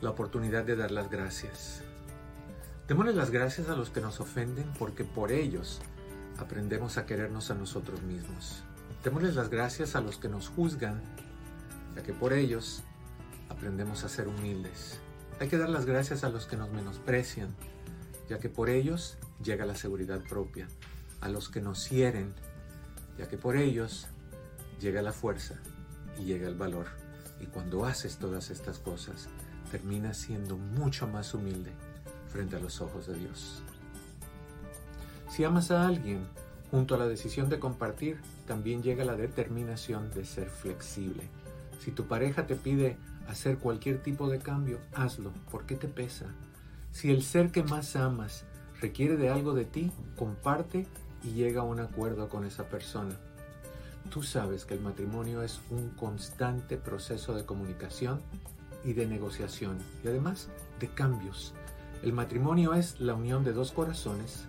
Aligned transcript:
la 0.00 0.10
oportunidad 0.10 0.64
de 0.64 0.76
dar 0.76 0.90
las 0.90 1.10
gracias. 1.10 1.82
Démosle 2.86 3.12
las 3.12 3.30
gracias 3.30 3.68
a 3.68 3.76
los 3.76 3.90
que 3.90 4.00
nos 4.00 4.20
ofenden 4.20 4.72
porque 4.78 5.04
por 5.04 5.32
ellos 5.32 5.80
aprendemos 6.38 6.96
a 6.96 7.06
querernos 7.06 7.50
a 7.50 7.54
nosotros 7.54 8.02
mismos. 8.02 8.62
Démosles 9.04 9.34
las 9.34 9.50
gracias 9.50 9.94
a 9.96 10.00
los 10.00 10.16
que 10.16 10.28
nos 10.28 10.48
juzgan, 10.48 11.02
ya 11.94 12.02
que 12.02 12.12
por 12.12 12.32
ellos 12.32 12.82
aprendemos 13.48 14.04
a 14.04 14.08
ser 14.08 14.28
humildes. 14.28 15.00
Hay 15.40 15.48
que 15.48 15.58
dar 15.58 15.68
las 15.68 15.86
gracias 15.86 16.24
a 16.24 16.30
los 16.30 16.46
que 16.46 16.56
nos 16.56 16.70
menosprecian, 16.70 17.54
ya 18.28 18.38
que 18.38 18.48
por 18.48 18.70
ellos 18.70 19.18
llega 19.42 19.66
la 19.66 19.76
seguridad 19.76 20.20
propia. 20.28 20.68
A 21.20 21.28
los 21.28 21.48
que 21.48 21.60
nos 21.60 21.90
hieren, 21.90 22.32
ya 23.18 23.28
que 23.28 23.36
por 23.36 23.56
ellos 23.56 24.06
llega 24.80 25.02
la 25.02 25.12
fuerza 25.12 25.56
y 26.18 26.24
llega 26.24 26.48
el 26.48 26.54
valor. 26.54 27.07
Y 27.40 27.46
cuando 27.46 27.84
haces 27.84 28.16
todas 28.18 28.50
estas 28.50 28.78
cosas, 28.78 29.28
terminas 29.70 30.16
siendo 30.16 30.56
mucho 30.56 31.06
más 31.06 31.34
humilde 31.34 31.72
frente 32.28 32.56
a 32.56 32.60
los 32.60 32.80
ojos 32.80 33.06
de 33.06 33.14
Dios. 33.18 33.62
Si 35.30 35.44
amas 35.44 35.70
a 35.70 35.86
alguien, 35.86 36.26
junto 36.70 36.94
a 36.94 36.98
la 36.98 37.06
decisión 37.06 37.48
de 37.48 37.58
compartir, 37.58 38.20
también 38.46 38.82
llega 38.82 39.04
la 39.04 39.16
determinación 39.16 40.10
de 40.10 40.24
ser 40.24 40.48
flexible. 40.48 41.24
Si 41.80 41.90
tu 41.90 42.06
pareja 42.06 42.46
te 42.46 42.56
pide 42.56 42.96
hacer 43.28 43.58
cualquier 43.58 44.02
tipo 44.02 44.28
de 44.28 44.38
cambio, 44.38 44.80
hazlo, 44.94 45.32
porque 45.50 45.76
te 45.76 45.88
pesa. 45.88 46.26
Si 46.90 47.10
el 47.10 47.22
ser 47.22 47.50
que 47.50 47.62
más 47.62 47.94
amas 47.94 48.44
requiere 48.80 49.16
de 49.16 49.28
algo 49.28 49.54
de 49.54 49.64
ti, 49.64 49.92
comparte 50.16 50.86
y 51.22 51.32
llega 51.32 51.60
a 51.60 51.64
un 51.64 51.80
acuerdo 51.80 52.28
con 52.28 52.44
esa 52.44 52.64
persona. 52.68 53.16
Tú 54.10 54.22
sabes 54.22 54.64
que 54.64 54.74
el 54.74 54.80
matrimonio 54.80 55.42
es 55.42 55.60
un 55.70 55.90
constante 55.90 56.78
proceso 56.78 57.34
de 57.34 57.44
comunicación 57.44 58.20
y 58.82 58.94
de 58.94 59.06
negociación 59.06 59.78
y 60.02 60.08
además 60.08 60.48
de 60.80 60.88
cambios. 60.88 61.52
El 62.02 62.14
matrimonio 62.14 62.72
es 62.72 63.00
la 63.00 63.14
unión 63.14 63.44
de 63.44 63.52
dos 63.52 63.72
corazones 63.72 64.46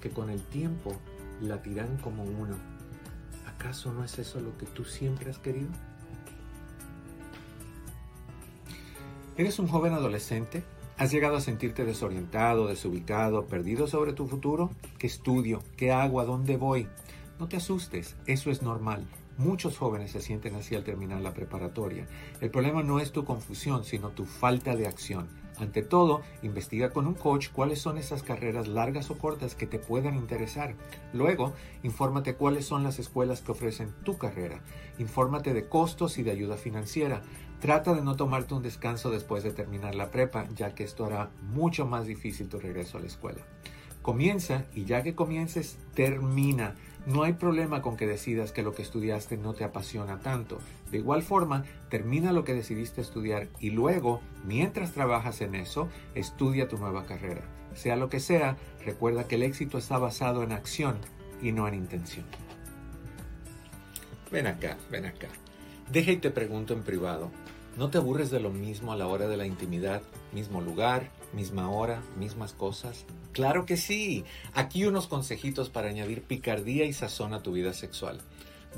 que 0.00 0.10
con 0.10 0.30
el 0.30 0.40
tiempo 0.42 0.96
latirán 1.42 1.98
como 1.98 2.24
uno. 2.24 2.56
¿Acaso 3.46 3.92
no 3.92 4.04
es 4.04 4.18
eso 4.18 4.40
lo 4.40 4.56
que 4.56 4.66
tú 4.66 4.84
siempre 4.84 5.30
has 5.30 5.38
querido? 5.38 5.68
¿Eres 9.36 9.58
un 9.58 9.68
joven 9.68 9.92
adolescente? 9.92 10.64
¿Has 10.96 11.10
llegado 11.10 11.36
a 11.36 11.40
sentirte 11.40 11.84
desorientado, 11.84 12.68
desubicado, 12.68 13.46
perdido 13.46 13.86
sobre 13.86 14.12
tu 14.12 14.28
futuro? 14.28 14.70
¿Qué 14.98 15.08
estudio? 15.08 15.60
¿Qué 15.76 15.92
hago? 15.92 16.20
¿A 16.20 16.24
dónde 16.24 16.56
voy? 16.56 16.88
No 17.38 17.48
te 17.48 17.56
asustes, 17.56 18.16
eso 18.26 18.50
es 18.50 18.62
normal. 18.62 19.04
Muchos 19.38 19.76
jóvenes 19.76 20.12
se 20.12 20.20
sienten 20.20 20.54
así 20.54 20.76
al 20.76 20.84
terminar 20.84 21.20
la 21.20 21.34
preparatoria. 21.34 22.06
El 22.40 22.52
problema 22.52 22.84
no 22.84 23.00
es 23.00 23.10
tu 23.10 23.24
confusión, 23.24 23.84
sino 23.84 24.10
tu 24.10 24.24
falta 24.24 24.76
de 24.76 24.86
acción. 24.86 25.26
Ante 25.58 25.82
todo, 25.82 26.22
investiga 26.42 26.90
con 26.90 27.08
un 27.08 27.14
coach 27.14 27.48
cuáles 27.50 27.80
son 27.80 27.98
esas 27.98 28.22
carreras 28.22 28.68
largas 28.68 29.10
o 29.10 29.18
cortas 29.18 29.56
que 29.56 29.66
te 29.66 29.80
puedan 29.80 30.14
interesar. 30.16 30.76
Luego, 31.12 31.52
infórmate 31.82 32.34
cuáles 32.34 32.66
son 32.66 32.84
las 32.84 33.00
escuelas 33.00 33.40
que 33.40 33.52
ofrecen 33.52 33.92
tu 34.04 34.16
carrera. 34.16 34.60
Infórmate 34.98 35.52
de 35.52 35.68
costos 35.68 36.18
y 36.18 36.22
de 36.22 36.30
ayuda 36.30 36.56
financiera. 36.56 37.22
Trata 37.60 37.94
de 37.94 38.02
no 38.02 38.14
tomarte 38.14 38.54
un 38.54 38.62
descanso 38.62 39.10
después 39.10 39.42
de 39.42 39.52
terminar 39.52 39.96
la 39.96 40.12
prepa, 40.12 40.46
ya 40.54 40.74
que 40.76 40.84
esto 40.84 41.04
hará 41.06 41.30
mucho 41.42 41.86
más 41.86 42.06
difícil 42.06 42.48
tu 42.48 42.60
regreso 42.60 42.98
a 42.98 43.00
la 43.00 43.08
escuela. 43.08 43.40
Comienza 44.02 44.66
y 44.74 44.84
ya 44.84 45.02
que 45.02 45.14
comiences, 45.14 45.78
termina. 45.94 46.74
No 47.06 47.22
hay 47.22 47.34
problema 47.34 47.82
con 47.82 47.96
que 47.98 48.06
decidas 48.06 48.50
que 48.50 48.62
lo 48.62 48.74
que 48.74 48.80
estudiaste 48.80 49.36
no 49.36 49.52
te 49.52 49.64
apasiona 49.64 50.20
tanto. 50.20 50.58
De 50.90 50.98
igual 50.98 51.22
forma, 51.22 51.64
termina 51.90 52.32
lo 52.32 52.44
que 52.44 52.54
decidiste 52.54 53.02
estudiar 53.02 53.48
y 53.60 53.70
luego, 53.70 54.22
mientras 54.44 54.92
trabajas 54.92 55.42
en 55.42 55.54
eso, 55.54 55.88
estudia 56.14 56.66
tu 56.66 56.78
nueva 56.78 57.04
carrera. 57.04 57.42
Sea 57.74 57.96
lo 57.96 58.08
que 58.08 58.20
sea, 58.20 58.56
recuerda 58.84 59.28
que 59.28 59.34
el 59.34 59.42
éxito 59.42 59.76
está 59.76 59.98
basado 59.98 60.42
en 60.42 60.52
acción 60.52 60.96
y 61.42 61.52
no 61.52 61.68
en 61.68 61.74
intención. 61.74 62.24
Ven 64.32 64.46
acá, 64.46 64.78
ven 64.90 65.04
acá. 65.04 65.28
Deja 65.92 66.12
y 66.12 66.16
te 66.16 66.30
pregunto 66.30 66.72
en 66.72 66.82
privado. 66.82 67.30
¿No 67.76 67.90
te 67.90 67.98
aburres 67.98 68.30
de 68.30 68.40
lo 68.40 68.50
mismo 68.50 68.92
a 68.92 68.96
la 68.96 69.06
hora 69.08 69.28
de 69.28 69.36
la 69.36 69.46
intimidad? 69.46 70.00
Mismo 70.32 70.62
lugar, 70.62 71.10
misma 71.34 71.70
hora, 71.70 72.02
mismas 72.18 72.52
cosas. 72.52 73.04
Claro 73.32 73.66
que 73.66 73.76
sí. 73.76 74.24
Aquí 74.54 74.84
unos 74.84 75.06
consejitos 75.06 75.68
para 75.68 75.88
añadir 75.88 76.22
picardía 76.22 76.84
y 76.84 76.92
sazón 76.92 77.34
a 77.34 77.42
tu 77.42 77.52
vida 77.52 77.72
sexual. 77.72 78.20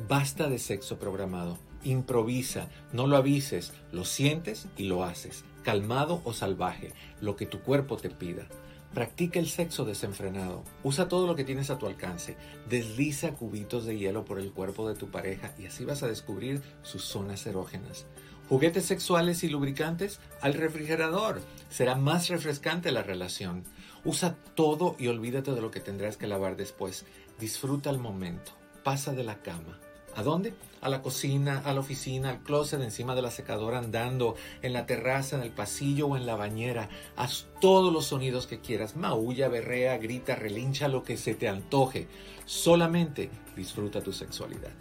Basta 0.08 0.48
de 0.48 0.58
sexo 0.58 0.98
programado. 0.98 1.58
Improvisa, 1.84 2.68
no 2.92 3.06
lo 3.06 3.16
avises, 3.16 3.72
lo 3.92 4.04
sientes 4.04 4.66
y 4.76 4.84
lo 4.84 5.04
haces, 5.04 5.44
calmado 5.62 6.20
o 6.24 6.32
salvaje, 6.32 6.92
lo 7.20 7.36
que 7.36 7.46
tu 7.46 7.60
cuerpo 7.60 7.96
te 7.96 8.10
pida. 8.10 8.48
Practica 8.92 9.38
el 9.38 9.48
sexo 9.48 9.84
desenfrenado. 9.84 10.64
Usa 10.82 11.06
todo 11.06 11.26
lo 11.26 11.36
que 11.36 11.44
tienes 11.44 11.68
a 11.70 11.78
tu 11.78 11.86
alcance. 11.86 12.36
Desliza 12.68 13.32
cubitos 13.32 13.84
de 13.84 13.98
hielo 13.98 14.24
por 14.24 14.38
el 14.38 14.52
cuerpo 14.52 14.88
de 14.88 14.94
tu 14.94 15.10
pareja 15.10 15.54
y 15.58 15.66
así 15.66 15.84
vas 15.84 16.02
a 16.02 16.08
descubrir 16.08 16.62
sus 16.82 17.04
zonas 17.04 17.46
erógenas. 17.46 18.06
Juguetes 18.48 18.84
sexuales 18.84 19.42
y 19.42 19.48
lubricantes 19.48 20.20
al 20.40 20.54
refrigerador. 20.54 21.40
Será 21.68 21.96
más 21.96 22.28
refrescante 22.28 22.92
la 22.92 23.02
relación. 23.02 23.64
Usa 24.04 24.36
todo 24.54 24.94
y 25.00 25.08
olvídate 25.08 25.50
de 25.50 25.60
lo 25.60 25.72
que 25.72 25.80
tendrás 25.80 26.16
que 26.16 26.28
lavar 26.28 26.56
después. 26.56 27.04
Disfruta 27.40 27.90
el 27.90 27.98
momento. 27.98 28.52
Pasa 28.84 29.12
de 29.12 29.24
la 29.24 29.42
cama. 29.42 29.80
¿A 30.14 30.22
dónde? 30.22 30.54
A 30.80 30.88
la 30.88 31.02
cocina, 31.02 31.60
a 31.64 31.74
la 31.74 31.80
oficina, 31.80 32.30
al 32.30 32.42
closet, 32.42 32.80
encima 32.80 33.14
de 33.16 33.22
la 33.22 33.30
secadora, 33.30 33.78
andando, 33.78 34.36
en 34.62 34.72
la 34.72 34.86
terraza, 34.86 35.36
en 35.36 35.42
el 35.42 35.50
pasillo 35.50 36.06
o 36.06 36.16
en 36.16 36.24
la 36.24 36.36
bañera. 36.36 36.88
Haz 37.16 37.48
todos 37.60 37.92
los 37.92 38.06
sonidos 38.06 38.46
que 38.46 38.60
quieras. 38.60 38.96
Maulla, 38.96 39.48
berrea, 39.48 39.98
grita, 39.98 40.36
relincha, 40.36 40.88
lo 40.88 41.02
que 41.02 41.16
se 41.16 41.34
te 41.34 41.48
antoje. 41.48 42.06
Solamente 42.46 43.28
disfruta 43.56 44.00
tu 44.00 44.12
sexualidad. 44.12 44.72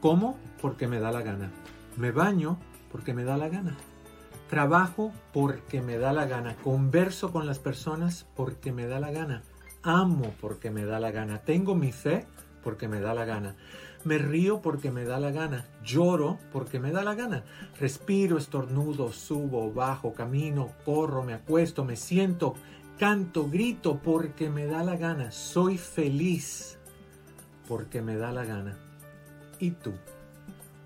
¿Cómo? 0.00 0.38
Porque 0.62 0.88
me 0.88 0.98
da 0.98 1.12
la 1.12 1.22
gana. 1.22 1.50
Me 1.96 2.10
baño 2.10 2.58
porque 2.90 3.12
me 3.12 3.24
da 3.24 3.36
la 3.36 3.48
gana. 3.48 3.76
Trabajo 4.48 5.12
porque 5.32 5.82
me 5.82 5.98
da 5.98 6.12
la 6.12 6.26
gana. 6.26 6.56
Converso 6.56 7.32
con 7.32 7.46
las 7.46 7.58
personas 7.58 8.26
porque 8.34 8.72
me 8.72 8.86
da 8.86 8.98
la 8.98 9.10
gana. 9.10 9.42
Amo 9.82 10.34
porque 10.40 10.70
me 10.70 10.84
da 10.84 11.00
la 11.00 11.10
gana. 11.10 11.38
Tengo 11.38 11.74
mi 11.74 11.92
fe 11.92 12.26
porque 12.64 12.88
me 12.88 13.00
da 13.00 13.14
la 13.14 13.26
gana. 13.26 13.56
Me 14.04 14.16
río 14.16 14.62
porque 14.62 14.90
me 14.90 15.04
da 15.04 15.20
la 15.20 15.30
gana. 15.30 15.66
Lloro 15.84 16.38
porque 16.52 16.80
me 16.80 16.92
da 16.92 17.04
la 17.04 17.14
gana. 17.14 17.44
Respiro, 17.78 18.38
estornudo, 18.38 19.12
subo, 19.12 19.70
bajo, 19.70 20.14
camino, 20.14 20.70
corro, 20.84 21.22
me 21.22 21.34
acuesto, 21.34 21.84
me 21.84 21.96
siento, 21.96 22.54
canto, 22.98 23.48
grito 23.48 24.00
porque 24.02 24.48
me 24.48 24.64
da 24.64 24.82
la 24.82 24.96
gana. 24.96 25.30
Soy 25.30 25.76
feliz 25.76 26.78
porque 27.68 28.00
me 28.00 28.16
da 28.16 28.32
la 28.32 28.46
gana. 28.46 28.89
¿Y 29.60 29.72
tú? 29.72 29.92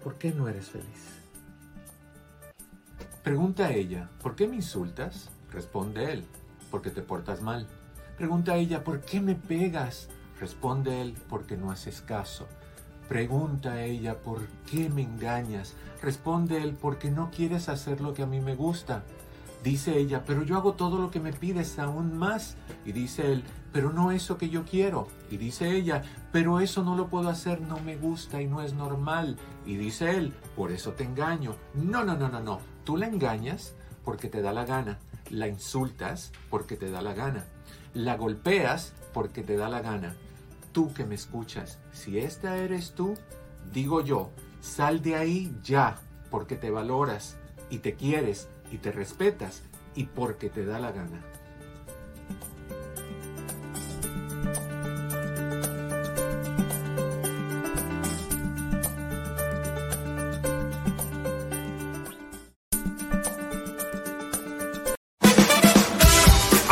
¿Por 0.03 0.17
qué 0.17 0.33
no 0.33 0.49
eres 0.49 0.67
feliz? 0.67 1.21
Pregunta 3.23 3.67
a 3.67 3.73
ella, 3.73 4.11
¿por 4.21 4.35
qué 4.35 4.49
me 4.49 4.57
insultas? 4.57 5.31
Responde 5.53 6.13
él, 6.13 6.25
porque 6.73 6.91
te 6.91 7.01
portas 7.01 7.41
mal. 7.41 7.69
Pregunta 8.19 8.53
a 8.53 8.57
ella, 8.57 8.83
¿por 8.83 9.01
qué 9.01 9.21
me 9.21 9.37
pegas? 9.37 10.09
Responde 10.41 11.01
él, 11.01 11.17
porque 11.29 11.57
no 11.57 11.71
haces 11.71 12.01
caso. 12.01 12.49
Pregunta 13.09 13.75
a 13.75 13.85
ella, 13.85 14.19
¿por 14.19 14.45
qué 14.69 14.91
me 14.91 15.03
engañas? 15.03 15.75
Responde 16.03 16.61
él, 16.61 16.77
porque 16.79 17.13
no 17.13 17.31
quieres 17.31 17.69
hacer 17.69 18.01
lo 18.01 18.13
que 18.13 18.25
a 18.25 18.27
mí 18.27 18.41
me 18.41 18.57
gusta. 18.57 19.05
Dice 19.63 19.97
ella, 19.97 20.25
pero 20.27 20.43
yo 20.43 20.57
hago 20.57 20.73
todo 20.73 20.99
lo 20.99 21.13
que 21.13 21.21
me 21.21 21.33
pides 21.33 21.79
aún 21.79 22.19
más. 22.19 22.57
Y 22.85 22.91
dice 22.91 23.33
él, 23.33 23.45
pero 23.75 23.93
no 23.93 24.13
eso 24.13 24.39
que 24.39 24.51
yo 24.51 24.65
quiero. 24.65 25.09
Y 25.33 25.37
dice 25.37 25.73
ella, 25.73 26.03
pero 26.31 26.61
eso 26.61 26.85
no 26.85 26.95
lo 26.95 27.09
puedo 27.09 27.29
hacer, 27.29 27.61
no 27.61 27.81
me 27.81 27.97
gusta 27.97 28.41
y 28.41 28.47
no 28.47 28.63
es 28.63 28.73
normal. 28.73 29.37
Y 29.67 29.75
dice 29.75 30.13
él, 30.13 30.33
por 30.55 30.71
eso 30.71 30.93
te 30.93 31.03
engaño. 31.03 31.57
No, 31.75 32.05
no, 32.05 32.17
no, 32.17 32.29
no, 32.29 32.39
no. 32.39 32.61
Tú 32.85 32.97
la 32.97 33.09
engañas 33.09 33.75
porque 34.05 34.29
te 34.29 34.43
da 34.43 34.53
la 34.53 34.65
gana. 34.65 35.01
La 35.29 35.49
insultas 35.49 36.31
porque 36.51 36.77
te 36.77 36.89
da 36.89 37.03
la 37.03 37.15
gana. 37.15 37.47
La 37.95 38.17
golpeas 38.17 38.95
porque 39.13 39.43
te 39.43 39.57
da 39.57 39.69
la 39.69 39.83
gana. 39.83 40.15
Tú 40.71 40.95
que 40.95 41.05
me 41.05 41.17
escuchas, 41.17 41.81
si 41.91 42.21
esta 42.21 42.57
eres 42.59 42.93
tú, 42.93 43.15
digo 43.73 44.03
yo, 44.03 44.31
sal 44.61 45.03
de 45.03 45.17
ahí 45.17 45.53
ya, 45.65 45.99
porque 46.31 46.55
te 46.55 46.71
valoras 46.71 47.39
y 47.71 47.79
te 47.79 47.95
quieres 47.95 48.49
y 48.71 48.79
te 48.79 48.93
respetas 48.93 49.65
y 49.97 50.05
porque 50.05 50.49
te 50.49 50.65
da 50.65 50.79
la 50.79 50.93
gana. 50.93 51.34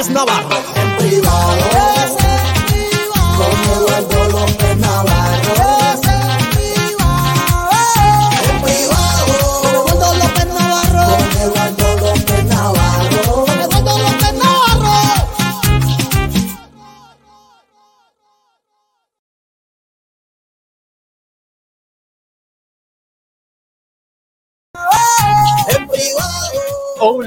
Doctor 0.00 0.14
López 0.14 0.14
Navarro. 0.14 0.79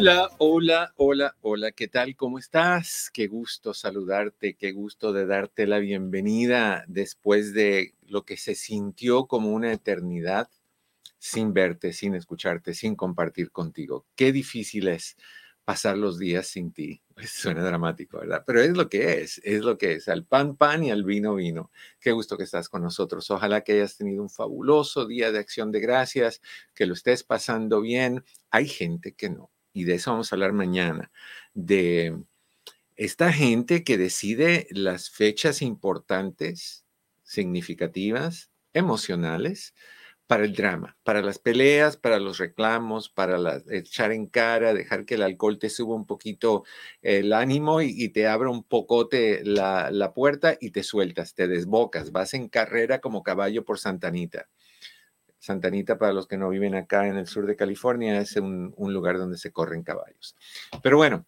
Hola, 0.06 0.30
hola, 0.38 0.94
hola, 0.98 1.38
hola, 1.40 1.72
¿qué 1.72 1.88
tal? 1.88 2.18
¿Cómo 2.18 2.38
estás? 2.38 3.10
Qué 3.14 3.28
gusto 3.28 3.74
saludarte, 3.74 4.56
qué 4.56 4.74
gusto 4.74 5.14
de 5.14 5.26
darte 5.26 5.66
la 5.66 5.80
bienvenida 5.80 6.84
después 6.90 7.54
de 7.54 7.96
lo 8.02 8.26
que 8.26 8.36
se 8.36 8.54
sintió 8.54 9.28
como 9.28 9.54
una 9.54 9.72
eternidad 9.72 10.50
sin 11.20 11.54
verte, 11.54 11.94
sin 11.94 12.16
escucharte, 12.16 12.74
sin 12.74 12.98
compartir 12.98 13.52
contigo. 13.52 14.06
Qué 14.18 14.34
difícil 14.34 14.90
es 14.90 15.16
pasar 15.64 15.98
los 15.98 16.20
días 16.20 16.48
sin 16.48 16.74
ti. 16.74 17.02
Pues 17.16 17.30
suena 17.32 17.64
dramático, 17.64 18.20
¿verdad? 18.20 18.44
Pero 18.46 18.60
es 18.60 18.76
lo 18.76 18.90
que 18.90 19.22
es, 19.22 19.40
es 19.46 19.62
lo 19.62 19.78
que 19.78 19.94
es. 19.94 20.10
Al 20.10 20.26
pan, 20.26 20.58
pan 20.58 20.84
y 20.84 20.92
al 20.92 21.06
vino, 21.06 21.36
vino. 21.36 21.72
Qué 22.02 22.12
gusto 22.12 22.36
que 22.36 22.44
estás 22.44 22.68
con 22.68 22.82
nosotros. 22.84 23.32
Ojalá 23.32 23.62
que 23.62 23.72
hayas 23.72 23.96
tenido 23.96 24.22
un 24.22 24.30
fabuloso 24.30 25.06
día 25.08 25.32
de 25.32 25.40
acción 25.40 25.72
de 25.72 25.80
gracias, 25.80 26.42
que 26.76 26.88
lo 26.88 26.94
estés 26.94 27.24
pasando 27.24 27.80
bien. 27.80 28.26
Hay 28.52 28.68
gente 28.68 29.14
que 29.14 29.30
no. 29.30 29.53
Y 29.74 29.86
de 29.86 29.96
eso 29.96 30.12
vamos 30.12 30.32
a 30.32 30.36
hablar 30.36 30.54
mañana. 30.54 31.12
De 31.54 32.16
esta 32.96 33.34
gente 33.34 33.84
que 33.84 33.98
decide 33.98 34.68
las 34.72 35.10
fechas 35.10 35.62
importantes, 35.62 36.86
significativas, 37.24 38.52
emocionales, 38.74 39.74
para 40.28 40.46
el 40.46 40.56
drama, 40.56 40.98
para 41.04 41.22
las 41.22 41.40
peleas, 41.40 41.98
para 41.98 42.20
los 42.20 42.40
reclamos, 42.40 43.10
para 43.10 43.38
la- 43.38 43.62
echar 43.72 44.12
en 44.12 44.28
cara, 44.28 44.74
dejar 44.74 45.06
que 45.06 45.16
el 45.16 45.24
alcohol 45.24 45.60
te 45.60 45.70
suba 45.70 45.96
un 45.96 46.06
poquito 46.08 46.64
el 47.02 47.34
ánimo 47.34 47.82
y, 47.82 48.10
te 48.10 48.28
abra 48.28 48.50
un 48.50 48.64
pocote 48.64 49.44
la, 49.46 49.92
la 49.92 50.14
puerta 50.14 50.58
y 50.60 50.72
te 50.72 50.84
sueltas, 50.84 51.36
te 51.36 51.48
desbocas, 51.48 52.12
vas 52.12 52.34
en 52.34 52.50
carrera 52.50 53.00
como 53.02 53.24
caballo 53.24 53.66
por 53.66 53.80
Santanita. 53.80 54.50
Santanita, 55.44 55.98
para 55.98 56.14
los 56.14 56.26
que 56.26 56.38
no 56.38 56.50
viven 56.50 56.74
acá 56.74 57.06
en 57.06 57.18
el 57.18 57.28
sur 57.28 57.46
de 57.46 57.58
California, 57.58 58.18
es 58.22 58.38
un, 58.38 58.74
lugar 58.78 59.18
donde 59.18 59.38
se 59.38 59.52
corren 59.52 59.84
caballos. 59.84 60.38
Pero 60.82 60.96
bueno, 60.96 61.26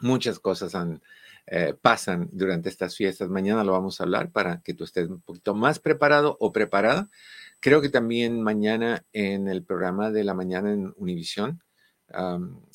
muchas 0.00 0.38
cosas 0.38 0.76
han, 0.76 1.02
eh, 1.48 1.74
pasan 1.74 2.28
durante 2.30 2.68
estas 2.68 2.94
fiestas. 2.94 3.28
Mañana 3.28 3.64
lo 3.64 3.72
vamos 3.72 4.00
a 4.00 4.04
hablar 4.04 4.30
para 4.30 4.60
que 4.62 4.72
tú 4.72 4.84
estés 4.84 5.08
un 5.08 5.20
poquito 5.20 5.52
más 5.52 5.80
preparado 5.80 6.36
o 6.38 6.52
preparada. 6.52 7.10
Creo 7.58 7.80
que 7.80 7.88
también 7.88 8.40
mañana 8.40 9.04
en 9.12 9.48
el 9.48 9.64
programa 9.64 10.12
de 10.12 10.22
la 10.22 10.34
mañana 10.34 10.72
en 10.72 10.94
Univisión 10.96 11.60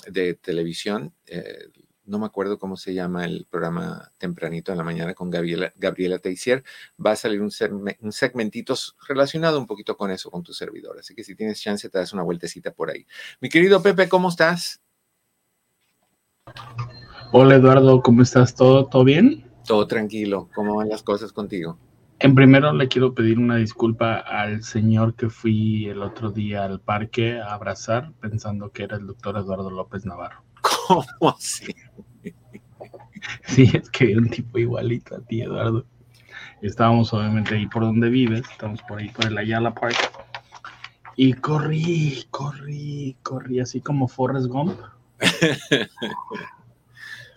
de 0.10 0.34
televisión, 0.34 1.16
eh, 1.26 1.70
no 2.06 2.20
me 2.20 2.26
acuerdo 2.26 2.58
cómo 2.58 2.78
se 2.78 2.94
llama 2.94 3.26
el 3.26 3.46
programa 3.50 4.12
tempranito 4.18 4.72
en 4.72 4.78
la 4.78 4.84
mañana 4.84 5.14
con 5.14 5.30
Gabriela, 5.30 5.72
Gabriela 5.76 6.20
Teisier, 6.20 6.64
va 7.04 7.12
a 7.12 7.16
salir 7.16 7.42
un, 7.42 7.52
un 8.02 8.12
segmentito 8.12 8.76
relacionado 9.08 9.60
un 9.60 9.68
poquito 9.68 9.96
con 9.98 10.12
eso, 10.12 10.30
con 10.30 10.44
tu 10.44 10.54
servidor. 10.54 10.98
Así 11.00 11.16
que 11.16 11.24
si 11.24 11.36
tienes 11.36 11.62
chance, 11.62 11.90
te 11.90 11.98
das 11.98 12.14
una 12.14 12.24
vueltecita 12.24 12.72
por 12.72 12.90
ahí. 12.90 13.06
Mi 13.40 13.50
querido 13.50 13.82
Pepe, 13.82 14.10
¿cómo 14.10 14.30
estás? 14.30 14.82
Hola 17.32 17.56
Eduardo, 17.56 18.02
¿cómo 18.02 18.22
estás? 18.22 18.54
¿Todo, 18.54 18.86
todo 18.86 19.04
bien? 19.04 19.50
Todo 19.66 19.88
tranquilo. 19.88 20.50
¿Cómo 20.54 20.76
van 20.76 20.90
las 20.90 21.04
cosas 21.04 21.32
contigo? 21.32 21.80
En 22.20 22.36
primero 22.36 22.72
le 22.72 22.88
quiero 22.88 23.14
pedir 23.14 23.40
una 23.40 23.58
disculpa 23.58 24.18
al 24.18 24.64
señor 24.64 25.16
que 25.16 25.30
fui 25.30 25.88
el 25.88 26.02
otro 26.02 26.32
día 26.32 26.64
al 26.64 26.80
parque 26.80 27.40
a 27.40 27.54
abrazar 27.54 28.14
pensando 28.22 28.72
que 28.72 28.84
era 28.84 28.98
el 28.98 29.08
doctor 29.08 29.38
Eduardo 29.38 29.70
López 29.70 30.06
Navarro. 30.06 30.44
¿Cómo 30.88 31.06
así? 31.38 31.74
Sí, 33.46 33.70
es 33.74 33.90
que 33.90 34.12
era 34.12 34.20
un 34.20 34.30
tipo 34.30 34.58
igualito 34.58 35.16
a 35.16 35.22
ti, 35.22 35.42
Eduardo. 35.42 35.86
Estábamos 36.62 37.14
obviamente 37.14 37.56
ahí 37.56 37.68
por 37.68 37.84
donde 37.84 38.10
vives, 38.10 38.44
estamos 38.50 38.82
por 38.84 39.00
ahí 39.00 39.10
por 39.10 39.26
el 39.26 39.38
Ayala 39.38 39.74
Park. 39.74 39.96
Y 41.16 41.34
corrí, 41.34 42.26
corrí, 42.32 43.18
corrí, 43.22 43.60
así 43.60 43.82
como 43.82 44.08
Forrest 44.08 44.48
Gump. 44.48 44.80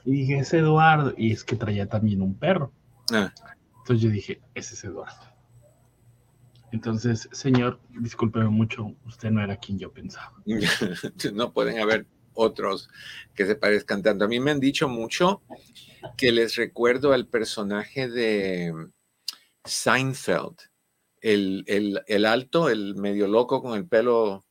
Y 0.07 0.12
dije, 0.12 0.38
es 0.38 0.55
Eduardo. 0.55 1.12
Y 1.16 1.33
es 1.33 1.43
que 1.43 1.57
traía 1.57 1.88
también 1.88 2.23
un 2.23 2.35
perro. 2.35 2.73
Ah, 3.12 3.33
Entonces 3.78 4.00
yo 4.00 4.09
dije, 4.09 4.40
ese 4.55 4.75
es 4.75 4.85
Eduardo. 4.85 5.21
Entonces, 6.71 7.28
señor, 7.33 7.81
discúlpeme 7.90 8.49
mucho, 8.49 8.95
usted 9.05 9.31
no 9.31 9.43
era 9.43 9.57
quien 9.57 9.78
yo 9.78 9.93
pensaba. 9.93 10.33
no 11.35 11.52
pueden 11.52 11.81
haber 11.81 12.07
otros 12.37 12.88
que 13.35 13.47
se 13.47 13.57
parezcan 13.57 14.02
tanto. 14.02 14.25
A 14.25 14.28
mí 14.28 14.40
me 14.40 14.50
han 14.52 14.61
dicho 14.61 14.88
mucho 14.88 15.43
que 16.16 16.33
les 16.33 16.57
recuerdo 16.57 17.12
al 17.12 17.26
personaje 17.28 18.09
de 18.09 18.73
Seinfeld, 19.64 20.57
el, 21.21 21.64
el- 21.66 22.02
el 22.07 22.25
alto, 22.26 22.69
el 22.71 22.95
medio 22.97 23.26
loco 23.28 23.62
con 23.62 23.76
el 23.76 23.87
pelo, 23.88 24.45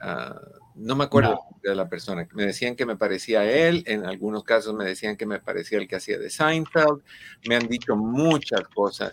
ah, 0.00 0.40
no 0.76 0.94
me 0.96 1.04
acuerdo 1.04 1.38
de 1.62 1.74
la 1.74 1.88
persona. 1.88 2.28
Me 2.34 2.46
decían 2.46 2.76
que 2.76 2.86
me 2.86 2.96
parecía 2.96 3.40
a 3.40 3.50
él, 3.50 3.82
en 3.86 4.04
algunos 4.06 4.44
casos 4.44 4.74
me 4.74 4.84
decían 4.84 5.16
que 5.16 5.26
me 5.26 5.40
parecía 5.40 5.78
el 5.78 5.88
que 5.88 5.96
hacía 5.96 6.18
de 6.18 6.30
Seinfeld. 6.30 7.02
Me 7.48 7.56
han 7.56 7.66
dicho 7.68 7.96
muchas 7.96 8.62
cosas 8.74 9.12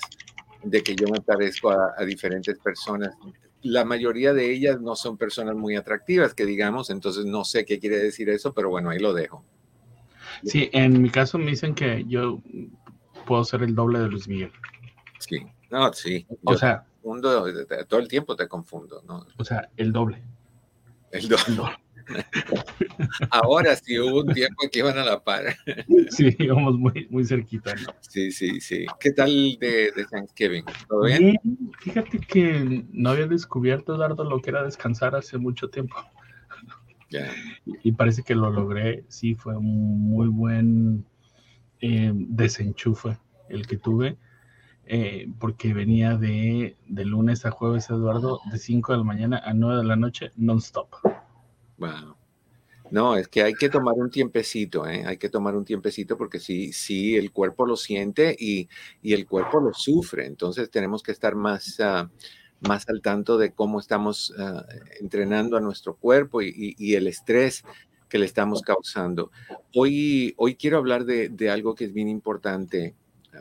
de 0.64 0.84
que 0.84 0.96
yo 0.96 1.08
me 1.10 1.22
parezco 1.22 1.72
a, 1.72 1.94
a 1.98 2.04
diferentes 2.06 2.58
personas. 2.60 3.14
La 3.68 3.84
mayoría 3.84 4.34
de 4.34 4.52
ellas 4.54 4.80
no 4.80 4.96
son 4.96 5.18
personas 5.18 5.56
muy 5.56 5.76
atractivas, 5.76 6.34
que 6.36 6.46
digamos, 6.46 6.90
entonces 6.92 7.26
no 7.26 7.44
sé 7.44 7.66
qué 7.66 7.80
quiere 7.80 7.98
decir 7.98 8.30
eso, 8.30 8.54
pero 8.54 8.70
bueno, 8.70 8.92
ahí 8.92 9.00
lo 9.00 9.12
dejo. 9.14 9.44
Sí, 10.44 10.70
en 10.72 11.02
mi 11.02 11.10
caso 11.10 11.38
me 11.40 11.48
dicen 11.52 11.74
que 11.74 12.06
yo 12.08 12.42
puedo 13.26 13.44
ser 13.44 13.64
el 13.64 13.74
doble 13.74 14.00
de 14.00 14.08
Luis 14.10 14.28
Miguel. 14.28 14.52
Sí, 15.20 15.40
no, 15.72 15.92
sí. 15.94 16.28
O 16.44 16.56
sea, 16.56 16.86
confundo, 17.02 17.46
todo 17.88 18.00
el 18.00 18.08
tiempo 18.08 18.36
te 18.36 18.48
confundo, 18.48 19.02
¿no? 19.08 19.26
o 19.38 19.44
sea, 19.44 19.70
el 19.78 19.92
doble. 19.92 20.22
El 21.12 21.28
do- 21.28 21.38
el 21.48 21.56
doble. 21.56 21.74
Ahora 23.32 23.76
sí 23.76 24.00
hubo 24.00 24.22
un 24.22 24.34
tiempo 24.34 24.68
que 24.72 24.80
iban 24.80 24.98
a 24.98 25.04
la 25.06 25.24
par. 25.24 25.44
Sí, 26.10 26.36
íbamos 26.40 26.78
muy, 26.78 27.08
muy 27.10 27.26
cerquita. 27.26 27.74
¿no? 27.76 27.94
Sí, 28.02 28.32
sí, 28.32 28.60
sí. 28.62 28.86
¿Qué 29.00 29.12
tal 29.12 29.30
de, 29.60 29.92
de 29.96 30.06
Thanksgiving? 30.10 30.66
¿Todo 30.88 31.04
bien? 31.06 31.38
Bien, 31.44 31.72
fíjate 31.80 32.20
que 32.20 32.86
no 32.92 33.10
había 33.12 33.28
descubierto, 33.28 33.96
Eduardo, 33.96 34.24
lo 34.24 34.42
que 34.42 34.50
era 34.52 34.64
descansar 34.64 35.16
hace 35.16 35.38
mucho 35.38 35.70
tiempo. 35.70 35.96
Ya. 37.10 37.32
Y 37.84 37.92
parece 37.94 38.24
que 38.24 38.36
lo 38.36 38.50
logré. 38.50 39.06
Sí, 39.10 39.36
fue 39.36 39.56
un 39.58 40.10
muy 40.10 40.28
buen 40.28 41.06
eh, 41.82 42.12
desenchufe 42.14 43.18
el 43.50 43.68
que 43.68 43.78
tuve. 43.78 44.18
eh, 44.88 45.28
porque 45.40 45.74
venía 45.74 46.16
de, 46.18 46.78
de 46.88 47.06
lunes 47.06 47.46
a 47.46 47.52
jueves, 47.52 47.90
Eduardo, 47.90 48.40
de 48.52 48.60
5 48.60 48.92
de 48.94 48.98
la 49.00 49.04
mañana 49.04 49.42
a 49.44 49.54
9 49.54 49.78
de 49.78 49.84
la 49.86 49.96
noche, 49.96 50.32
non-stop. 50.38 50.90
Wow. 51.78 52.16
No, 52.92 53.16
es 53.16 53.28
que 53.28 53.42
hay 53.42 53.54
que 53.56 53.68
tomar 53.70 53.96
un 53.96 54.12
tiempecito, 54.12 54.88
¿eh? 54.88 55.04
Hay 55.06 55.18
que 55.18 55.30
tomar 55.30 55.56
un 55.56 55.66
tiempecito 55.66 56.18
porque 56.18 56.40
sí, 56.40 56.72
sí, 56.72 57.16
el 57.16 57.32
cuerpo 57.32 57.66
lo 57.66 57.76
siente 57.76 58.36
y, 58.40 58.70
y 59.02 59.14
el 59.14 59.26
cuerpo 59.26 59.60
lo 59.60 59.74
sufre. 59.74 60.28
Entonces 60.28 60.70
tenemos 60.70 61.02
que 61.02 61.12
estar 61.12 61.34
más, 61.36 61.80
ah, 61.80 62.10
más 62.62 62.88
al 62.88 63.02
tanto 63.02 63.38
de 63.40 63.52
cómo 63.54 63.80
estamos 63.80 64.32
ah, 64.38 64.64
entrenando 65.02 65.58
a 65.58 65.62
nuestro 65.62 65.96
cuerpo 65.96 66.42
y, 66.44 66.50
y- 66.56 66.76
y 66.78 66.94
el 66.94 67.08
estrés 67.08 67.64
que 68.08 68.20
le 68.20 68.26
estamos 68.26 68.62
causando. 68.62 69.32
Hoy, 69.74 70.36
hoy 70.38 70.54
quiero 70.56 70.78
hablar 70.78 71.06
de, 71.06 71.30
de 71.30 71.50
algo 71.50 71.74
que 71.74 71.86
es 71.86 71.94
bien 71.94 72.08
importante, 72.08 72.94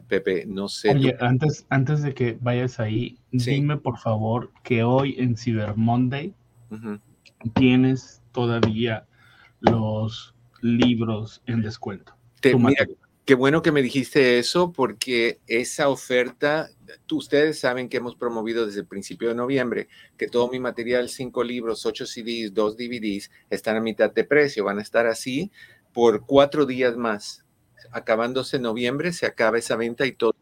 Pepe. 0.08 0.46
No 0.46 0.68
sé. 0.68 0.88
tú- 0.88 0.96
Oye, 0.96 1.16
antes, 1.20 1.66
antes 1.68 2.02
de 2.02 2.14
que 2.14 2.38
vayas 2.40 2.80
ahí, 2.80 3.18
Sí. 3.32 3.50
dime 3.52 3.76
por 3.76 3.98
favor 3.98 4.50
que 4.62 4.82
hoy 4.84 5.16
en 5.18 5.36
Cyber 5.36 5.76
Monday 5.76 6.34
tienes 7.54 8.22
todavía 8.34 9.06
los 9.60 10.34
libros 10.60 11.40
en 11.46 11.62
descuento. 11.62 12.14
Te- 12.40 12.54
mira. 12.54 12.86
Qué 13.24 13.34
bueno 13.34 13.62
que 13.62 13.72
me 13.72 13.80
dijiste 13.80 14.38
eso 14.38 14.70
porque 14.70 15.40
esa 15.46 15.88
oferta, 15.88 16.68
tú, 17.06 17.16
ustedes 17.16 17.58
saben 17.58 17.88
que 17.88 17.96
hemos 17.96 18.16
promovido 18.16 18.66
desde 18.66 18.80
el 18.80 18.86
principio 18.86 19.30
de 19.30 19.34
noviembre 19.34 19.88
que 20.18 20.28
todo 20.28 20.50
mi 20.50 20.60
material, 20.60 21.08
cinco 21.08 21.42
libros, 21.42 21.86
ocho 21.86 22.04
CDs, 22.04 22.52
dos 22.52 22.76
DVDs, 22.76 23.30
están 23.48 23.78
a 23.78 23.80
mitad 23.80 24.12
de 24.12 24.24
precio, 24.24 24.64
van 24.64 24.78
a 24.78 24.82
estar 24.82 25.06
así 25.06 25.50
por 25.94 26.26
cuatro 26.26 26.66
días 26.66 26.98
más. 26.98 27.46
acabándose 27.92 28.58
noviembre, 28.58 29.12
se 29.12 29.24
acaba 29.24 29.56
esa 29.56 29.76
venta 29.76 30.04
y 30.04 30.12
todo 30.12 30.34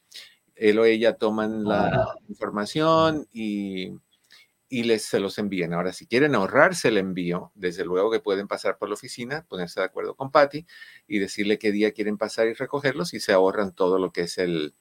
él 0.54 0.78
o 0.78 0.84
ella 0.84 1.16
toman 1.16 1.64
la 1.64 2.14
información 2.28 3.26
y 3.32 3.92
y 4.73 4.85
les 4.85 5.02
se 5.02 5.21
los 5.21 5.37
envían. 5.37 5.75
Ahora, 5.75 5.93
si 5.93 6.07
quieren 6.07 6.35
ahorrarse 6.35 6.88
el 6.88 6.97
envío, 6.97 7.52
desde 7.55 7.85
luego 7.85 8.11
que 8.11 8.21
pueden 8.21 8.49
pasar 8.49 8.79
por 8.79 8.88
la 8.88 8.95
oficina, 8.95 9.45
ponerse 9.47 9.81
de 9.81 9.85
acuerdo 9.85 10.14
con 10.14 10.31
Patty 10.31 10.64
y 11.07 11.19
decirle 11.19 11.59
qué 11.59 11.71
día 11.73 11.93
quieren 11.93 12.17
pasar 12.17 12.47
y 12.47 12.55
recogerlos 12.55 13.12
y 13.12 13.21
se 13.21 13.35
ahorran 13.35 13.75
todo 13.75 13.99
lo 13.99 14.12
que 14.12 14.23
es 14.23 14.38
el, 14.38 14.73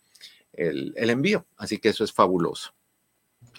el, 0.54 1.10
envío. 1.10 1.46
Así 1.58 1.78
que 1.78 1.90
eso 1.90 2.06
es 2.06 2.14
fabuloso. 2.14 2.74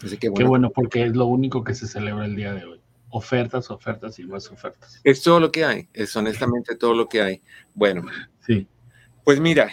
Así 0.02 0.16
que 0.16 0.30
bueno. 0.30 0.38
Qué 0.38 0.48
bueno, 0.48 0.70
porque 0.70 1.04
es 1.04 1.14
lo 1.14 1.26
único 1.26 1.64
que 1.64 1.74
se 1.74 1.86
celebra 1.86 2.24
el 2.24 2.34
día 2.34 2.54
de 2.54 2.64
hoy. 2.64 2.80
Ofertas, 3.10 3.70
ofertas 3.70 4.18
y 4.18 4.24
más 4.24 4.50
ofertas. 4.50 5.02
Es 5.04 5.20
todo 5.20 5.38
lo 5.38 5.52
que 5.52 5.66
hay, 5.66 5.90
es 5.92 6.16
honestamente 6.16 6.76
todo 6.76 6.94
lo 6.94 7.10
que 7.10 7.20
hay. 7.20 7.42
Bueno. 7.74 8.06
Sí. 8.46 8.66
Pues 9.24 9.38
mira, 9.38 9.70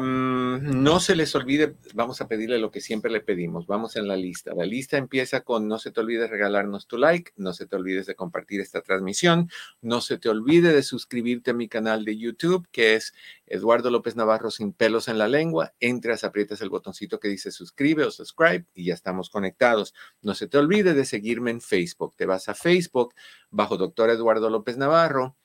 no 0.00 1.00
se 1.00 1.16
les 1.16 1.34
olvide, 1.34 1.76
vamos 1.92 2.22
a 2.22 2.28
pedirle 2.28 2.56
lo 2.58 2.70
que 2.70 2.80
siempre 2.80 3.10
le 3.10 3.20
pedimos, 3.20 3.66
vamos 3.66 3.94
en 3.96 4.08
la 4.08 4.16
lista. 4.16 4.54
La 4.54 4.64
lista 4.64 4.96
empieza 4.96 5.42
con 5.42 5.68
no 5.68 5.78
se 5.78 5.90
te 5.90 6.00
olvide 6.00 6.26
regalarnos 6.26 6.86
tu 6.86 6.96
like, 6.96 7.32
no 7.36 7.52
se 7.52 7.66
te 7.66 7.76
olvides 7.76 8.06
de 8.06 8.14
compartir 8.14 8.62
esta 8.62 8.80
transmisión, 8.80 9.50
no 9.82 10.00
se 10.00 10.16
te 10.16 10.30
olvide 10.30 10.72
de 10.72 10.82
suscribirte 10.82 11.50
a 11.50 11.54
mi 11.54 11.68
canal 11.68 12.06
de 12.06 12.16
YouTube, 12.16 12.66
que 12.72 12.94
es 12.94 13.12
Eduardo 13.46 13.90
López 13.90 14.16
Navarro 14.16 14.50
sin 14.50 14.72
pelos 14.72 15.08
en 15.08 15.18
la 15.18 15.28
lengua. 15.28 15.74
Entras, 15.78 16.24
aprietas 16.24 16.62
el 16.62 16.70
botoncito 16.70 17.20
que 17.20 17.28
dice 17.28 17.50
suscribe 17.50 18.04
o 18.04 18.10
subscribe 18.10 18.64
y 18.72 18.86
ya 18.86 18.94
estamos 18.94 19.28
conectados. 19.28 19.92
No 20.22 20.34
se 20.34 20.48
te 20.48 20.56
olvide 20.56 20.94
de 20.94 21.04
seguirme 21.04 21.50
en 21.50 21.60
Facebook. 21.60 22.16
Te 22.16 22.24
vas 22.24 22.48
a 22.48 22.54
Facebook 22.54 23.14
bajo 23.50 23.76
doctor 23.76 24.08
Eduardo 24.08 24.48
López 24.48 24.78
Navarro 24.78 25.36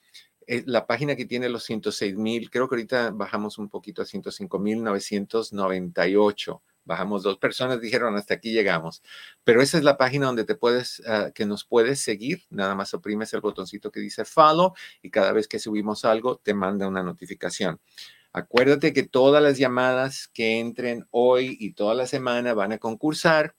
eh, 0.52 0.64
la 0.66 0.86
página 0.86 1.16
que 1.16 1.24
tiene 1.24 1.48
los 1.48 1.64
106 1.64 2.14
mil, 2.16 2.50
creo 2.50 2.68
que 2.68 2.74
ahorita 2.74 3.10
bajamos 3.10 3.56
un 3.56 3.70
poquito 3.70 4.02
a 4.02 4.04
105 4.04 4.58
mil 4.58 4.84
998. 4.84 6.62
Bajamos 6.84 7.22
dos 7.22 7.38
personas, 7.38 7.80
dijeron 7.80 8.16
hasta 8.16 8.34
aquí 8.34 8.52
llegamos. 8.52 9.02
Pero 9.44 9.62
esa 9.62 9.78
es 9.78 9.84
la 9.84 9.96
página 9.96 10.26
donde 10.26 10.44
te 10.44 10.54
puedes, 10.54 11.02
ah, 11.06 11.30
que 11.34 11.46
nos 11.46 11.64
puedes 11.64 12.00
seguir. 12.00 12.42
Nada 12.50 12.74
más 12.74 12.92
oprimes 12.92 13.32
el 13.32 13.40
botoncito 13.40 13.90
que 13.90 14.00
dice 14.00 14.26
follow 14.26 14.74
y 15.00 15.08
cada 15.08 15.32
vez 15.32 15.48
que 15.48 15.58
subimos 15.58 16.04
algo 16.04 16.36
te 16.36 16.52
manda 16.52 16.86
una 16.86 17.02
notificación. 17.02 17.80
Acuérdate 18.34 18.92
que 18.92 19.04
todas 19.04 19.42
las 19.42 19.56
llamadas 19.56 20.28
que 20.28 20.60
entren 20.60 21.06
hoy 21.10 21.56
y 21.60 21.72
toda 21.72 21.94
la 21.94 22.06
semana 22.06 22.52
van 22.52 22.72
a 22.72 22.78
concursar 22.78 23.54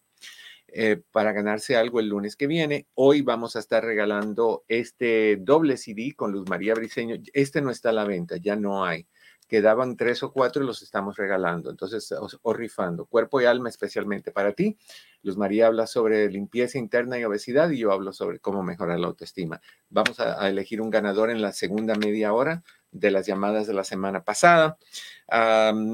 eh, 0.76 1.02
para 1.12 1.34
ganarse 1.34 1.76
algo 1.76 2.00
el 2.00 2.10
lunes 2.10 2.36
que 2.36 2.48
viene. 2.48 2.88
Hoy 2.96 3.22
vamos 3.22 3.56
a 3.56 3.60
estar 3.60 3.86
regalando 3.86 4.64
este 4.68 5.38
doble 5.40 5.78
CD 5.78 6.14
con 6.16 6.32
Luz 6.32 6.50
María 6.50 6.74
Briceño. 6.74 7.16
Este 7.32 7.62
no 7.62 7.70
está 7.70 7.90
a 7.90 7.94
la 7.94 8.06
venta, 8.06 8.38
ya 8.38 8.56
no 8.56 8.84
hay. 8.84 9.08
Quedaban 9.48 9.96
tres 9.98 10.24
o 10.24 10.32
cuatro 10.32 10.64
y 10.64 10.66
los 10.66 10.82
estamos 10.82 11.16
regalando. 11.16 11.70
Entonces, 11.70 12.12
o, 12.42 12.54
rifando. 12.54 13.06
Cuerpo 13.06 13.40
y 13.40 13.46
alma 13.46 13.70
especialmente 13.70 14.32
para 14.32 14.54
ti. 14.54 14.76
Luz 15.22 15.38
María 15.38 15.68
habla 15.68 15.86
sobre 15.86 16.28
limpieza 16.32 16.80
interna 16.80 17.20
y 17.20 17.24
obesidad 17.24 17.70
y 17.70 17.78
yo 17.78 17.92
hablo 17.92 18.12
sobre 18.12 18.40
cómo 18.40 18.64
mejorar 18.64 19.00
la 19.00 19.08
autoestima. 19.08 19.62
Vamos 19.90 20.20
a 20.20 20.50
elegir 20.50 20.82
un 20.82 20.90
ganador 20.90 21.30
en 21.30 21.42
la 21.42 21.54
segunda 21.54 21.94
media 21.94 22.34
hora 22.34 22.64
de 22.94 23.12
las 23.12 23.26
llamadas 23.26 23.68
de 23.68 23.74
la 23.74 23.84
semana 23.84 24.24
pasada. 24.24 24.78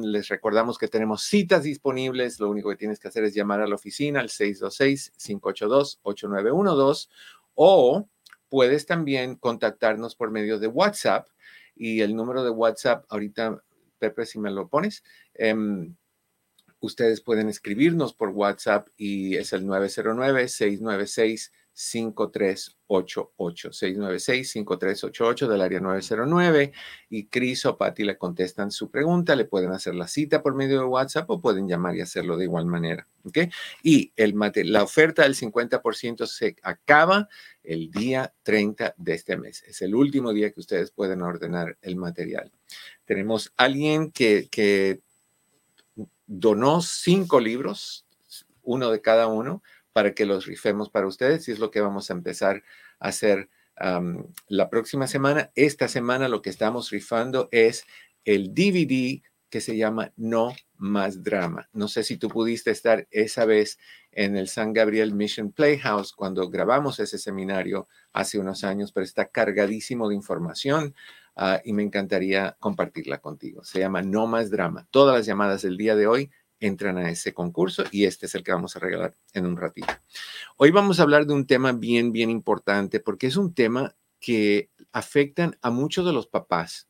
les 0.03 0.27
recordamos 0.27 0.77
que 0.77 0.87
tenemos 0.87 1.23
citas 1.23 1.63
disponibles. 1.63 2.39
Lo 2.39 2.49
único 2.49 2.69
que 2.69 2.75
tienes 2.75 2.99
que 2.99 3.07
hacer 3.07 3.23
es 3.23 3.33
llamar 3.33 3.61
a 3.61 3.67
la 3.67 3.75
oficina 3.75 4.19
al 4.19 4.29
626-582-8912 4.29 7.09
o 7.55 8.07
puedes 8.49 8.85
también 8.85 9.35
contactarnos 9.35 10.15
por 10.15 10.31
medio 10.31 10.59
de 10.59 10.67
WhatsApp 10.67 11.27
y 11.75 12.01
el 12.01 12.15
número 12.15 12.43
de 12.43 12.49
WhatsApp, 12.49 13.05
ahorita, 13.09 13.63
Pepe, 13.99 14.25
si 14.25 14.39
me 14.39 14.51
lo 14.51 14.67
pones, 14.67 15.03
em, 15.33 15.95
ustedes 16.81 17.21
pueden 17.21 17.47
escribirnos 17.47 18.13
por 18.13 18.29
WhatsApp 18.29 18.89
y 18.97 19.37
es 19.37 19.53
el 19.53 19.65
909-696. 19.65 21.51
5388 21.79 23.69
696-5388 23.71 25.47
del 25.47 25.61
área 25.61 25.79
909 25.79 26.73
y 27.09 27.27
Cris 27.27 27.65
o 27.65 27.77
Patti 27.77 28.03
le 28.03 28.17
contestan 28.17 28.69
su 28.69 28.91
pregunta, 28.91 29.33
le 29.37 29.45
pueden 29.45 29.71
hacer 29.71 29.95
la 29.95 30.09
cita 30.09 30.43
por 30.43 30.55
medio 30.55 30.79
de 30.79 30.85
WhatsApp 30.85 31.29
o 31.29 31.39
pueden 31.39 31.69
llamar 31.69 31.95
y 31.95 32.01
hacerlo 32.01 32.35
de 32.35 32.43
igual 32.43 32.65
manera. 32.65 33.07
¿ok? 33.23 33.37
Y 33.81 34.11
el 34.17 34.35
la 34.65 34.83
oferta 34.83 35.23
del 35.23 35.35
50% 35.35 36.25
se 36.27 36.57
acaba 36.63 37.29
el 37.63 37.91
día 37.91 38.33
30 38.43 38.95
de 38.97 39.13
este 39.13 39.37
mes. 39.37 39.63
Es 39.63 39.81
el 39.81 39.95
último 39.95 40.33
día 40.33 40.51
que 40.51 40.59
ustedes 40.59 40.91
pueden 40.91 41.21
ordenar 41.21 41.77
el 41.81 41.95
material. 41.95 42.51
Tenemos 43.05 43.53
alguien 43.55 44.11
que, 44.11 44.49
que 44.51 44.99
donó 46.27 46.81
cinco 46.81 47.39
libros, 47.39 48.05
uno 48.63 48.91
de 48.91 48.99
cada 48.99 49.27
uno 49.27 49.63
para 49.99 50.13
que 50.13 50.25
los 50.25 50.45
rifemos 50.45 50.89
para 50.89 51.07
ustedes 51.07 51.45
y 51.49 51.51
es 51.51 51.59
lo 51.59 51.71
que 51.71 51.81
vamos 51.81 52.09
a 52.09 52.13
empezar 52.13 52.63
a 53.01 53.09
hacer 53.09 53.49
la 54.47 54.69
próxima 54.69 55.07
semana. 55.07 55.51
Esta 55.55 55.89
semana 55.89 56.29
lo 56.29 56.41
que 56.41 56.49
estamos 56.49 56.89
rifando 56.89 57.49
es 57.51 57.83
el 58.23 58.53
DVD 58.53 59.21
que 59.49 59.59
se 59.59 59.75
llama 59.75 60.13
No 60.15 60.55
Más 60.77 61.21
Drama. 61.21 61.67
No 61.73 61.89
sé 61.89 62.03
si 62.03 62.15
tú 62.15 62.29
pudiste 62.29 62.71
estar 62.71 63.09
esa 63.11 63.43
vez 63.43 63.77
en 64.13 64.37
el 64.37 64.47
San 64.47 64.71
Gabriel 64.71 65.13
Mission 65.13 65.51
Playhouse 65.51 66.13
cuando 66.13 66.49
grabamos 66.49 67.01
ese 67.01 67.17
seminario 67.17 67.89
hace 68.13 68.39
unos 68.39 68.63
años, 68.63 68.93
pero 68.93 69.03
está 69.03 69.25
cargadísimo 69.25 70.07
de 70.07 70.15
información 70.15 70.95
ah, 71.35 71.59
y 71.65 71.73
me 71.73 71.83
encantaría 71.83 72.55
compartirla 72.61 73.17
contigo. 73.17 73.65
Se 73.65 73.79
llama 73.79 74.01
No 74.01 74.27
Más 74.27 74.49
Drama. 74.49 74.87
Todas 74.91 75.17
las 75.17 75.25
llamadas 75.25 75.63
del 75.63 75.75
día 75.75 75.97
de 75.97 76.07
hoy 76.07 76.31
entran 76.59 76.97
a 76.97 77.09
ese 77.09 77.33
concurso 77.33 77.83
y 77.91 78.05
este 78.05 78.25
es 78.25 78.35
el 78.35 78.43
que 78.43 78.51
vamos 78.51 78.75
a 78.75 78.79
regalar 78.79 79.15
en 79.33 79.45
un 79.45 79.57
ratito. 79.57 79.93
Hoy 80.57 80.71
vamos 80.71 80.99
a 80.99 81.03
hablar 81.03 81.25
de 81.25 81.33
un 81.33 81.45
tema 81.47 81.71
bien, 81.71 82.11
bien 82.11 82.29
importante 82.29 82.99
porque 82.99 83.27
es 83.27 83.37
un 83.37 83.53
tema 83.53 83.95
que 84.19 84.69
afectan 84.91 85.57
a 85.61 85.69
muchos 85.69 86.05
de 86.05 86.13
los 86.13 86.27
papás. 86.27 86.89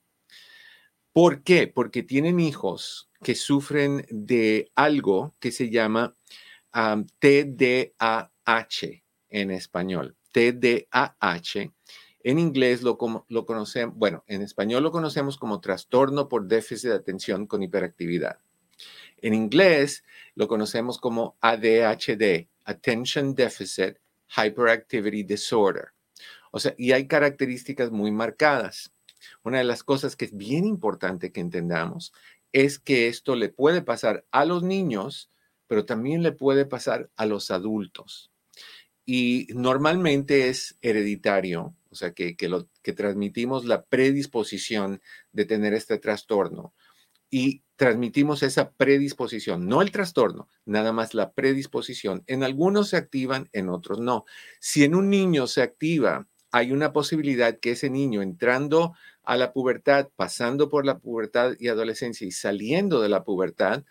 ¿Por 1.13 1.43
qué? 1.43 1.67
Porque 1.67 2.03
tienen 2.03 2.39
hijos 2.39 3.09
que 3.23 3.35
sufren 3.35 4.05
de 4.09 4.71
algo 4.75 5.35
que 5.39 5.51
se 5.51 5.69
llama 5.69 6.15
TDAH 6.71 7.91
en 9.29 9.51
español. 9.51 10.15
TDAH. 10.31 11.73
En 12.21 12.37
inglés 12.37 12.83
lo, 12.83 12.97
lo 13.27 13.45
conocemos, 13.45 13.95
bueno, 13.95 14.23
en 14.27 14.41
español 14.41 14.83
lo 14.83 14.91
conocemos 14.91 15.37
como 15.37 15.61
trastorno 15.61 16.27
por 16.27 16.47
déficit 16.47 16.89
de 16.89 16.95
atención 16.95 17.47
con 17.47 17.63
hiperactividad. 17.63 18.39
En 19.21 19.33
inglés 19.33 20.03
lo 20.35 20.47
conocemos 20.47 20.99
como 20.99 21.37
ADHD, 21.41 22.47
Attention 22.65 23.35
Deficit 23.35 23.97
Hyperactivity 24.35 25.23
Disorder. 25.23 25.89
O 26.51 26.59
sea, 26.59 26.73
y 26.77 26.91
hay 26.91 27.07
características 27.07 27.91
muy 27.91 28.11
marcadas. 28.11 28.91
Una 29.43 29.59
de 29.59 29.63
las 29.63 29.83
cosas 29.83 30.15
que 30.15 30.25
es 30.25 30.35
bien 30.35 30.65
importante 30.65 31.31
que 31.31 31.41
entendamos 31.41 32.13
es 32.51 32.79
que 32.79 33.07
esto 33.07 33.35
le 33.35 33.49
puede 33.49 33.81
pasar 33.81 34.25
a 34.31 34.45
los 34.45 34.63
niños, 34.63 35.29
pero 35.67 35.85
también 35.85 36.23
le 36.23 36.31
puede 36.31 36.65
pasar 36.65 37.09
a 37.15 37.25
los 37.25 37.51
adultos. 37.51 38.31
Y 39.05 39.47
normalmente 39.53 40.49
es 40.49 40.77
hereditario, 40.81 41.75
o 41.89 41.95
sea, 41.95 42.13
que, 42.13 42.35
lo, 42.47 42.67
que 42.81 42.93
transmitimos 42.93 43.65
la 43.65 43.83
predisposición 43.83 45.01
de 45.31 45.45
tener 45.45 45.73
este 45.73 45.97
trastorno 45.97 46.73
y 47.29 47.63
transmitimos 47.75 48.43
esa 48.43 48.71
predisposición, 48.71 49.67
no 49.67 49.81
el 49.81 49.91
trastorno, 49.91 50.49
nada 50.65 50.91
más 50.91 51.13
la 51.13 51.31
predisposición. 51.31 52.23
En 52.27 52.43
algunos 52.43 52.89
se 52.89 52.97
activan, 52.97 53.49
en 53.53 53.69
otros 53.69 53.99
no. 53.99 54.25
Si 54.59 54.83
en 54.83 54.95
un 54.95 55.09
niño 55.09 55.47
se 55.47 55.61
activa, 55.61 56.27
hay 56.51 56.71
una 56.71 56.91
posibilidad 56.91 57.59
que 57.59 57.71
ese 57.71 57.89
niño 57.89 58.21
entrando 58.21 58.93
a 59.23 59.37
la 59.37 59.53
pubertad, 59.53 60.09
pasando 60.15 60.67
por 60.67 60.85
la 60.85 60.99
pubertad 60.99 61.53
y 61.59 61.67
adolescencia 61.67 62.27
y 62.27 62.31
saliendo 62.31 63.01
de 63.01 63.09
la 63.09 63.23
pubertad, 63.23 63.83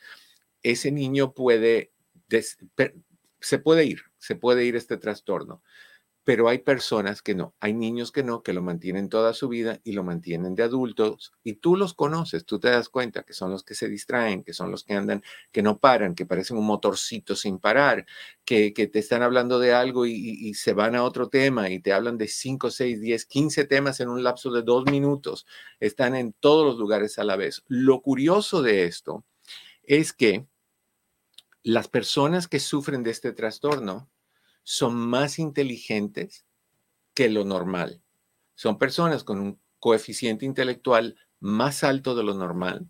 ese 0.62 0.90
niño 0.90 1.32
puede, 1.32 1.92
se 3.40 3.58
puede 3.58 3.84
ir, 3.84 4.02
se 4.18 4.34
puede 4.34 4.64
ir 4.64 4.76
este 4.76 4.96
trastorno. 4.96 5.62
Pero 6.28 6.50
hay 6.50 6.58
personas 6.58 7.22
que 7.22 7.34
no, 7.34 7.54
hay 7.58 7.72
niños 7.72 8.12
que 8.12 8.22
no, 8.22 8.42
que 8.42 8.52
lo 8.52 8.60
mantienen 8.60 9.08
toda 9.08 9.32
su 9.32 9.48
vida 9.48 9.80
y 9.82 9.92
lo 9.92 10.04
mantienen 10.04 10.54
de 10.54 10.62
adultos 10.62 11.32
y 11.42 11.54
tú 11.54 11.74
los 11.74 11.94
conoces, 11.94 12.44
tú 12.44 12.60
te 12.60 12.68
das 12.68 12.90
cuenta 12.90 13.22
que 13.22 13.32
son 13.32 13.50
los 13.50 13.64
que 13.64 13.74
se 13.74 13.88
distraen, 13.88 14.44
que 14.44 14.52
son 14.52 14.70
los 14.70 14.84
que 14.84 14.92
andan, 14.92 15.22
que 15.52 15.62
no 15.62 15.78
paran, 15.78 16.14
que 16.14 16.26
parecen 16.26 16.58
un 16.58 16.66
motorcito 16.66 17.34
sin 17.34 17.58
parar, 17.58 18.04
que, 18.44 18.72
te 18.72 18.98
están 18.98 19.22
hablando 19.22 19.58
de 19.58 19.72
algo 19.72 20.04
y, 20.04 20.52
se 20.52 20.74
van 20.74 20.96
a 20.96 21.02
otro 21.02 21.30
tema 21.30 21.70
y 21.70 21.80
te 21.80 21.94
hablan 21.94 22.18
de 22.18 22.28
5, 22.28 22.70
6, 22.70 23.00
10, 23.00 23.24
15 23.24 23.64
temas 23.64 23.98
en 24.00 24.10
un 24.10 24.22
lapso 24.22 24.52
de 24.52 24.60
dos 24.60 24.84
minutos, 24.84 25.46
están 25.80 26.14
en 26.14 26.34
todos 26.34 26.66
los 26.66 26.76
lugares 26.76 27.18
a 27.18 27.24
la 27.24 27.36
vez. 27.36 27.64
Lo 27.68 28.02
curioso 28.02 28.60
de 28.60 28.84
esto 28.84 29.24
es 29.82 30.12
que 30.12 30.46
las 31.62 31.88
personas 31.88 32.48
que 32.48 32.60
sufren 32.60 33.02
de 33.02 33.12
este 33.12 33.32
trastorno, 33.32 34.10
son 34.70 34.96
más 34.96 35.38
inteligentes 35.38 36.44
que 37.14 37.30
lo 37.30 37.46
normal. 37.46 38.02
Son 38.54 38.76
personas 38.76 39.24
con 39.24 39.40
un 39.40 39.58
coeficiente 39.78 40.44
intelectual 40.44 41.16
más 41.40 41.84
alto 41.84 42.14
de 42.14 42.22
lo 42.22 42.34
normal 42.34 42.86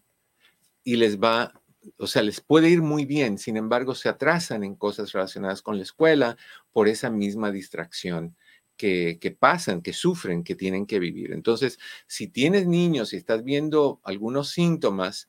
y 0.83 0.97
les 0.97 1.21
va, 1.21 1.63
o 1.97 2.09
sea, 2.09 2.23
les 2.23 2.41
puede 2.41 2.69
ir 2.69 2.83
muy 2.83 3.05
bien, 3.05 3.39
sin 3.39 3.57
embargo, 3.57 3.95
se 3.95 4.09
atrasan 4.09 4.65
en 4.65 4.75
cosas 4.75 5.13
relacionadas 5.13 5.63
con 5.63 5.77
la 5.77 5.85
escuela 5.85 6.37
por 6.73 6.89
esa 6.89 7.11
misma 7.11 7.53
distracción. 7.53 8.37
Que, 8.77 9.37
pasan, 9.39 9.81
que 9.81 9.93
sufren, 9.93 10.43
que 10.43 10.57
tienen 10.57 10.85
que 10.87 10.99
vivir. 10.99 11.33
Entonces, 11.33 11.79
si 12.09 12.27
tienes 12.27 12.67
niños 12.67 13.13
y 13.13 13.17
estás 13.17 13.45
viendo 13.45 14.01
algunos 14.03 14.51
síntomas, 14.51 15.29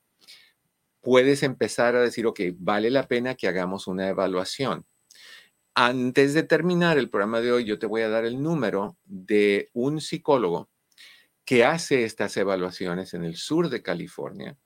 puedes 1.02 1.44
empezar 1.44 1.96
a 1.96 2.02
decir, 2.02 2.26
ok, 2.26 2.40
vale 2.58 2.90
la 2.90 3.08
pena 3.08 3.36
que 3.36 3.48
hagamos 3.48 3.88
una 3.88 4.08
evaluación. 4.08 4.86
Antes 5.82 6.34
de 6.34 6.44
terminar 6.44 6.98
el 6.98 7.10
programa 7.10 7.40
de 7.40 7.54
hoy, 7.54 7.64
yo 7.64 7.80
te 7.80 7.86
voy 7.86 8.02
a 8.02 8.10
dar 8.10 8.26
el 8.26 8.44
número 8.44 8.98
de 9.06 9.70
un 9.72 10.02
psicólogo 10.02 10.70
que 11.46 11.64
hace 11.64 12.04
estas 12.04 12.36
evaluaciones 12.36 13.14
en 13.14 13.24
el 13.24 13.38
sur 13.38 13.70
de 13.70 13.82
California. 13.82 14.58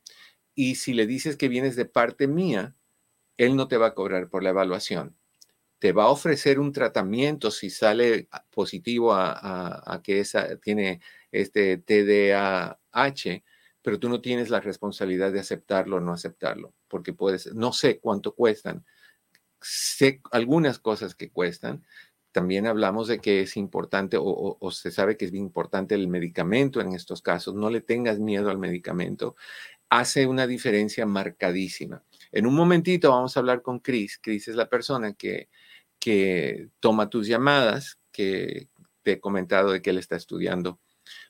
Y 0.56 0.74
si 0.74 0.96
le 0.96 1.06
dices 1.06 1.38
que 1.38 1.50
vienes 1.50 1.76
de 1.76 1.86
parte 1.86 2.28
mía, 2.28 2.76
él 3.38 3.56
no 3.56 3.68
te 3.68 3.78
va 3.78 3.90
a 3.90 3.94
cobrar 3.94 4.28
por 4.28 4.42
la 4.42 4.50
evaluación. 4.50 5.16
Te 5.78 5.92
va 5.92 6.06
a 6.06 6.10
ofrecer 6.10 6.60
un 6.60 6.72
tratamiento 6.72 7.52
si 7.52 7.70
sale 7.70 8.28
positivo 8.50 9.14
a, 9.14 10.02
que 10.04 10.20
esa, 10.20 10.58
tiene 10.58 11.00
este 11.32 11.78
TDAH, 11.78 13.44
pero 13.84 14.00
tú 14.00 14.10
no 14.10 14.20
tienes 14.20 14.50
la 14.50 14.62
responsabilidad 14.62 15.32
de 15.32 15.42
aceptarlo 15.42 15.98
o 15.98 16.00
no 16.00 16.12
aceptarlo, 16.12 16.74
porque 16.88 17.14
puedes, 17.14 17.54
no 17.54 17.72
sé 17.72 18.00
cuánto 18.00 18.34
cuestan, 18.34 18.84
sé 19.64 20.22
algunas 20.32 20.80
cosas 20.80 21.16
que 21.16 21.30
cuestan. 21.32 21.84
También 22.32 22.68
hablamos 22.68 23.08
de 23.08 23.20
que 23.20 23.42
es 23.42 23.58
importante 23.58 24.18
o, 24.20 24.58
se 24.72 24.92
sabe 24.92 25.18
que 25.18 25.26
es 25.26 25.34
importante 25.34 25.96
el 25.96 26.08
medicamento 26.08 26.82
en 26.82 26.94
estos 26.94 27.22
casos. 27.22 27.56
No 27.56 27.70
le 27.70 27.82
tengas 27.82 28.20
miedo 28.20 28.50
al 28.50 28.58
medicamento. 28.58 29.36
Hace 29.90 30.26
una 30.26 30.48
diferencia 30.48 31.06
marcadísima. 31.06 32.04
En 32.32 32.48
un 32.48 32.56
momentito 32.56 33.12
vamos 33.12 33.38
a 33.38 33.40
hablar 33.40 33.62
con 33.62 33.80
Chris. 33.80 34.20
Chris 34.22 34.48
es 34.48 34.56
la 34.56 34.70
persona 34.70 35.14
que, 35.14 35.50
que 36.00 36.70
toma 36.80 37.10
tus 37.10 37.28
llamadas, 37.28 38.00
que 38.12 38.70
te 39.04 39.14
he 39.14 39.20
comentado 39.20 39.72
de 39.72 39.82
que 39.82 39.92
él 39.92 40.00
está 40.00 40.16
estudiando 40.16 40.80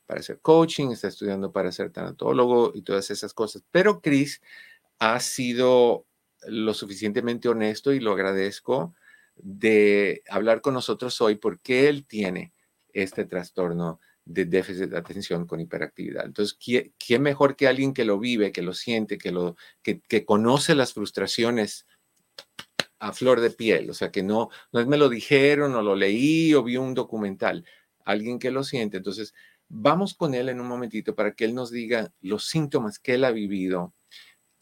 para 0.06 0.22
hacer 0.22 0.40
coaching, 0.42 0.92
está 0.92 1.08
estudiando 1.08 1.52
para 1.52 1.72
ser 1.72 1.92
tanatólogo 1.92 2.72
y 2.74 2.82
todas 2.84 3.12
esas 3.12 3.34
cosas. 3.34 3.64
Pero 3.72 4.02
Chris 4.02 4.42
ha 5.00 5.20
sido 5.20 6.06
lo 6.48 6.74
suficientemente 6.74 7.50
honesto 7.50 7.94
y 7.94 8.00
lo 8.00 8.14
agradezco 8.14 8.96
de 9.36 10.24
hablar 10.30 10.62
con 10.62 10.74
nosotros 10.74 11.20
hoy 11.22 11.36
porque 11.36 11.90
él 11.90 12.06
tiene 12.06 12.54
este 12.94 13.26
trastorno 13.26 14.00
de 14.26 14.46
déficit 14.46 14.90
de 14.90 14.98
atención 14.98 15.46
con 15.46 15.60
hiperactividad. 15.60 16.26
Entonces, 16.26 16.58
¿quién, 16.58 17.22
mejor 17.22 17.56
que 17.56 17.68
alguien 17.68 17.94
que 17.94 18.06
lo 18.06 18.20
vive, 18.20 18.52
que 18.52 18.62
lo 18.62 18.74
siente, 18.74 19.18
que, 19.18 19.32
lo, 19.32 19.56
que, 19.82 20.26
conoce 20.26 20.76
las 20.76 20.94
frustraciones 20.94 21.88
a 23.00 23.12
flor 23.12 23.42
de 23.42 23.50
piel? 23.50 23.90
O 23.90 23.94
sea, 23.94 24.12
que 24.12 24.24
no, 24.24 24.50
no 24.72 24.86
me 24.86 24.98
lo 24.98 25.10
dijeron 25.10 25.76
o 25.76 25.82
lo 25.82 25.96
leí 25.96 26.54
o 26.54 26.64
vi 26.64 26.78
un 26.78 26.94
documental, 26.94 27.66
alguien 28.06 28.40
que 28.40 28.52
lo 28.52 28.64
siente. 28.64 28.98
Entonces, 28.98 29.34
vamos 29.68 30.14
con 30.14 30.34
él 30.34 30.50
en 30.50 30.62
un 30.62 30.68
momentito 30.68 31.16
para 31.16 31.34
que 31.34 31.46
él 31.46 31.56
nos 31.56 31.72
diga 31.72 32.14
los 32.22 32.48
síntomas 32.48 33.00
que 33.00 33.16
él 33.16 33.26
ha 33.26 33.32
vivido, 33.32 33.94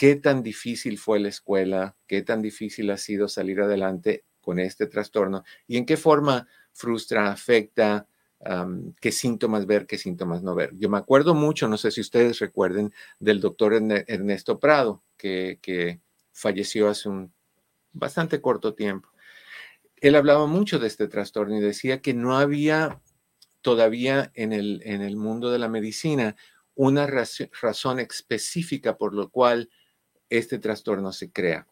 qué 0.02 0.16
tan 0.16 0.42
difícil 0.42 0.98
fue 0.98 1.20
la 1.20 1.30
escuela, 1.30 1.96
qué 2.08 2.24
tan 2.24 2.42
difícil 2.42 2.90
ha 2.90 2.98
sido 2.98 3.28
salir 3.28 3.62
adelante 3.62 4.26
con 4.40 4.58
este 4.58 4.88
trastorno 4.88 5.44
y 5.68 5.78
en 5.78 5.86
qué 5.86 5.96
forma 5.96 6.48
frustra, 6.74 7.32
afecta, 7.32 8.08
qué 9.00 9.12
síntomas 9.12 9.68
ver, 9.68 9.86
qué 9.86 10.00
síntomas 10.00 10.42
no 10.42 10.56
ver. 10.56 10.72
Yo 10.76 10.90
me 10.90 10.98
acuerdo 10.98 11.36
mucho, 11.36 11.68
no 11.68 11.78
sé 11.78 11.92
si 11.92 12.02
ustedes 12.02 12.40
recuerden, 12.40 12.92
del 13.20 13.40
doctor 13.40 13.76
Ernesto 13.76 14.60
Prado, 14.60 15.04
que, 15.18 16.00
falleció 16.32 16.90
hace 16.90 17.08
un 17.08 17.32
bastante 17.94 18.42
corto 18.42 18.74
tiempo. 18.74 19.08
Él 19.98 20.16
hablaba 20.16 20.48
mucho 20.48 20.80
de 20.80 20.88
este 20.88 21.10
trastorno 21.10 21.56
y 21.58 21.62
decía 21.62 22.02
que 22.02 22.16
no 22.16 22.40
había 22.40 23.00
todavía 23.62 24.32
en 24.34 24.52
el, 24.52 24.82
en 24.84 25.04
el 25.04 25.16
mundo 25.16 25.52
de 25.52 25.60
la 25.60 25.70
medicina 25.70 26.36
una 26.74 27.06
razón 27.06 28.00
específica 28.00 28.98
por 28.98 29.14
lo 29.14 29.30
cual 29.30 29.70
este 30.32 30.58
trastorno 30.58 31.12
se 31.12 31.32
crea. 31.32 31.68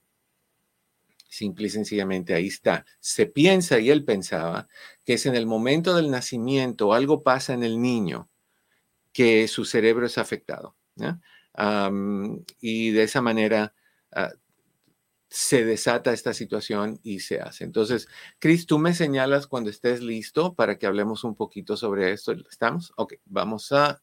Simple 1.30 1.68
y 1.68 1.70
sencillamente 1.70 2.34
ahí 2.34 2.48
está. 2.48 2.86
Se 3.00 3.26
piensa, 3.26 3.80
y 3.80 3.90
él 3.90 4.04
pensaba, 4.04 4.68
que 5.06 5.14
es 5.14 5.26
en 5.26 5.36
el 5.36 5.46
momento 5.46 5.96
del 5.96 6.12
nacimiento, 6.12 6.94
algo 6.94 7.24
pasa 7.24 7.54
en 7.54 7.64
el 7.64 7.82
niño, 7.82 8.30
que 9.14 9.48
su 9.48 9.66
cerebro 9.66 10.06
es 10.06 10.18
afectado. 10.18 10.76
y 12.60 12.92
de 12.92 13.04
esa 13.04 13.22
manera 13.22 13.74
ah, 14.12 14.32
se 15.30 15.64
desata 15.64 16.12
esta 16.12 16.34
situación 16.34 17.00
y 17.04 17.20
se 17.20 17.40
hace. 17.40 17.64
Entonces, 17.64 18.08
Chris, 18.40 18.66
tú 18.66 18.80
me 18.80 18.94
señalas 18.94 19.48
cuando 19.48 19.70
estés 19.70 20.02
listo 20.02 20.56
para 20.56 20.78
que 20.78 20.88
hablemos 20.88 21.24
un 21.24 21.36
poquito 21.36 21.78
sobre 21.78 22.12
esto. 22.12 22.34
¿Estamos? 22.50 22.92
Ok, 22.98 23.14
vamos 23.26 23.72
a 23.72 24.02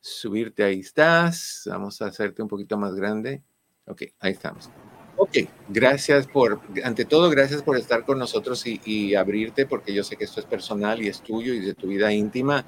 subirte, 0.00 0.62
ahí 0.64 0.80
estás. 0.80 1.62
Vamos 1.66 2.02
a 2.02 2.06
hacerte 2.06 2.42
un 2.42 2.48
poquito 2.48 2.76
más 2.76 2.94
grande. 2.94 3.42
Ok, 3.86 4.02
ahí 4.20 4.32
estamos. 4.32 4.70
Ok, 5.16 5.38
gracias 5.68 6.26
por, 6.26 6.60
ante 6.84 7.06
todo, 7.06 7.30
gracias 7.30 7.62
por 7.62 7.76
estar 7.78 8.04
con 8.04 8.18
nosotros 8.18 8.64
y, 8.66 9.14
abrirte, 9.14 9.64
porque 9.64 9.94
yo 9.94 10.04
sé 10.04 10.16
que 10.16 10.24
esto 10.24 10.40
es 10.40 10.46
personal 10.46 11.02
y 11.02 11.08
es 11.08 11.22
tuyo 11.22 11.54
y 11.54 11.60
de 11.60 11.72
tu 11.72 11.86
vida 11.88 12.12
íntima 12.12 12.64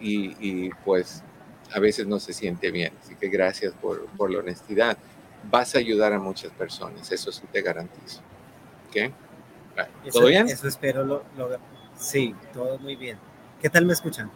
y, 0.00 0.70
pues 0.84 1.22
a 1.72 1.78
veces 1.78 2.06
no 2.06 2.18
se 2.18 2.32
siente 2.32 2.70
bien. 2.70 2.92
Así 3.00 3.14
que 3.14 3.28
gracias 3.28 3.72
por, 3.74 4.06
por, 4.16 4.30
la 4.30 4.40
honestidad. 4.40 4.98
Vas 5.50 5.74
a 5.74 5.78
ayudar 5.78 6.12
a 6.12 6.18
muchas 6.18 6.50
personas, 6.52 7.10
eso 7.12 7.30
sí 7.30 7.42
te 7.50 7.62
garantizo. 7.62 8.20
¿Ok? 8.88 9.12
¿Todo 10.12 10.26
bien? 10.26 10.48
Eso 10.48 10.68
espero. 10.68 11.04
Lo, 11.04 11.24
sí, 11.96 12.34
todo 12.52 12.78
muy 12.78 12.96
bien. 12.96 13.16
¿Qué 13.60 13.70
tal 13.70 13.86
me 13.86 13.92
escuchan? 13.92 14.30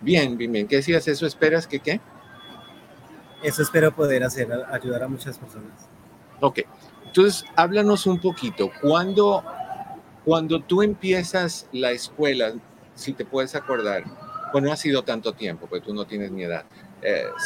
Bien, 0.00 0.36
bien, 0.36 0.52
bien. 0.52 0.66
¿Qué 0.66 0.76
decías? 0.76 1.06
¿Eso 1.06 1.26
esperas 1.26 1.66
que 1.66 1.78
qué? 1.78 2.00
Eso 3.42 3.62
espero 3.62 3.92
poder 3.94 4.22
hacer, 4.22 4.48
ayudar 4.70 5.02
a 5.02 5.08
muchas 5.08 5.38
personas. 5.38 5.72
Ok, 6.40 6.60
entonces 7.06 7.44
háblanos 7.56 8.06
un 8.06 8.20
poquito. 8.20 8.70
Cuando, 8.80 9.44
cuando 10.24 10.60
tú 10.60 10.82
empiezas 10.82 11.66
la 11.72 11.90
escuela, 11.90 12.54
si 12.94 13.12
te 13.12 13.24
puedes 13.24 13.54
acordar, 13.54 14.04
pues 14.52 14.62
no 14.62 14.72
ha 14.72 14.76
sido 14.76 15.02
tanto 15.02 15.32
tiempo, 15.32 15.66
porque 15.68 15.86
tú 15.86 15.94
no 15.94 16.04
tienes 16.04 16.30
ni 16.30 16.44
edad, 16.44 16.64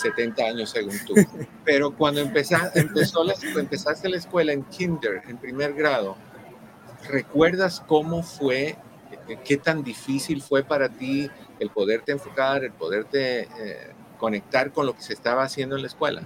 70 0.03 0.43
eh, 0.43 0.49
años 0.49 0.71
según 0.71 0.99
tú, 1.07 1.15
pero 1.65 1.97
cuando 1.97 2.21
empezaste, 2.21 2.81
empezó 2.81 3.25
la, 3.25 3.35
empezaste 3.57 4.09
la 4.09 4.17
escuela 4.17 4.53
en 4.53 4.65
kinder, 4.65 5.23
en 5.27 5.39
primer 5.39 5.73
grado, 5.73 6.17
¿recuerdas 7.09 7.83
cómo 7.87 8.23
fue, 8.23 8.77
qué 9.45 9.57
tan 9.57 9.83
difícil 9.83 10.43
fue 10.43 10.63
para 10.63 10.89
ti 10.89 11.31
el 11.59 11.71
poderte 11.71 12.13
enfocar, 12.13 12.65
el 12.65 12.73
poderte... 12.73 13.49
Eh, 13.59 13.96
conectar 14.17 14.73
con 14.73 14.87
lo 14.87 14.95
que 14.95 15.03
se 15.03 15.13
estaba 15.13 15.43
haciendo 15.43 15.77
en 15.77 15.83
la 15.83 15.89
escuela? 15.89 16.23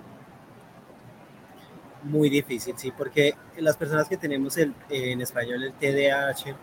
Muy 2.02 2.30
difícil, 2.30 2.74
sí, 2.78 2.92
porque 2.96 3.34
las 3.58 3.76
personas 3.76 4.08
que 4.08 4.16
tenemos 4.16 4.56
el, 4.56 4.74
en 4.88 5.20
español 5.20 5.64
el 5.64 5.72
TDAH 5.74 6.56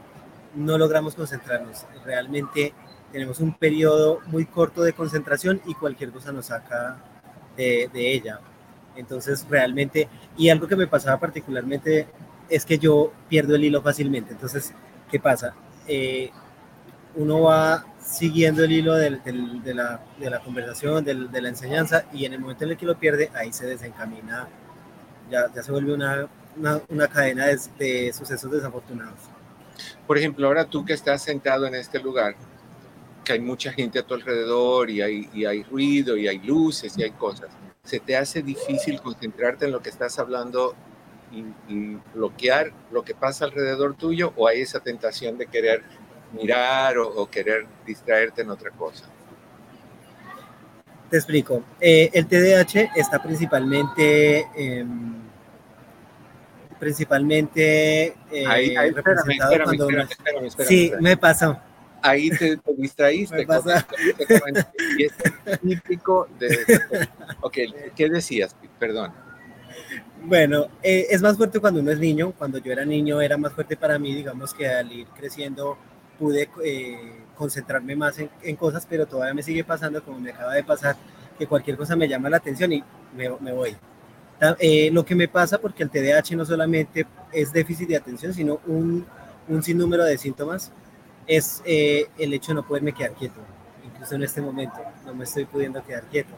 no 0.55 0.77
logramos 0.77 1.13
concentrarnos. 1.13 1.85
Realmente 2.03 2.73
tenemos 3.11 3.39
un 3.39 3.53
periodo 3.53 4.19
muy 4.27 4.45
corto 4.45 4.81
de 4.81 4.93
concentración 4.93 5.61
y 5.65 5.75
cualquier 5.75 6.11
cosa 6.11 6.31
nos 6.31 6.47
saca 6.47 6.97
de, 7.55 7.89
ella. 7.93 8.39
Entonces, 8.95 9.45
realmente, 9.49 10.09
y 10.37 10.49
algo 10.49 10.67
que 10.67 10.75
me 10.75 10.87
pasaba 10.87 11.19
particularmente 11.19 12.07
es 12.49 12.65
que 12.65 12.79
yo 12.79 13.11
pierdo 13.29 13.55
el 13.55 13.63
hilo 13.63 13.81
fácilmente. 13.81 14.33
Entonces, 14.33 14.73
¿qué 15.11 15.19
pasa? 15.19 15.53
Eh, 15.87 16.31
uno 17.15 17.41
va 17.41 17.85
siguiendo 18.07 18.63
el 18.63 18.71
hilo 18.71 18.95
de, 18.95 19.09
la, 19.73 20.01
de, 20.19 20.29
la, 20.29 20.39
conversación, 20.39 21.03
de, 21.03 21.41
la 21.41 21.49
enseñanza, 21.49 22.05
y 22.13 22.25
en 22.25 22.33
el 22.33 22.39
momento 22.39 22.63
en 22.63 22.71
el 22.71 22.77
que 22.77 22.85
lo 22.85 22.97
pierde, 22.97 23.29
ahí 23.35 23.51
se 23.51 23.65
desencamina, 23.65 24.47
ya, 25.29 25.51
se 25.61 25.71
vuelve 25.71 25.93
una, 25.93 26.29
cadena 27.09 27.47
de, 27.47 28.13
sucesos 28.13 28.49
desafortunados. 28.51 29.19
Por 30.07 30.17
ejemplo, 30.17 30.47
ahora 30.47 30.65
tú 30.65 30.85
que 30.85 30.93
estás 30.93 31.21
sentado 31.21 31.67
en 31.67 31.75
este 31.75 31.99
lugar, 31.99 32.35
que 33.23 33.33
hay 33.33 33.39
mucha 33.39 33.73
gente 33.73 33.99
a 33.99 34.03
tu 34.03 34.13
alrededor 34.13 34.89
y 34.89 35.01
hay, 35.01 35.29
y 35.33 35.45
hay 35.45 35.63
ruido 35.63 36.15
y 36.15 36.29
hay 36.29 36.39
luces 36.39 36.97
y 36.97 37.03
hay 37.03 37.11
cosas. 37.11 37.49
¿Se 37.83 37.99
te 37.99 38.15
hace 38.15 38.41
difícil 38.41 39.01
concentrarte 39.01 39.65
en 39.65 39.71
lo 39.73 39.81
que 39.81 39.89
estás 39.89 40.17
hablando 40.17 40.75
y, 41.31 41.97
bloquear 42.13 42.71
lo 42.89 43.03
que 43.03 43.13
pasa 43.13 43.45
alrededor 43.45 43.95
tuyo 43.95 44.31
o 44.37 44.47
hay 44.47 44.61
esa 44.61 44.79
tentación 44.79 45.37
de 45.37 45.47
querer 45.47 45.83
mirar 46.33 46.97
o, 46.97 47.29
querer 47.29 47.65
distraerte 47.85 48.41
en 48.41 48.49
otra 48.49 48.71
cosa? 48.71 49.05
Te 51.09 51.17
explico. 51.17 51.63
Eh, 51.79 52.09
el 52.13 52.27
TDAH 52.27 52.91
está 52.95 53.21
principalmente, 53.21 54.45
em, 54.55 55.15
principalmente 56.79 58.15
eh, 58.31 58.91
representado 58.93 59.63
cuando... 59.63 59.87
sí, 60.65 60.91
me 60.99 61.15
pasó. 61.15 61.57
Ahí 62.01 62.29
te, 62.29 62.59
distraíste. 62.77 63.37
Me 63.37 63.45
pasa. 63.45 63.87
y 64.97 65.03
es 65.05 65.13
típico 65.61 66.27
de... 66.39 66.79
Ok, 67.41 67.57
¿qué 67.95 68.09
decías? 68.09 68.55
Perdón. 68.79 69.13
Bueno, 70.23 70.67
eh, 70.83 71.07
es 71.09 71.21
más 71.21 71.37
fuerte 71.37 71.59
cuando 71.59 71.79
uno 71.79 71.91
es 71.91 71.99
niño. 71.99 72.33
Cuando 72.37 72.57
yo 72.57 72.71
era 72.71 72.85
niño 72.85 73.21
era 73.21 73.37
más 73.37 73.53
fuerte 73.53 73.77
para 73.77 73.97
mí, 73.99 74.13
digamos 74.13 74.53
que 74.53 74.67
al 74.67 74.91
ir 74.91 75.07
creciendo 75.07 75.77
pude 76.17 76.49
eh, 76.63 77.23
concentrarme 77.35 77.95
más 77.95 78.17
en, 78.19 78.55
cosas, 78.55 78.85
pero 78.89 79.05
todavía 79.05 79.33
me 79.33 79.43
sigue 79.43 79.63
pasando, 79.63 80.03
como 80.03 80.19
me 80.19 80.31
acaba 80.31 80.53
de 80.53 80.63
pasar, 80.63 80.95
que 81.37 81.47
cualquier 81.47 81.77
cosa 81.77 81.95
me 81.95 82.07
llama 82.07 82.29
la 82.29 82.37
atención 82.37 82.71
y 82.73 82.83
me, 83.15 83.29
voy. 83.51 83.75
Eh, 84.59 84.89
lo 84.91 85.05
que 85.05 85.15
me 85.15 85.27
pasa, 85.27 85.59
porque 85.59 85.83
el 85.83 85.89
TDAH 85.89 86.35
no 86.35 86.45
solamente 86.45 87.05
es 87.31 87.51
déficit 87.51 87.89
de 87.89 87.97
atención, 87.97 88.33
sino 88.33 88.59
un, 88.67 89.05
un 89.47 89.63
sinnúmero 89.63 90.03
de 90.03 90.17
síntomas, 90.17 90.71
es 91.27 91.61
el 91.65 92.33
hecho 92.33 92.51
de 92.51 92.55
no 92.55 92.67
poderme 92.67 92.93
quedar 92.93 93.13
quieto. 93.13 93.39
Incluso 93.85 94.15
en 94.15 94.23
este 94.23 94.41
momento 94.41 94.77
no 95.05 95.13
me 95.13 95.23
estoy 95.23 95.45
pudiendo 95.45 95.83
quedar 95.83 96.03
quieto 96.03 96.33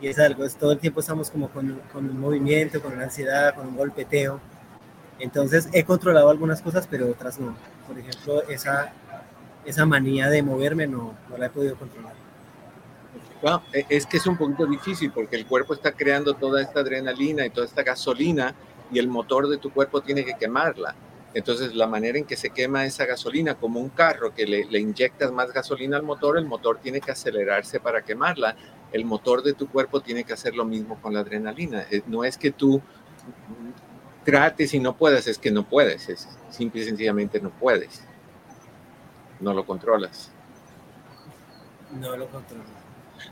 y 0.00 0.08
es 0.08 0.18
algo, 0.18 0.44
es 0.44 0.56
todo 0.56 0.72
el 0.72 0.78
tiempo 0.78 1.00
estamos 1.00 1.30
como 1.30 1.48
con, 1.48 1.80
con, 1.92 2.08
un 2.08 2.20
movimiento, 2.20 2.82
con 2.82 2.92
una 2.92 3.04
ansiedad, 3.04 3.54
con 3.54 3.68
un 3.68 3.76
golpeteo. 3.76 4.40
Entonces 5.18 5.68
he 5.72 5.84
controlado 5.84 6.28
algunas 6.28 6.60
cosas, 6.60 6.86
pero 6.86 7.08
otras 7.08 7.38
no. 7.38 7.56
Por 7.86 7.98
ejemplo, 7.98 8.42
esa, 8.48 8.92
esa 9.64 9.86
manía 9.86 10.28
de 10.28 10.42
moverme 10.42 10.86
no, 10.86 11.14
no 11.28 11.38
la 11.38 11.46
he 11.46 11.50
podido 11.50 11.76
controlar. 11.76 12.14
E, 13.72 13.84
es 13.90 14.06
que 14.06 14.16
es 14.16 14.26
un 14.26 14.36
poquito 14.36 14.66
difícil 14.66 15.12
porque 15.12 15.36
el 15.36 15.46
cuerpo 15.46 15.74
está 15.74 15.92
creando 15.92 16.34
toda 16.34 16.62
esta 16.62 16.80
adrenalina 16.80 17.44
y 17.44 17.50
toda 17.50 17.66
esta 17.66 17.82
gasolina 17.82 18.54
y 18.90 18.98
el 18.98 19.08
motor 19.08 19.48
de 19.48 19.58
tu 19.58 19.70
cuerpo 19.70 20.00
tiene 20.00 20.24
que 20.24 20.34
quemarla. 20.34 20.94
Entonces, 21.34 21.74
la 21.74 21.88
manera 21.88 22.16
en 22.16 22.24
que 22.24 22.36
se 22.36 22.50
quema 22.50 22.84
esa 22.86 23.06
gasolina, 23.06 23.56
como 23.56 23.80
un 23.80 23.88
carro 23.88 24.32
que 24.32 24.46
le, 24.46 24.66
le, 24.66 24.78
inyectas 24.78 25.32
más 25.32 25.52
gasolina 25.52 25.96
al 25.96 26.04
motor, 26.04 26.38
el 26.38 26.46
motor 26.46 26.78
tiene 26.80 27.00
que 27.00 27.10
acelerarse 27.10 27.80
para 27.80 28.02
quemarla 28.02 28.54
el 28.94 29.04
motor 29.04 29.42
de 29.42 29.54
tu 29.54 29.68
cuerpo 29.68 30.00
tiene 30.00 30.22
que 30.22 30.32
hacer 30.32 30.54
lo 30.54 30.64
mismo 30.64 31.00
con 31.02 31.12
la 31.12 31.20
adrenalina. 31.20 31.84
Eh, 31.90 32.02
no 32.06 32.22
es 32.22 32.38
que 32.38 32.52
tú 32.52 32.80
trates 34.24 34.72
y 34.72 34.78
no 34.78 34.96
puedas, 34.96 35.26
es 35.26 35.36
que 35.36 35.50
no 35.50 35.68
puedes, 35.68 36.08
es 36.08 36.28
simple 36.48 36.82
y 36.82 36.84
sencillamente 36.84 37.40
no 37.40 37.50
puedes. 37.50 38.04
No 39.44 39.52
lo 39.52 39.66
controlas. 39.66 40.30
No 42.00 42.16
lo 42.16 42.26
controlo. 42.28 42.64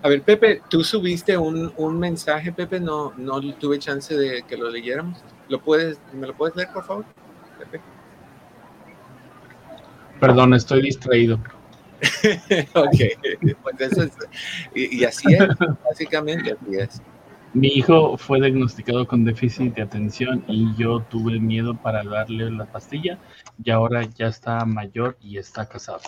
A 0.02 0.08
ver, 0.10 0.20
Pepe, 0.22 0.60
tú 0.68 0.84
subiste 0.84 1.38
un, 1.38 1.98
mensaje, 1.98 2.52
Pepe, 2.52 2.78
no, 2.80 3.14
no 3.16 3.40
tuve 3.54 3.78
chance 3.78 4.14
de 4.14 4.42
que 4.42 4.58
lo 4.58 4.68
leyéramos. 4.68 5.18
¿Lo 5.48 5.62
puedes, 5.62 5.98
¿Me 6.12 6.26
lo 6.26 6.36
puedes 6.36 6.54
leer, 6.54 6.68
por 6.70 6.84
favor? 6.84 7.06
Pepe. 7.58 7.80
Perdón, 10.20 10.52
estoy 10.52 10.82
distraído. 10.82 11.36
ok, 12.74 12.96
pues 13.62 13.80
eso 13.80 14.02
es, 14.02 14.12
y, 14.74 15.04
así 15.04 15.32
es, 15.32 15.48
básicamente 15.82 16.52
así 16.52 16.76
es. 16.76 17.02
Mi 17.54 17.68
hijo 17.68 18.16
fue 18.16 18.40
diagnosticado 18.40 19.06
con 19.06 19.24
déficit 19.24 19.74
de 19.74 19.82
atención 19.82 20.42
y 20.48 20.74
yo 20.74 21.00
tuve 21.10 21.38
miedo 21.38 21.76
para 21.76 22.02
darle 22.02 22.50
la 22.50 22.64
pastilla 22.64 23.18
y 23.62 23.70
ahora 23.70 24.04
ya 24.04 24.28
está 24.28 24.64
mayor 24.64 25.18
y 25.20 25.36
está 25.36 25.68
casado. 25.68 26.00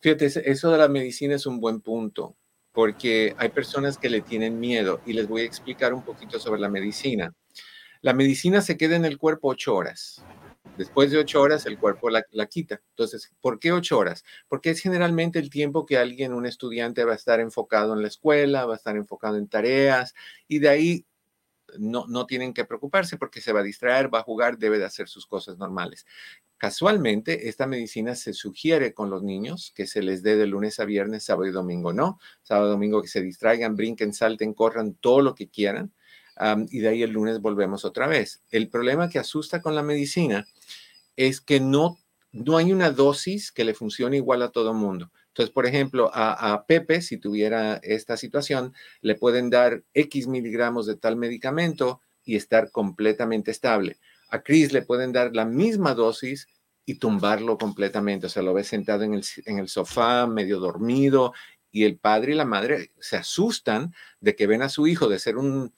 Fíjate, 0.00 0.50
eso 0.50 0.70
de 0.70 0.78
la 0.78 0.88
medicina 0.88 1.34
es 1.34 1.44
un 1.44 1.60
buen 1.60 1.82
punto 1.82 2.34
porque 2.72 3.34
hay 3.36 3.50
personas 3.50 3.98
que 3.98 4.08
le 4.08 4.22
tienen 4.22 4.58
miedo 4.58 5.02
y 5.04 5.12
les 5.12 5.28
voy 5.28 5.42
a 5.42 5.44
explicar 5.44 5.92
un 5.92 6.02
poquito 6.02 6.38
sobre 6.38 6.60
la 6.60 6.70
medicina. 6.70 7.34
La 8.00 8.14
medicina 8.14 8.62
se 8.62 8.78
queda 8.78 8.96
en 8.96 9.04
el 9.04 9.18
cuerpo 9.18 9.48
ocho 9.48 9.74
horas. 9.74 10.24
Después 10.76 11.10
de 11.10 11.18
ocho 11.18 11.40
horas 11.40 11.66
el 11.66 11.78
cuerpo 11.78 12.08
la, 12.10 12.22
quita. 12.46 12.80
Entonces, 12.90 13.32
¿por 13.40 13.58
qué 13.58 13.72
ocho 13.72 13.98
horas? 13.98 14.24
Porque 14.48 14.70
es 14.70 14.80
generalmente 14.80 15.38
el 15.38 15.50
tiempo 15.50 15.86
que 15.86 15.98
alguien, 15.98 16.32
un 16.32 16.46
estudiante, 16.46 17.04
va 17.04 17.12
a 17.12 17.16
estar 17.16 17.40
enfocado 17.40 17.94
en 17.94 18.02
la 18.02 18.08
escuela, 18.08 18.66
va 18.66 18.74
a 18.74 18.76
estar 18.76 18.96
enfocado 18.96 19.36
en 19.36 19.48
tareas 19.48 20.14
y 20.46 20.60
de 20.60 20.68
ahí 20.68 21.06
no, 21.78 22.06
no 22.06 22.26
tienen 22.26 22.54
que 22.54 22.64
preocuparse 22.64 23.16
porque 23.16 23.40
se 23.40 23.52
va 23.52 23.60
a 23.60 23.64
distraer, 23.64 24.12
va 24.12 24.20
a 24.20 24.22
jugar, 24.24 24.58
debe 24.58 24.78
de 24.78 24.84
hacer 24.84 25.08
sus 25.08 25.26
cosas 25.26 25.58
normales. 25.58 26.06
Casualmente, 26.56 27.48
esta 27.48 27.66
medicina 27.66 28.14
se 28.14 28.32
sugiere 28.32 28.94
con 28.94 29.10
los 29.10 29.22
niños 29.22 29.72
que 29.74 29.86
se 29.86 30.02
les 30.02 30.22
dé 30.22 30.36
de 30.36 30.46
lunes 30.46 30.80
a 30.80 30.84
viernes, 30.84 31.24
sábado 31.24 31.46
y 31.46 31.52
domingo, 31.52 31.92
¿no? 31.92 32.18
Sábado 32.42 32.68
y 32.68 32.70
domingo 32.70 33.02
que 33.02 33.08
se 33.08 33.22
distraigan, 33.22 33.76
brinquen, 33.76 34.12
salten, 34.12 34.54
corran, 34.54 34.94
todo 34.94 35.22
lo 35.22 35.34
que 35.34 35.48
quieran 35.48 35.92
y 36.70 36.78
de 36.80 36.88
ahí 36.88 37.02
el 37.02 37.10
lunes 37.10 37.40
volvemos 37.40 37.84
otra 37.84 38.06
vez. 38.06 38.42
El 38.50 38.68
problema 38.68 39.08
que 39.08 39.18
asusta 39.18 39.60
con 39.60 39.74
la 39.74 39.82
medicina 39.82 40.46
es 41.16 41.40
que 41.40 41.60
no, 41.60 41.98
no 42.32 42.56
hay 42.56 42.72
una 42.72 42.90
dosis 42.90 43.50
que 43.52 43.64
le 43.64 43.74
funcione 43.74 44.16
igual 44.16 44.42
a 44.42 44.50
todo 44.50 44.74
mundo. 44.74 45.10
Entonces, 45.28 45.52
por 45.52 45.66
ejemplo, 45.66 46.10
a, 46.12 46.52
a, 46.52 46.66
Pepe, 46.66 47.00
si 47.00 47.16
tuviera 47.16 47.80
esta 47.82 48.16
situación, 48.16 48.74
le 49.00 49.14
pueden 49.14 49.50
dar 49.50 49.84
X 49.94 50.26
miligramos 50.26 50.86
de 50.86 50.96
tal 50.96 51.16
medicamento 51.16 52.00
y 52.24 52.36
estar 52.36 52.70
completamente 52.70 53.50
estable. 53.50 53.98
A 54.30 54.42
Chris 54.42 54.72
le 54.72 54.82
pueden 54.82 55.12
dar 55.12 55.34
la 55.34 55.44
misma 55.44 55.94
dosis 55.94 56.48
y 56.84 56.96
tumbarlo 56.96 57.56
completamente. 57.58 58.26
O 58.26 58.30
sea, 58.30 58.42
lo 58.42 58.54
ves 58.54 58.68
sentado 58.68 59.04
en 59.04 59.14
el, 59.14 59.24
en 59.44 59.58
el 59.58 59.68
sofá, 59.68 60.26
medio 60.26 60.58
dormido, 60.58 61.32
y 61.70 61.84
el 61.84 61.98
padre 61.98 62.32
y 62.32 62.34
la 62.34 62.44
madre 62.44 62.92
se 62.98 63.16
asustan 63.16 63.94
de 64.20 64.34
que 64.34 64.46
ven 64.46 64.62
a 64.62 64.68
su 64.68 64.86
hijo 64.86 65.08
de 65.08 65.18
ser 65.18 65.36
un, 65.36 65.72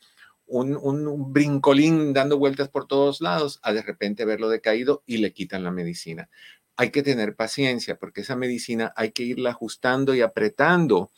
un, 0.50 1.32
brincolín 1.32 2.12
dando 2.12 2.38
vueltas 2.38 2.68
por 2.68 2.86
todos 2.86 3.20
lados, 3.20 3.60
a 3.62 3.72
de 3.72 3.82
repente 3.82 4.24
verlo 4.24 4.48
decaído 4.48 5.02
y 5.06 5.18
le 5.18 5.32
quitan 5.32 5.64
la 5.64 5.70
medicina. 5.70 6.28
Hay 6.76 6.90
que 6.90 7.02
tener 7.02 7.36
paciencia 7.36 7.98
porque 7.98 8.22
esa 8.22 8.36
medicina 8.36 8.92
hay 8.96 9.12
que 9.12 9.22
irla 9.22 9.50
ajustando 9.50 10.14
y 10.14 10.22
apretando 10.22 11.12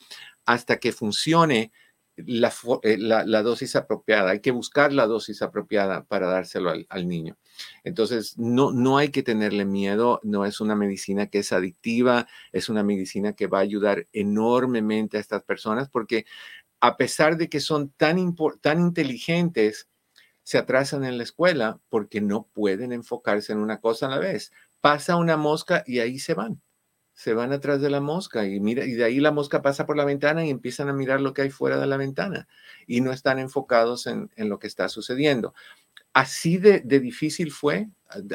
hasta 0.44 0.78
que 0.78 0.92
funcione 0.92 1.72
la, 2.16 2.52
eh, 2.82 2.98
dosis 3.42 3.76
apropiada. 3.76 4.32
Hay 4.32 4.40
que 4.40 4.50
buscar 4.50 4.92
la 4.92 5.06
dosis 5.06 5.40
apropiada 5.42 6.04
para 6.04 6.26
dárselo 6.28 6.72
al, 6.88 7.08
niño. 7.08 7.38
Entonces, 7.84 8.38
no, 8.38 8.70
no 8.72 8.98
hay 8.98 9.08
que 9.08 9.22
tenerle 9.22 9.64
miedo. 9.64 10.20
No 10.22 10.44
es 10.44 10.60
una 10.60 10.74
medicina 10.74 11.28
que 11.28 11.38
es 11.38 11.52
adictiva, 11.52 12.26
es 12.52 12.68
una 12.68 12.82
medicina 12.82 13.32
que 13.32 13.46
va 13.46 13.58
a 13.58 13.62
ayudar 13.62 14.06
enormemente 14.12 15.16
a 15.16 15.20
estas 15.20 15.42
personas 15.42 15.88
porque 15.88 16.26
a 16.82 16.96
pesar 16.96 17.36
de 17.36 17.48
que 17.48 17.60
son 17.60 17.90
tan, 17.90 18.34
tan 18.60 18.80
inteligentes, 18.80 19.88
se 20.42 20.58
atrasan 20.58 21.04
en 21.04 21.16
la 21.16 21.22
escuela 21.22 21.78
porque 21.88 22.20
no 22.20 22.48
pueden 22.52 22.90
enfocarse 22.90 23.52
en 23.52 23.60
una 23.60 23.80
cosa 23.80 24.06
a 24.06 24.10
la 24.10 24.18
vez. 24.18 24.50
Pasa 24.80 25.14
una 25.14 25.36
mosca 25.36 25.84
y 25.86 26.00
ahí 26.00 26.18
se 26.18 26.34
van. 26.34 26.60
Se 27.14 27.34
van 27.34 27.52
atrás 27.52 27.80
de 27.80 27.88
la 27.88 28.00
mosca 28.00 28.46
y, 28.46 28.58
mira, 28.58 28.84
y 28.84 28.94
de 28.94 29.04
ahí 29.04 29.20
la 29.20 29.30
mosca 29.30 29.62
pasa 29.62 29.86
por 29.86 29.96
la 29.96 30.04
ventana 30.04 30.44
y 30.44 30.50
empiezan 30.50 30.88
a 30.88 30.92
mirar 30.92 31.20
lo 31.20 31.34
que 31.34 31.42
hay 31.42 31.50
fuera 31.50 31.78
de 31.78 31.86
la 31.86 31.96
ventana 31.96 32.48
y 32.88 33.00
no 33.00 33.12
están 33.12 33.38
enfocados 33.38 34.08
en, 34.08 34.28
lo 34.36 34.58
que 34.58 34.66
está 34.66 34.88
sucediendo. 34.88 35.54
¿Así 36.12 36.58
de, 36.58 36.80
de, 36.80 36.98
difícil 36.98 37.52
fue? 37.52 37.90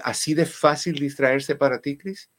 ¿Así 0.06 0.36
de 0.36 0.46
fácil 0.46 0.96
distraerse 0.96 1.58
para 1.58 1.82
ti, 1.82 1.98
Cris? 1.98 2.30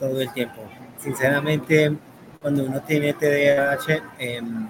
Todo 0.00 0.20
el 0.20 0.32
tiempo. 0.32 0.68
Sinceramente, 0.98 1.96
cuando 2.42 2.64
uno 2.64 2.82
tiene 2.82 3.14
TDAH, 3.14 4.02
em, 4.18 4.68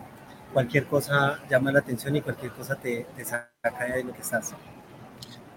cualquier 0.52 0.84
cosa 0.86 1.40
llama 1.48 1.72
la 1.72 1.78
atención 1.78 2.14
y 2.14 2.20
cualquier 2.20 2.52
cosa 2.52 2.76
te, 2.76 3.06
saca 3.24 3.84
de 3.94 4.04
lo 4.04 4.12
que 4.12 4.20
estás. 4.20 4.54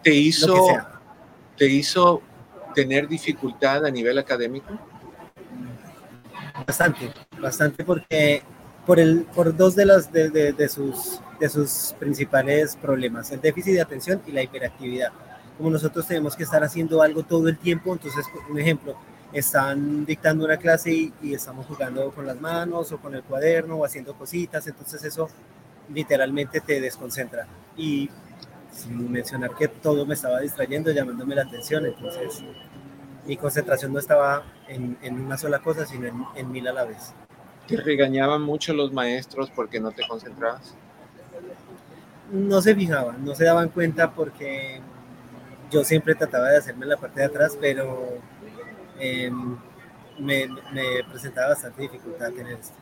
¿Te 0.01 0.13
hizo, 0.13 0.56
¿Te 1.58 1.65
hizo 1.65 2.21
tener 2.73 3.08
dificultad 3.08 3.86
a 3.86 3.91
nivel 3.91 4.17
académico? 4.17 4.80
Bastante, 6.65 7.12
bastante 7.38 7.84
porque 7.84 8.41
por, 8.86 8.99
el, 8.99 9.23
por 9.36 9.56
dos 9.56 9.75
de, 9.75 9.86
las, 9.86 10.12
de, 10.12 10.30
de, 10.30 10.69
sus, 10.69 11.19
de 11.39 11.49
sus 11.49 11.93
principales 11.99 12.78
problemas, 12.78 13.30
el 13.32 13.41
déficit 13.41 13.73
de 13.73 13.82
atención 13.82 14.21
y 14.25 14.32
la 14.32 14.41
hiperactividad. 14.41 15.12
Como 15.58 15.69
nosotros 15.69 16.08
tenemos 16.08 16.36
que 16.36 16.43
estar 16.43 16.63
haciendo 16.63 17.01
algo 17.01 17.23
todo 17.23 17.49
el 17.49 17.58
tiempo, 17.58 17.91
entonces, 17.91 18.25
un 18.49 18.60
ejemplo, 18.60 18.95
están 19.33 20.05
dictando 20.05 20.45
una 20.45 20.57
clase 20.57 21.11
y, 21.21 21.33
estamos 21.33 21.65
jugando 21.65 22.11
con 22.11 22.25
las 22.25 22.39
manos 22.39 22.91
o 22.91 22.97
con 22.97 23.15
el 23.15 23.23
cuaderno 23.23 23.77
o 23.77 23.85
haciendo 23.85 24.13
cositas, 24.15 24.65
entonces 24.67 25.03
eso 25.03 25.29
literalmente 25.93 26.61
te 26.61 26.79
desconcentra. 26.79 27.47
Y 27.77 28.09
sin 28.71 29.11
mencionar 29.11 29.55
que 29.55 29.67
todo 29.67 30.05
me 30.05 30.13
estaba 30.13 30.39
distrayendo, 30.39 30.91
llamándome 30.91 31.35
la 31.35 31.43
atención, 31.43 31.85
entonces 31.85 32.43
mi 33.25 33.38
concentración 33.38 33.93
no 33.93 33.99
estaba 33.99 34.43
en, 34.67 34.97
en 35.01 35.19
una 35.19 35.38
sola 35.38 35.59
cosa, 35.59 35.85
sino 35.85 36.07
en, 36.07 36.23
en, 36.35 36.51
mil 36.51 36.67
a 36.67 36.73
la 36.73 36.85
vez. 36.85 37.13
¿Te 37.67 37.77
regañaban 37.77 38.41
mucho 38.41 38.73
los 38.73 38.93
maestros 38.93 39.49
porque 39.55 39.79
no 39.79 39.91
te 39.91 40.07
concentrabas? 40.07 40.75
No 42.31 42.61
se 42.61 42.75
fijaban, 42.75 43.23
no 43.25 43.33
se 43.35 43.45
daban 43.45 43.69
cuenta 43.69 44.11
porque 44.11 44.81
yo 45.71 45.83
siempre 45.83 46.15
trataba 46.15 46.49
de 46.49 46.57
hacerme 46.57 46.85
la 46.85 46.97
parte 46.97 47.21
de 47.21 47.25
atrás, 47.25 47.57
pero 47.59 48.19
eh, 48.99 49.31
me, 50.19 50.47
me, 50.47 51.03
presentaba 51.10 51.49
bastante 51.49 51.84
dificultad 51.84 52.31
tener 52.31 52.53
esto. 52.53 52.75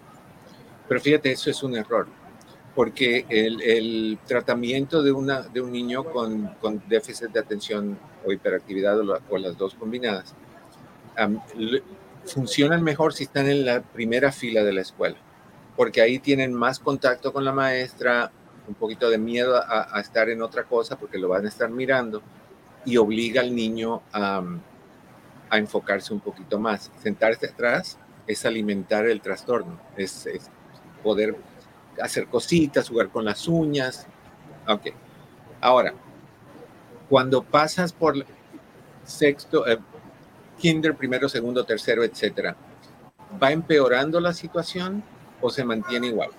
Pero 0.87 1.01
fíjate, 1.01 1.31
eso 1.31 1.49
es 1.49 1.63
un 1.63 1.75
error, 1.75 2.07
porque 2.75 3.25
el, 3.29 3.61
el 3.61 4.19
tratamiento 4.25 5.01
de, 5.01 5.11
una, 5.11 5.41
de 5.41 5.61
un 5.61 5.71
niño 5.71 6.03
con, 6.03 6.47
con, 6.59 6.83
déficit 6.87 7.29
de 7.29 7.39
atención 7.39 7.97
o 8.25 8.31
hiperactividad 8.31 8.99
o, 8.99 9.03
la, 9.03 9.19
o 9.29 9.37
las 9.37 9.57
dos 9.57 9.73
combinadas 9.75 10.35
um, 11.23 11.39
funcionan 12.25 12.83
mejor 12.83 13.13
si 13.13 13.23
están 13.23 13.49
en 13.49 13.65
la 13.65 13.81
primera 13.81 14.31
fila 14.31 14.63
de 14.63 14.73
la 14.73 14.81
escuela, 14.81 15.17
porque 15.75 16.01
ahí 16.01 16.19
tienen 16.19 16.53
más 16.53 16.79
contacto 16.79 17.33
con 17.33 17.43
la 17.45 17.53
maestra, 17.53 18.31
un 18.67 18.75
poquito 18.75 19.09
de 19.09 19.17
miedo 19.17 19.57
a, 19.57 19.97
a 19.97 19.99
estar 19.99 20.29
en 20.29 20.41
otra 20.41 20.63
cosa 20.63 20.97
porque 20.97 21.17
lo 21.17 21.29
van 21.29 21.45
a 21.45 21.49
estar 21.49 21.69
mirando 21.69 22.21
y 22.85 22.97
obliga 22.97 23.41
al 23.41 23.55
niño 23.55 24.01
a, 24.11 24.43
a 25.53 25.59
enfocarse 25.59 26.11
un 26.11 26.19
poquito 26.19 26.59
más. 26.59 26.89
Sentarse 27.03 27.45
atrás 27.45 27.99
es 28.25 28.43
alimentar 28.43 29.05
el 29.05 29.21
trastorno, 29.21 29.79
es, 29.95 30.27
poder 31.03 31.35
hacer 32.01 32.25
cositas, 32.25 32.89
jugar 32.89 33.09
con 33.09 33.23
las 33.23 33.47
uñas. 33.47 34.07
Ok. 34.67 34.87
Ahora, 35.61 35.93
cuando 37.07 37.43
pasas 37.43 37.93
por 37.93 38.15
sexto, 39.05 39.67
eh, 39.67 39.77
kinder, 40.57 40.95
primero, 40.95 41.29
segundo, 41.29 41.63
tercero, 41.63 42.03
etcétera, 42.03 42.55
¿va 43.41 43.51
empeorando 43.51 44.19
la 44.19 44.33
situación 44.33 45.03
o 45.39 45.51
se 45.51 45.63
mantiene 45.63 46.07
igual? 46.07 46.31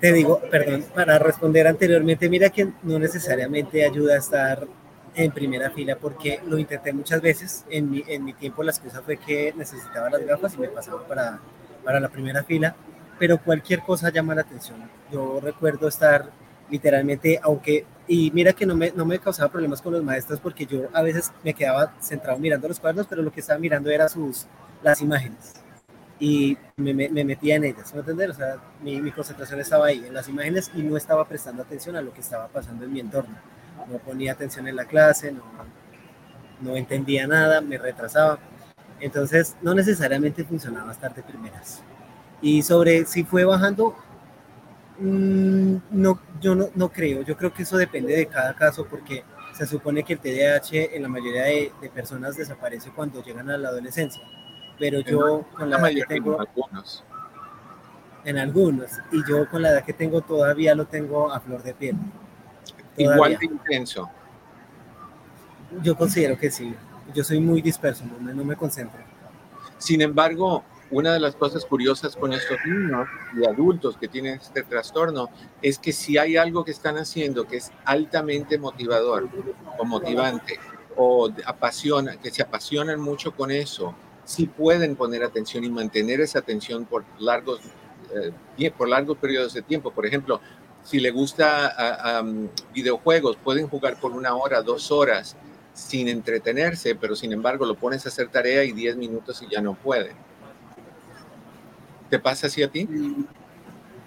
Te 0.00 0.10
digo, 0.10 0.40
perdón, 0.50 0.86
para 0.94 1.18
responder 1.18 1.66
anteriormente, 1.66 2.30
mira 2.30 2.48
que 2.48 2.72
no 2.82 2.98
necesariamente 2.98 3.84
ayuda 3.84 4.14
a 4.14 4.18
estar 4.18 4.66
en 5.14 5.32
primera 5.32 5.70
fila 5.70 5.96
porque 5.96 6.40
lo 6.46 6.58
intenté 6.58 6.92
muchas 6.92 7.20
veces. 7.20 7.64
En 7.70 7.90
mi, 7.90 8.04
en 8.06 8.24
mi 8.24 8.32
tiempo 8.32 8.62
la 8.62 8.72
excusa 8.72 9.02
fue 9.02 9.16
que 9.16 9.52
necesitaba 9.56 10.10
las 10.10 10.24
gafas 10.24 10.54
y 10.54 10.58
me 10.58 10.68
pasaba 10.68 11.06
para, 11.06 11.40
para 11.84 12.00
la 12.00 12.08
primera 12.08 12.42
fila, 12.42 12.74
pero 13.18 13.38
cualquier 13.38 13.80
cosa 13.80 14.10
llama 14.10 14.34
la 14.34 14.42
atención. 14.42 14.88
Yo 15.10 15.40
recuerdo 15.40 15.88
estar 15.88 16.30
literalmente, 16.70 17.38
aunque, 17.42 17.84
y 18.08 18.30
mira 18.32 18.52
que 18.52 18.64
no 18.66 18.74
me, 18.74 18.92
no 18.92 19.04
me 19.04 19.18
causaba 19.18 19.50
problemas 19.50 19.82
con 19.82 19.92
los 19.92 20.02
maestros 20.02 20.40
porque 20.40 20.64
yo 20.64 20.88
a 20.92 21.02
veces 21.02 21.32
me 21.44 21.52
quedaba 21.54 21.94
centrado 22.00 22.38
mirando 22.38 22.68
los 22.68 22.80
cuadernos, 22.80 23.06
pero 23.06 23.22
lo 23.22 23.30
que 23.30 23.40
estaba 23.40 23.58
mirando 23.58 23.90
era 23.90 24.08
sus, 24.08 24.46
las 24.82 25.00
imágenes 25.02 25.54
y 26.18 26.56
me, 26.76 26.94
me, 26.94 27.08
me 27.08 27.24
metía 27.24 27.56
en 27.56 27.64
ellas, 27.64 27.92
¿me 27.92 27.98
entiendes? 28.00 28.30
O 28.30 28.34
sea, 28.34 28.56
mi, 28.80 29.00
mi 29.00 29.10
concentración 29.10 29.60
estaba 29.60 29.86
ahí, 29.86 30.04
en 30.06 30.14
las 30.14 30.28
imágenes 30.28 30.70
y 30.74 30.82
no 30.82 30.96
estaba 30.96 31.26
prestando 31.26 31.62
atención 31.62 31.96
a 31.96 32.00
lo 32.00 32.12
que 32.12 32.20
estaba 32.20 32.46
pasando 32.48 32.84
en 32.84 32.92
mi 32.92 33.00
entorno 33.00 33.36
no 33.90 33.98
ponía 33.98 34.32
atención 34.32 34.68
en 34.68 34.76
la 34.76 34.84
clase, 34.84 35.32
no, 35.32 35.42
no 36.60 36.76
entendía 36.76 37.26
nada, 37.26 37.60
me 37.60 37.78
retrasaba. 37.78 38.38
Entonces, 39.00 39.56
no 39.62 39.74
necesariamente 39.74 40.44
funcionaba 40.44 40.92
estar 40.92 41.14
de 41.14 41.22
primeras. 41.22 41.82
Y 42.40 42.62
sobre 42.62 43.04
si 43.04 43.24
fue 43.24 43.44
bajando, 43.44 43.96
mmm, 44.98 45.76
no, 45.90 46.20
yo 46.40 46.54
no, 46.54 46.68
no, 46.74 46.88
creo. 46.90 47.22
Yo 47.22 47.36
creo 47.36 47.52
que 47.52 47.64
eso 47.64 47.76
depende 47.76 48.14
de 48.14 48.26
cada 48.26 48.54
caso 48.54 48.86
porque 48.86 49.24
se 49.54 49.66
supone 49.66 50.04
que 50.04 50.14
el 50.14 50.20
TDAH 50.20 50.94
en 50.94 51.02
la 51.02 51.08
mayoría 51.08 51.44
de, 51.44 51.72
de 51.80 51.90
personas 51.90 52.36
desaparece 52.36 52.90
cuando 52.90 53.22
llegan 53.22 53.50
a 53.50 53.58
la 53.58 53.68
adolescencia. 53.68 54.22
Pero 54.78 55.00
yo 55.00 55.46
con 55.56 55.70
la 55.70 55.78
edad 55.78 55.94
que 55.94 56.04
tengo... 56.06 56.34
En 56.34 56.40
algunos. 56.40 57.04
En 58.24 58.38
algunos. 58.38 58.90
Y 59.12 59.28
yo 59.28 59.48
con 59.48 59.62
la 59.62 59.70
edad 59.70 59.84
que 59.84 59.92
tengo 59.92 60.20
todavía 60.22 60.74
lo 60.74 60.86
tengo 60.86 61.32
a 61.32 61.40
flor 61.40 61.62
de 61.62 61.74
piel. 61.74 61.96
Todavía. 62.96 63.14
Igual 63.14 63.38
de 63.38 63.46
intenso. 63.46 64.10
Yo 65.82 65.96
considero 65.96 66.38
que 66.38 66.50
sí. 66.50 66.74
Yo 67.14 67.24
soy 67.24 67.40
muy 67.40 67.62
disperso, 67.62 68.04
no 68.04 68.18
me, 68.18 68.34
no 68.34 68.44
me 68.44 68.56
concentro. 68.56 69.00
Sin 69.78 70.00
embargo, 70.00 70.64
una 70.92 71.14
de 71.14 71.20
las 71.20 71.34
cosas 71.34 71.64
curiosas 71.64 72.14
con 72.14 72.32
estos 72.32 72.58
niños 72.66 73.08
y 73.34 73.46
adultos 73.46 73.96
que 73.96 74.08
tienen 74.08 74.34
este 74.34 74.62
trastorno 74.62 75.30
es 75.62 75.78
que 75.78 75.92
si 75.92 76.18
hay 76.18 76.36
algo 76.36 76.64
que 76.64 76.70
están 76.70 76.98
haciendo 76.98 77.46
que 77.46 77.56
es 77.56 77.72
altamente 77.84 78.58
motivador 78.58 79.28
o 79.78 79.84
motivante 79.84 80.60
o 80.94 81.30
apasiona, 81.46 82.18
que 82.18 82.30
se 82.30 82.42
apasionan 82.42 83.00
mucho 83.00 83.34
con 83.34 83.50
eso, 83.50 83.94
si 84.24 84.46
pueden 84.46 84.94
poner 84.94 85.24
atención 85.24 85.64
y 85.64 85.70
mantener 85.70 86.20
esa 86.20 86.40
atención 86.40 86.84
por 86.84 87.04
largos, 87.18 87.60
eh, 88.58 88.70
por 88.70 88.88
largos 88.88 89.16
periodos 89.16 89.54
de 89.54 89.62
tiempo. 89.62 89.90
Por 89.90 90.04
ejemplo, 90.04 90.40
si 90.84 91.00
le 91.00 91.10
gusta 91.10 92.20
um, 92.22 92.48
videojuegos, 92.74 93.36
pueden 93.36 93.68
jugar 93.68 93.98
por 94.00 94.12
una 94.12 94.34
hora, 94.34 94.62
dos 94.62 94.90
horas 94.90 95.36
sin 95.74 96.08
entretenerse, 96.08 96.94
pero 96.94 97.16
sin 97.16 97.32
embargo 97.32 97.64
lo 97.64 97.74
pones 97.74 98.04
a 98.04 98.08
hacer 98.08 98.28
tarea 98.28 98.64
y 98.64 98.72
10 98.72 98.96
minutos 98.96 99.42
y 99.42 99.52
ya 99.52 99.60
no 99.60 99.74
pueden. 99.74 100.14
¿Te 102.10 102.18
pasa 102.18 102.46
así 102.48 102.62
a 102.62 102.68
ti? 102.68 102.86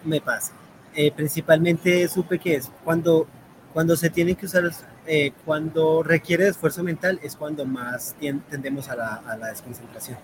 Me 0.03 0.21
pasa. 0.21 0.53
Eh, 0.93 1.11
principalmente 1.11 2.07
supe 2.07 2.37
que 2.37 2.55
es 2.55 2.71
cuando, 2.83 3.27
cuando 3.73 3.95
se 3.95 4.09
tiene 4.09 4.35
que 4.35 4.45
usar, 4.45 4.69
eh, 5.07 5.31
cuando 5.43 6.03
requiere 6.03 6.47
esfuerzo 6.47 6.83
mental, 6.83 7.19
es 7.23 7.35
cuando 7.35 7.65
más 7.65 8.15
tendemos 8.49 8.89
a 8.89 8.95
la, 8.95 9.15
a 9.15 9.37
la 9.37 9.47
desconcentración. 9.47 10.17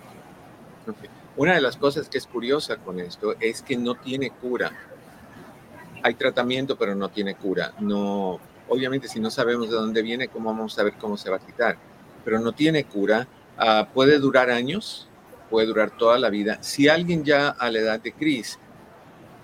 Okay. 0.88 1.10
Una 1.38 1.56
de 1.56 1.62
las 1.62 1.78
cosas 1.78 2.08
que 2.08 2.18
es 2.18 2.28
curiosa 2.28 2.78
con 2.78 3.00
esto 3.00 3.36
es 3.40 3.62
que 3.62 3.78
no 3.78 3.96
tiene 3.96 4.30
cura 4.30 4.72
hay 6.04 6.14
tratamiento, 6.16 6.78
pero 6.78 6.96
no 6.96 7.10
tiene 7.10 7.36
cura. 7.36 7.74
No, 7.80 8.40
obviamente, 8.70 9.08
si 9.08 9.20
no 9.20 9.30
sabemos 9.30 9.70
de 9.70 9.76
dónde 9.76 10.02
viene, 10.02 10.28
¿cómo 10.28 10.50
vamos 10.50 10.74
a 10.74 10.76
saber 10.78 10.94
cómo 11.00 11.18
se 11.18 11.30
va 11.30 11.38
a 11.38 11.46
quitar? 11.46 11.78
Pero 12.24 12.40
no 12.40 12.52
tiene 12.52 12.86
cura. 12.86 13.28
Uh, 13.60 13.86
puede 13.94 14.20
durar 14.20 14.50
años, 14.50 15.08
puede 15.50 15.68
durar 15.68 15.92
toda 15.92 16.18
la 16.18 16.30
vida. 16.30 16.58
Si 16.62 16.88
alguien 16.88 17.24
ya 17.24 17.50
a 17.50 17.70
la 17.70 17.80
edad 17.80 18.00
de 18.00 18.14
Cris, 18.14 18.58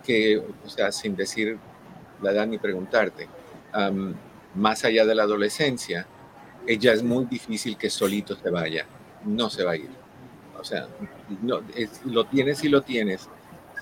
que, 0.05 0.37
o 0.37 0.69
sea, 0.69 0.91
sin 0.91 1.15
decir 1.15 1.57
la 2.21 2.31
edad 2.31 2.47
ni 2.47 2.57
preguntarte, 2.57 3.27
más 4.55 4.83
allá 4.85 5.05
de 5.05 5.13
la 5.13 5.23
adolescencia, 5.23 6.07
ella 6.65 6.93
es 6.93 7.03
muy 7.03 7.25
difícil 7.25 7.77
que 7.77 7.89
solito 7.89 8.35
se 8.35 8.49
vaya. 8.49 8.85
No 9.25 9.49
se 9.49 9.63
va 9.63 9.71
a 9.71 9.75
ir. 9.75 9.89
O 10.59 10.63
sea, 10.63 10.87
no, 11.41 11.61
es, 11.75 12.01
lo 12.05 12.25
tienes 12.25 12.63
y 12.63 12.69
lo 12.69 12.81
tienes 12.81 13.29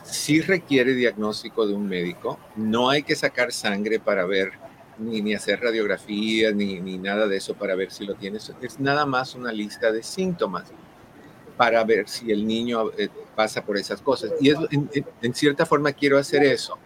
sí 0.05 0.41
requiere 0.41 0.93
diagnóstico 0.93 1.67
de 1.67 1.73
un 1.73 1.87
médico. 1.87 2.39
No 2.55 2.89
hay 2.89 3.03
que 3.03 3.15
sacar 3.15 3.51
sangre 3.51 3.99
para 3.99 4.25
ver, 4.25 4.51
ni, 4.97 5.21
ni 5.21 5.33
hacer 5.33 5.59
radiografías, 5.59 6.53
ni, 6.53 6.79
ni, 6.79 6.97
nada 6.97 7.27
de 7.27 7.37
eso 7.37 7.55
para 7.55 7.75
ver 7.75 7.91
si 7.91 8.05
lo 8.05 8.15
tienes. 8.15 8.53
Es 8.61 8.79
nada 8.79 9.05
más 9.05 9.35
una 9.35 9.51
lista 9.51 9.91
de 9.91 10.03
síntomas 10.03 10.71
para 11.57 11.83
ver 11.83 12.07
si 12.07 12.31
el 12.31 12.45
niño 12.45 12.91
eh, 12.97 13.09
pasa 13.35 13.63
por 13.63 13.77
esas 13.77 14.01
cosas. 14.01 14.31
Y 14.39 14.49
es, 14.49 14.57
en, 14.71 14.89
en, 15.21 15.33
cierta 15.33 15.65
forma 15.65 15.91
quiero 15.91 16.17
hacer 16.17 16.43
eso. 16.43 16.77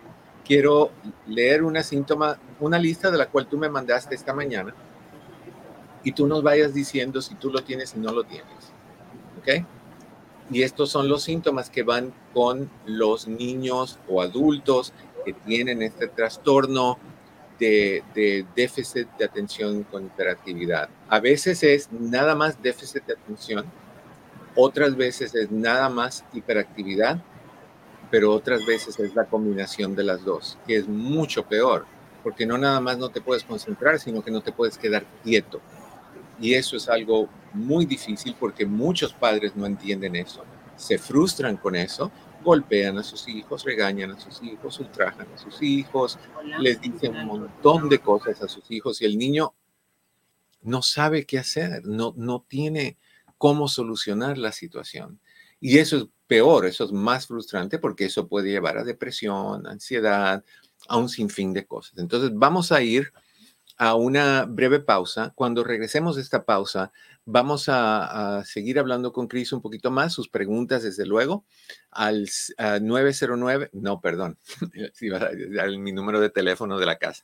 Quiero 0.45 0.91
leer 1.27 1.63
una 1.63 1.83
síntoma, 1.83 2.39
una 2.59 2.79
lista 2.79 3.11
de 3.11 3.17
la 3.17 3.27
cual 3.27 3.47
tú 3.47 3.57
me 3.57 3.69
mandaste 3.69 4.15
esta 4.15 4.33
mañana 4.33 4.73
y 6.03 6.11
tú 6.11 6.25
nos 6.25 6.41
vayas 6.41 6.73
diciendo 6.73 7.21
si 7.21 7.35
tú 7.35 7.51
lo 7.51 7.63
tienes 7.63 7.93
y 7.95 7.99
no 7.99 8.11
lo 8.11 8.23
tienes. 8.23 8.73
¿Ok? 9.39 9.65
Y 10.51 10.63
estos 10.63 10.89
son 10.89 11.07
los 11.07 11.23
síntomas 11.23 11.69
que 11.69 11.83
van 11.83 12.13
con 12.33 12.69
los 12.85 13.27
niños 13.27 13.99
o 14.07 14.21
adultos 14.21 14.93
que 15.25 15.33
tienen 15.33 15.81
este 15.81 16.07
trastorno 16.07 16.97
de, 17.59 18.45
déficit 18.55 19.07
de 19.17 19.25
atención 19.25 19.83
con 19.83 20.05
hiperactividad. 20.05 20.89
A 21.09 21.19
veces 21.19 21.63
es 21.63 21.91
nada 21.91 22.35
más 22.35 22.61
déficit 22.61 23.05
de 23.05 23.13
atención, 23.13 23.65
otras 24.55 24.95
veces 24.95 25.35
es 25.35 25.51
nada 25.51 25.89
más 25.89 26.25
hiperactividad, 26.33 27.21
pero 28.09 28.33
otras 28.33 28.65
veces 28.65 28.99
es 28.99 29.13
la 29.13 29.25
combinación 29.25 29.95
de 29.95 30.03
las 30.03 30.23
dos, 30.23 30.57
que 30.65 30.77
es 30.77 30.87
mucho 30.87 31.43
peor, 31.43 31.85
porque 32.23 32.45
no 32.45 32.57
nada 32.57 32.79
más 32.79 32.97
no 32.97 33.09
te 33.09 33.21
puedes 33.21 33.43
concentrar, 33.43 33.99
sino 33.99 34.23
que 34.23 34.31
no 34.31 34.41
te 34.41 34.51
puedes 34.51 34.77
quedar 34.77 35.05
quieto. 35.23 35.61
Y 36.39 36.53
eso 36.53 36.77
es 36.77 36.87
algo 36.87 37.29
muy 37.53 37.85
difícil 37.85 38.35
porque 38.39 38.65
muchos 38.65 39.13
padres 39.13 39.55
no 39.55 39.65
entienden 39.65 40.15
eso. 40.15 40.43
Se 40.75 40.97
frustran 40.97 41.57
con 41.57 41.75
eso, 41.75 42.11
golpean 42.43 42.97
a 42.97 43.03
sus 43.03 43.27
hijos, 43.27 43.63
regañan 43.63 44.11
a 44.11 44.19
sus 44.19 44.41
hijos, 44.41 44.79
ultrajan 44.79 45.27
a 45.33 45.37
sus 45.37 45.61
hijos, 45.61 46.17
les 46.59 46.79
dicen 46.79 47.15
un 47.15 47.25
montón 47.25 47.89
de 47.89 47.99
cosas 47.99 48.41
a 48.41 48.47
sus 48.47 48.69
hijos 48.71 49.01
y 49.01 49.05
el 49.05 49.17
niño 49.17 49.53
no 50.61 50.81
sabe 50.81 51.25
qué 51.25 51.39
hacer, 51.39 51.85
no, 51.85 52.13
no 52.15 52.45
tiene 52.47 52.97
cómo 53.37 53.67
solucionar 53.67 54.37
la 54.37 54.51
situación. 54.51 55.19
Y 55.59 55.79
eso 55.79 55.97
es 55.97 56.05
peor, 56.27 56.65
eso 56.65 56.85
es 56.85 56.91
más 56.91 57.27
frustrante 57.27 57.79
porque 57.79 58.05
eso 58.05 58.27
puede 58.27 58.51
llevar 58.51 58.77
a 58.77 58.83
depresión, 58.83 59.67
ansiedad, 59.67 60.43
a 60.87 60.97
un 60.97 61.09
sinfín 61.09 61.53
de 61.53 61.65
cosas. 61.65 61.97
Entonces 61.97 62.31
vamos 62.33 62.71
a 62.71 62.81
ir 62.81 63.11
a 63.79 63.95
una 63.95 64.45
breve 64.45 64.81
pausa. 64.81 65.31
Cuando 65.35 65.63
regresemos 65.63 66.17
de 66.17 66.21
esta 66.21 66.43
pausa, 66.43 66.91
vamos 67.25 67.69
a, 67.69 68.43
seguir 68.45 68.77
hablando 68.77 69.13
con 69.13 69.27
Cris 69.27 69.53
un 69.53 69.61
poquito 69.61 69.89
más, 69.89 70.13
sus 70.13 70.27
preguntas, 70.27 70.83
desde 70.83 71.05
luego, 71.05 71.45
al 71.89 72.27
909, 72.81 73.69
no, 73.73 74.01
perdón, 74.01 74.37
mi 75.79 75.93
número 75.93 76.19
de 76.19 76.29
teléfono 76.29 76.77
de 76.77 76.85
la 76.85 76.97
casa. 76.97 77.23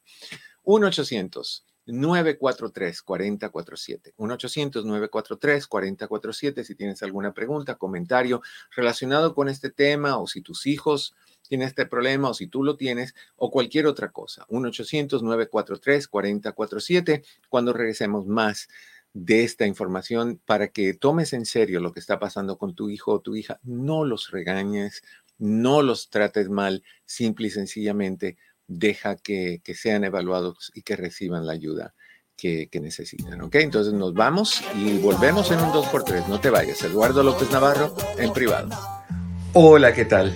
1 0.64 0.88
800 0.88 1.66
943-4047. 1.88 4.14
1-800-943-4047 4.18 6.64
si 6.64 6.74
tienes 6.74 7.04
alguna 7.04 7.32
pregunta, 7.34 7.76
comentario 7.76 8.42
relacionado 8.76 9.36
con 9.36 9.50
este 9.50 9.70
tema 9.70 10.18
o 10.18 10.26
si 10.26 10.42
tus 10.42 10.66
hijos 10.66 11.16
tienen 11.48 11.68
este 11.68 11.86
problema 11.86 12.30
o 12.30 12.34
si 12.34 12.48
tú 12.48 12.64
lo 12.64 12.76
tienes 12.76 13.14
o 13.36 13.52
cualquier 13.52 13.86
otra 13.88 14.12
cosa. 14.12 14.46
1-800-943-4047 14.50 17.24
cuando 17.50 17.74
regresemos 17.74 18.26
más 18.26 18.68
de 19.14 19.44
esta 19.46 19.66
información 19.66 20.42
para 20.46 20.68
que 20.68 20.94
tomes 20.94 21.32
en 21.34 21.46
serio 21.46 21.80
lo 21.80 21.94
que 21.94 22.02
está 22.02 22.20
pasando 22.20 22.58
con 22.58 22.76
tu 22.76 22.90
hijo 22.90 23.14
o 23.14 23.22
tu 23.22 23.36
hija. 23.36 23.60
No 23.64 24.04
los 24.04 24.32
regañes, 24.32 25.04
no 25.38 25.82
los 25.82 26.10
trates 26.10 26.50
mal, 26.50 26.84
simple 27.06 27.48
y 27.48 27.50
sencillamente 27.50 28.38
deja 28.68 29.16
que, 29.16 29.62
sean 29.74 30.04
evaluados 30.04 30.72
y 30.76 30.82
que 30.82 30.96
reciban 30.96 31.46
la 31.46 31.54
ayuda 31.54 31.94
que, 32.36 32.68
necesitan. 32.82 33.42
¿Ok? 33.42 33.56
Entonces 33.56 33.94
nos 33.94 34.14
vamos 34.14 34.62
y 34.76 34.98
volvemos 34.98 35.52
en 35.52 35.60
un 35.60 35.72
2x3. 35.72 36.28
No 36.28 36.42
te 36.42 36.50
vayas. 36.50 36.84
Eduardo 36.84 37.24
López 37.24 37.50
Navarro 37.52 37.96
en 38.18 38.34
privado. 38.34 38.70
Hola, 39.54 39.94
¿qué 39.94 40.04
tal? 40.04 40.36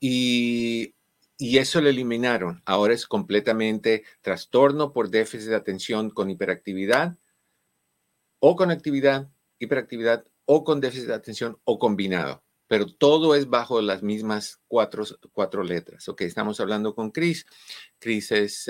Y, 0.00 0.94
eso 1.38 1.80
lo 1.80 1.88
eliminaron. 1.88 2.62
Ahora 2.64 2.94
es 2.94 3.06
completamente 3.06 4.04
trastorno 4.22 4.92
por 4.92 5.10
déficit 5.10 5.50
de 5.50 5.56
atención 5.56 6.10
con 6.10 6.30
hiperactividad 6.30 7.16
o 8.40 8.56
con 8.56 8.70
actividad, 8.70 9.30
hiperactividad 9.58 10.24
o 10.46 10.64
con 10.64 10.80
déficit 10.80 11.06
de 11.06 11.14
atención 11.14 11.58
o 11.64 11.78
combinado. 11.78 12.42
Pero 12.66 12.86
todo 12.86 13.34
es 13.34 13.48
bajo 13.48 13.80
las 13.80 14.02
mismas 14.02 14.60
cuatro, 14.66 15.04
cuatro 15.32 15.62
letras. 15.62 16.08
Ok, 16.08 16.22
estamos 16.22 16.60
hablando 16.60 16.94
con 16.94 17.10
Chris. 17.12 17.46
Chris 17.98 18.32
es 18.32 18.68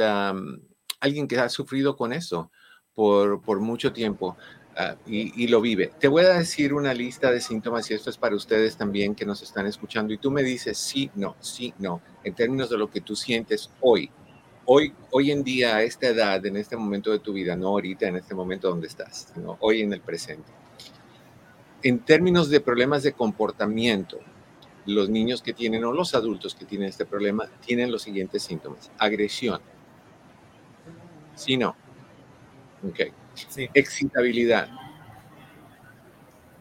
alguien 1.01 1.27
que 1.27 1.39
ha 1.39 1.49
sufrido 1.49 1.97
con 1.97 2.13
eso 2.13 2.51
por, 2.93 3.43
por 3.43 3.61
mucho 3.61 3.93
tiempo. 3.93 4.37
Ah, 4.81 4.95
y, 5.07 5.49
lo 5.49 5.61
vive. 5.61 5.91
Te 5.99 6.07
voy 6.07 6.23
a 6.23 6.35
decir 6.35 6.73
una 6.73 6.95
lista 6.95 7.33
de 7.33 7.41
síntomas 7.41 7.91
y 7.91 7.95
esto 7.95 8.11
es 8.11 8.17
para 8.17 8.37
ustedes 8.37 8.77
también 8.77 9.17
que 9.17 9.27
nos 9.27 9.43
están 9.43 9.67
escuchando 9.67 10.15
y 10.15 10.19
tú 10.19 10.31
me 10.31 10.45
dices 10.45 10.79
sí, 10.79 11.11
no, 11.17 11.35
sí, 11.41 11.75
no, 11.81 12.01
en 12.23 12.33
términos 12.33 12.71
de 12.71 12.79
lo 12.79 12.89
que 12.89 13.01
tú 13.01 13.17
sientes 13.17 13.73
hoy. 13.81 14.09
Hoy, 14.67 14.95
hoy 15.11 15.33
en 15.33 15.43
día, 15.43 15.75
a 15.75 15.83
esta 15.83 16.07
edad, 16.07 16.47
en 16.47 16.57
este 16.57 16.77
momento 16.77 17.11
de 17.11 17.19
tu 17.19 17.33
vida, 17.33 17.57
no 17.57 17.69
ahorita, 17.69 18.07
en 18.07 18.17
este 18.17 18.37
momento 18.37 18.69
donde 18.69 18.87
estás, 18.87 19.33
sino 19.35 19.57
hoy 19.59 19.81
en 19.81 19.93
el 19.93 20.01
presente. 20.01 20.49
En 21.83 21.99
términos 21.99 22.49
de 22.49 22.61
problemas 22.61 23.03
de 23.03 23.15
comportamiento, 23.15 24.21
los 24.87 25.09
niños 25.09 25.43
que 25.43 25.55
tienen 25.55 25.85
o 25.87 25.93
los 25.93 26.15
adultos 26.15 26.55
que 26.55 26.65
tienen 26.65 26.89
este 26.89 27.05
problema 27.05 27.49
tienen 27.67 27.91
los 27.91 28.03
siguientes 28.03 28.45
síntomas. 28.45 28.93
Agresión. 28.97 29.61
Sí, 31.35 31.57
no. 31.57 31.75
Ok 33.49 33.71
Excitabilidad. 33.75 34.69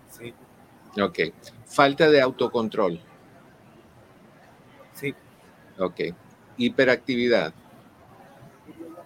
Sí. 0.09 0.33
Ok. 1.01 1.19
Falta 1.65 2.09
de 2.09 2.21
autocontrol. 2.21 2.99
Sí. 4.93 5.13
Ok. 5.79 6.01
Hiperactividad. 6.57 7.53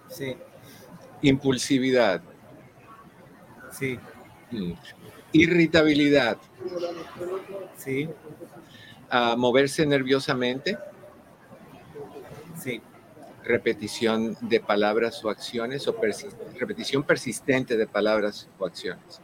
Sí. 0.08 0.36
Impulsividad. 1.22 2.22
Sí. 3.70 3.98
Mm. 4.50 4.72
Irritabilidad. 5.32 6.38
Sí. 7.76 8.08
Uh, 9.10 9.36
moverse 9.36 9.84
nerviosamente. 9.86 10.78
Repetición 13.44 14.36
de 14.40 14.60
palabras 14.60 15.24
o 15.24 15.30
acciones 15.30 15.88
o 15.88 15.96
repetición 16.58 17.02
persistente 17.02 17.76
de 17.76 17.86
palabras 17.86 18.48
o 18.58 18.66
acciones. 18.66 19.20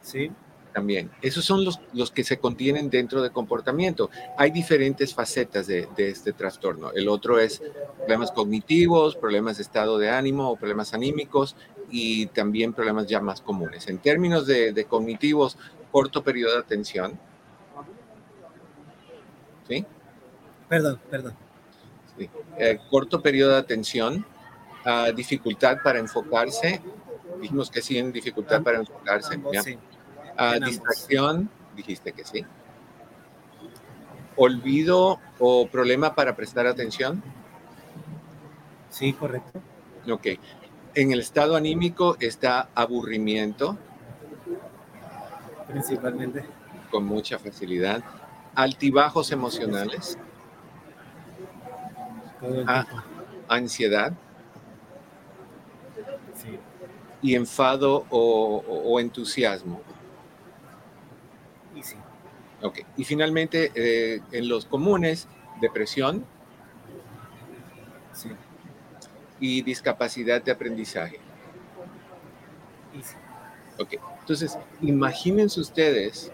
Sí. 0.00 0.30
También. 0.72 1.10
Esos 1.20 1.44
son 1.44 1.64
los, 1.64 1.80
los 1.92 2.10
que 2.10 2.24
se 2.24 2.38
contienen 2.38 2.88
dentro 2.88 3.20
de 3.20 3.30
comportamiento. 3.30 4.08
Hay 4.38 4.50
diferentes 4.50 5.14
facetas 5.14 5.66
de, 5.66 5.86
este 5.98 6.32
trastorno. 6.32 6.92
El 6.92 7.08
otro 7.08 7.38
es 7.38 7.62
problemas 7.98 8.32
cognitivos, 8.32 9.14
problemas 9.16 9.58
de 9.58 9.64
estado 9.64 9.98
de 9.98 10.08
ánimo 10.08 10.50
o 10.50 10.56
problemas 10.56 10.94
anímicos 10.94 11.56
y 11.90 12.26
también 12.26 12.72
problemas 12.72 13.06
ya 13.06 13.20
más 13.20 13.42
comunes. 13.42 13.86
En 13.88 13.98
términos 13.98 14.46
de, 14.46 14.72
de 14.72 14.84
cognitivos, 14.86 15.58
corto 15.90 16.24
periodo 16.24 16.54
de 16.54 16.60
atención. 16.60 17.20
¿Sí? 19.68 19.84
Perdón, 20.68 20.98
perdón. 21.10 21.41
Eh, 22.58 22.78
corto 22.90 23.22
periodo 23.22 23.52
de 23.52 23.58
atención, 23.58 24.26
dificultad 25.14 25.78
para 25.82 25.98
enfocarse, 25.98 26.82
dijimos 27.40 27.70
que 27.70 27.80
sí 27.80 27.98
en 27.98 28.12
dificultad 28.12 28.62
para 28.62 28.78
enfocarse, 28.78 29.40
distracción, 30.64 31.48
dijiste 31.74 32.12
que 32.12 32.24
sí. 32.24 32.44
Olvido 34.36 35.18
o 35.38 35.66
problema 35.68 36.14
para 36.14 36.34
prestar 36.34 36.66
atención. 36.66 37.22
Sí, 38.90 39.12
correcto. 39.12 39.60
Ok. 40.10 40.26
En 40.94 41.12
el 41.12 41.20
estado 41.20 41.56
anímico 41.56 42.16
está 42.20 42.68
aburrimiento. 42.74 43.78
Principalmente. 45.68 46.44
Con 46.90 47.04
mucha 47.04 47.38
facilidad. 47.38 48.02
Altibajos 48.54 49.32
emocionales. 49.32 50.18
Ah, 52.66 52.84
ansiedad. 53.48 54.12
Sí. 56.34 56.58
Y 57.22 57.34
enfado 57.34 58.06
o, 58.10 58.64
o 58.66 59.00
entusiasmo. 59.00 59.80
Y 61.74 61.82
sí. 61.82 61.96
Ok. 62.62 62.80
Y 62.96 63.04
finalmente, 63.04 63.72
eh, 63.74 64.20
en 64.32 64.48
los 64.48 64.66
comunes, 64.66 65.28
depresión 65.60 66.24
Sí. 68.12 68.30
y 69.40 69.62
discapacidad 69.62 70.42
de 70.42 70.52
aprendizaje. 70.52 71.18
Y 72.98 73.02
sí. 73.02 73.14
Ok. 73.78 73.94
Entonces, 74.20 74.58
imagínense 74.80 75.60
ustedes 75.60 76.32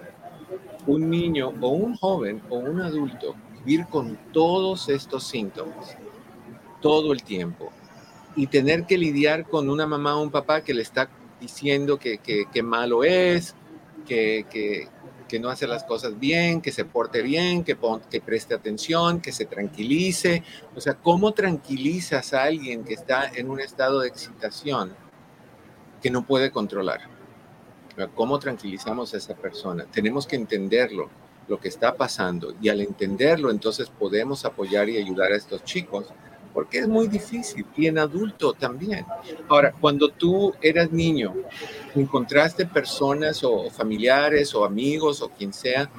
un 0.87 1.11
niño 1.11 1.55
o 1.61 1.69
un 1.71 1.97
joven 1.97 2.43
o 2.49 2.59
un 2.59 2.81
adulto 2.81 3.35
vivir 3.65 3.87
con 3.87 4.17
todos 4.33 4.89
estos 4.89 5.25
síntomas 5.27 5.97
todo 6.81 7.13
el 7.13 7.23
tiempo 7.23 7.73
y 8.37 8.47
tener 8.47 8.85
que 8.85 8.97
lidiar 8.99 9.47
con 9.49 9.69
una 9.69 9.87
mamá 9.87 10.17
o 10.17 10.23
un 10.23 10.31
papá 10.31 10.63
que 10.63 10.73
le 10.75 10.83
está 10.83 11.09
diciendo 11.41 11.99
que, 11.99 12.19
que- 12.19 12.63
malo 12.63 13.03
es, 13.05 13.55
que, 14.07 14.47
que- 14.51 14.89
no 15.41 15.51
hace 15.51 15.67
las 15.67 15.85
cosas 15.85 16.19
bien, 16.19 16.63
que 16.63 16.73
se 16.73 16.85
porte 16.87 17.21
bien, 17.21 17.63
que, 17.63 17.77
que 18.11 18.21
preste 18.21 18.55
atención, 18.55 19.21
que 19.21 19.31
se 19.31 19.45
tranquilice. 19.45 20.43
O 20.75 20.81
sea, 20.81 20.95
¿cómo 20.95 21.33
tranquilizas 21.33 22.33
a 22.33 22.45
alguien 22.45 22.83
que 22.83 22.95
está 22.95 23.29
en 23.35 23.51
un 23.51 23.61
estado 23.61 24.01
de 24.01 24.09
excitación 24.09 24.95
que 26.01 26.11
no 26.11 26.25
puede 26.25 26.51
controlar? 26.51 27.01
¿Cómo 28.15 28.39
tranquilizamos 28.39 29.13
a 29.13 29.19
esa 29.19 29.35
persona? 29.35 29.85
Tenemos 29.85 30.27
que 30.27 30.37
entenderlo, 30.37 31.11
lo 31.49 31.59
que 31.59 31.69
está 31.69 31.95
pasando, 31.95 32.55
y 32.61 32.69
al 32.69 32.81
entenderlo, 32.81 33.51
entonces 33.51 33.89
podemos 33.89 34.45
apoyar 34.45 34.89
y 34.89 34.99
ayudar 34.99 35.33
a 35.33 35.37
estos 35.37 35.65
chicos, 35.65 36.07
porque 36.53 36.79
es 36.79 36.89
muy 36.89 37.09
difícil, 37.09 37.65
y 37.77 37.87
en 37.87 37.99
adulto 37.99 38.53
también. 38.53 39.07
Ahora, 39.49 39.73
cuando 39.73 40.09
tú 40.09 40.55
eras 40.61 40.91
niño, 40.93 41.35
encontraste 41.95 42.67
personas 42.67 43.43
o 43.45 43.71
familiares 43.71 44.55
o 44.55 44.65
amigos 44.65 45.23
o 45.23 45.31
quien 45.31 45.53
sea 45.53 45.91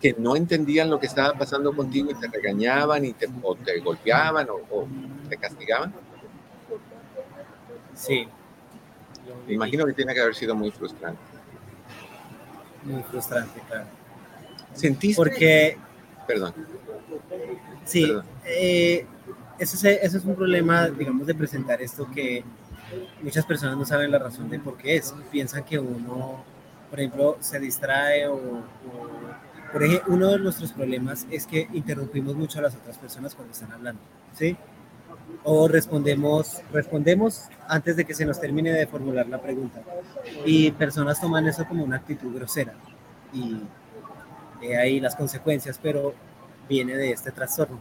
que 0.00 0.14
no 0.18 0.36
entendían 0.36 0.90
lo 0.90 1.00
que 1.00 1.06
estaba 1.06 1.32
pasando 1.34 1.74
contigo 1.74 2.10
y 2.10 2.14
te 2.14 2.28
regañaban 2.28 3.04
y 3.04 3.12
te, 3.12 3.28
o 3.42 3.54
te 3.54 3.78
golpeaban 3.80 4.48
o, 4.50 4.56
o 4.70 4.86
te 5.28 5.36
castigaban. 5.36 5.94
Sí. 7.94 8.28
Me 9.46 9.54
imagino 9.54 9.86
que 9.86 9.92
tiene 9.92 10.12
que 10.12 10.20
haber 10.20 10.34
sido 10.34 10.54
muy 10.54 10.70
frustrante. 10.70 11.20
Muy 12.84 13.02
frustrante, 13.02 13.60
claro. 13.68 13.86
¿Sentiste? 14.76 15.16
Porque 15.16 15.76
Perdón. 16.26 16.52
Sí, 17.84 18.06
Perdón. 18.06 18.24
eh, 18.44 19.06
eso, 19.58 19.76
es, 19.76 19.84
eso 20.02 20.18
es 20.18 20.24
un 20.24 20.34
problema, 20.34 20.88
digamos, 20.88 21.26
de 21.26 21.34
presentar 21.34 21.80
esto 21.80 22.08
que 22.10 22.44
muchas 23.22 23.44
personas 23.46 23.76
no 23.76 23.84
saben 23.84 24.10
la 24.10 24.18
razón 24.18 24.48
de 24.50 24.58
por 24.58 24.76
qué 24.76 24.96
es. 24.96 25.14
Piensan 25.30 25.64
que 25.64 25.78
uno, 25.78 26.44
por 26.90 27.00
ejemplo, 27.00 27.36
se 27.40 27.58
distrae 27.60 28.26
o, 28.28 28.34
o- 28.36 29.36
por 29.72 29.82
ejemplo, 29.82 30.14
uno 30.14 30.30
de 30.30 30.38
nuestros 30.38 30.72
problemas 30.72 31.26
es 31.30 31.46
que 31.46 31.68
interrumpimos 31.72 32.34
mucho 32.36 32.58
a 32.60 32.62
las 32.62 32.74
otras 32.76 32.96
personas 32.98 33.34
cuando 33.34 33.52
están 33.52 33.72
hablando, 33.72 34.00
¿sí? 34.34 34.56
O 35.42 35.68
respondemos, 35.68 36.62
respondemos 36.72 37.42
antes 37.68 37.96
de 37.96 38.04
que 38.04 38.14
se 38.14 38.24
nos 38.24 38.40
termine 38.40 38.72
de 38.72 38.86
formular 38.86 39.26
la 39.28 39.40
pregunta. 39.40 39.82
Y 40.44 40.70
personas 40.72 41.20
toman 41.20 41.46
eso 41.46 41.66
como 41.66 41.84
una 41.84 41.96
actitud 41.96 42.34
grosera. 42.34 42.74
Y 43.34 43.58
de 44.60 44.76
ahí 44.76 45.00
las 45.00 45.16
consecuencias, 45.16 45.78
pero 45.82 46.14
viene 46.68 46.96
de 46.96 47.10
este 47.12 47.30
trastorno. 47.32 47.80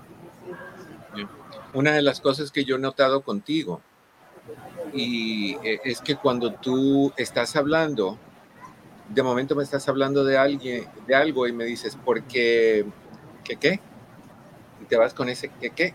Una 1.74 1.94
de 1.94 2.02
las 2.02 2.22
cosas 2.22 2.52
que 2.52 2.64
yo 2.66 2.76
he 2.78 2.80
notado 2.80 3.22
contigo 3.22 3.82
y 4.94 5.56
eh, 5.64 5.80
es 5.84 6.00
que 6.02 6.16
cuando 6.16 6.54
tú 6.54 7.12
estás 7.18 7.56
hablando, 7.56 8.18
de 9.10 9.24
momento 9.24 9.56
me 9.56 9.64
estás 9.64 9.88
hablando 9.90 10.24
de 10.24 10.38
alguien, 10.38 10.86
de 11.08 11.16
algo 11.16 11.48
y 11.48 11.52
me 11.54 11.66
dices, 11.66 11.98
porque, 12.06 12.86
¿qué 13.44 13.56
qué? 13.58 13.80
Y 14.82 14.86
te 14.86 14.98
vas 14.98 15.14
con 15.14 15.30
ese 15.30 15.50
¿qué 15.60 15.70
qué? 15.72 15.94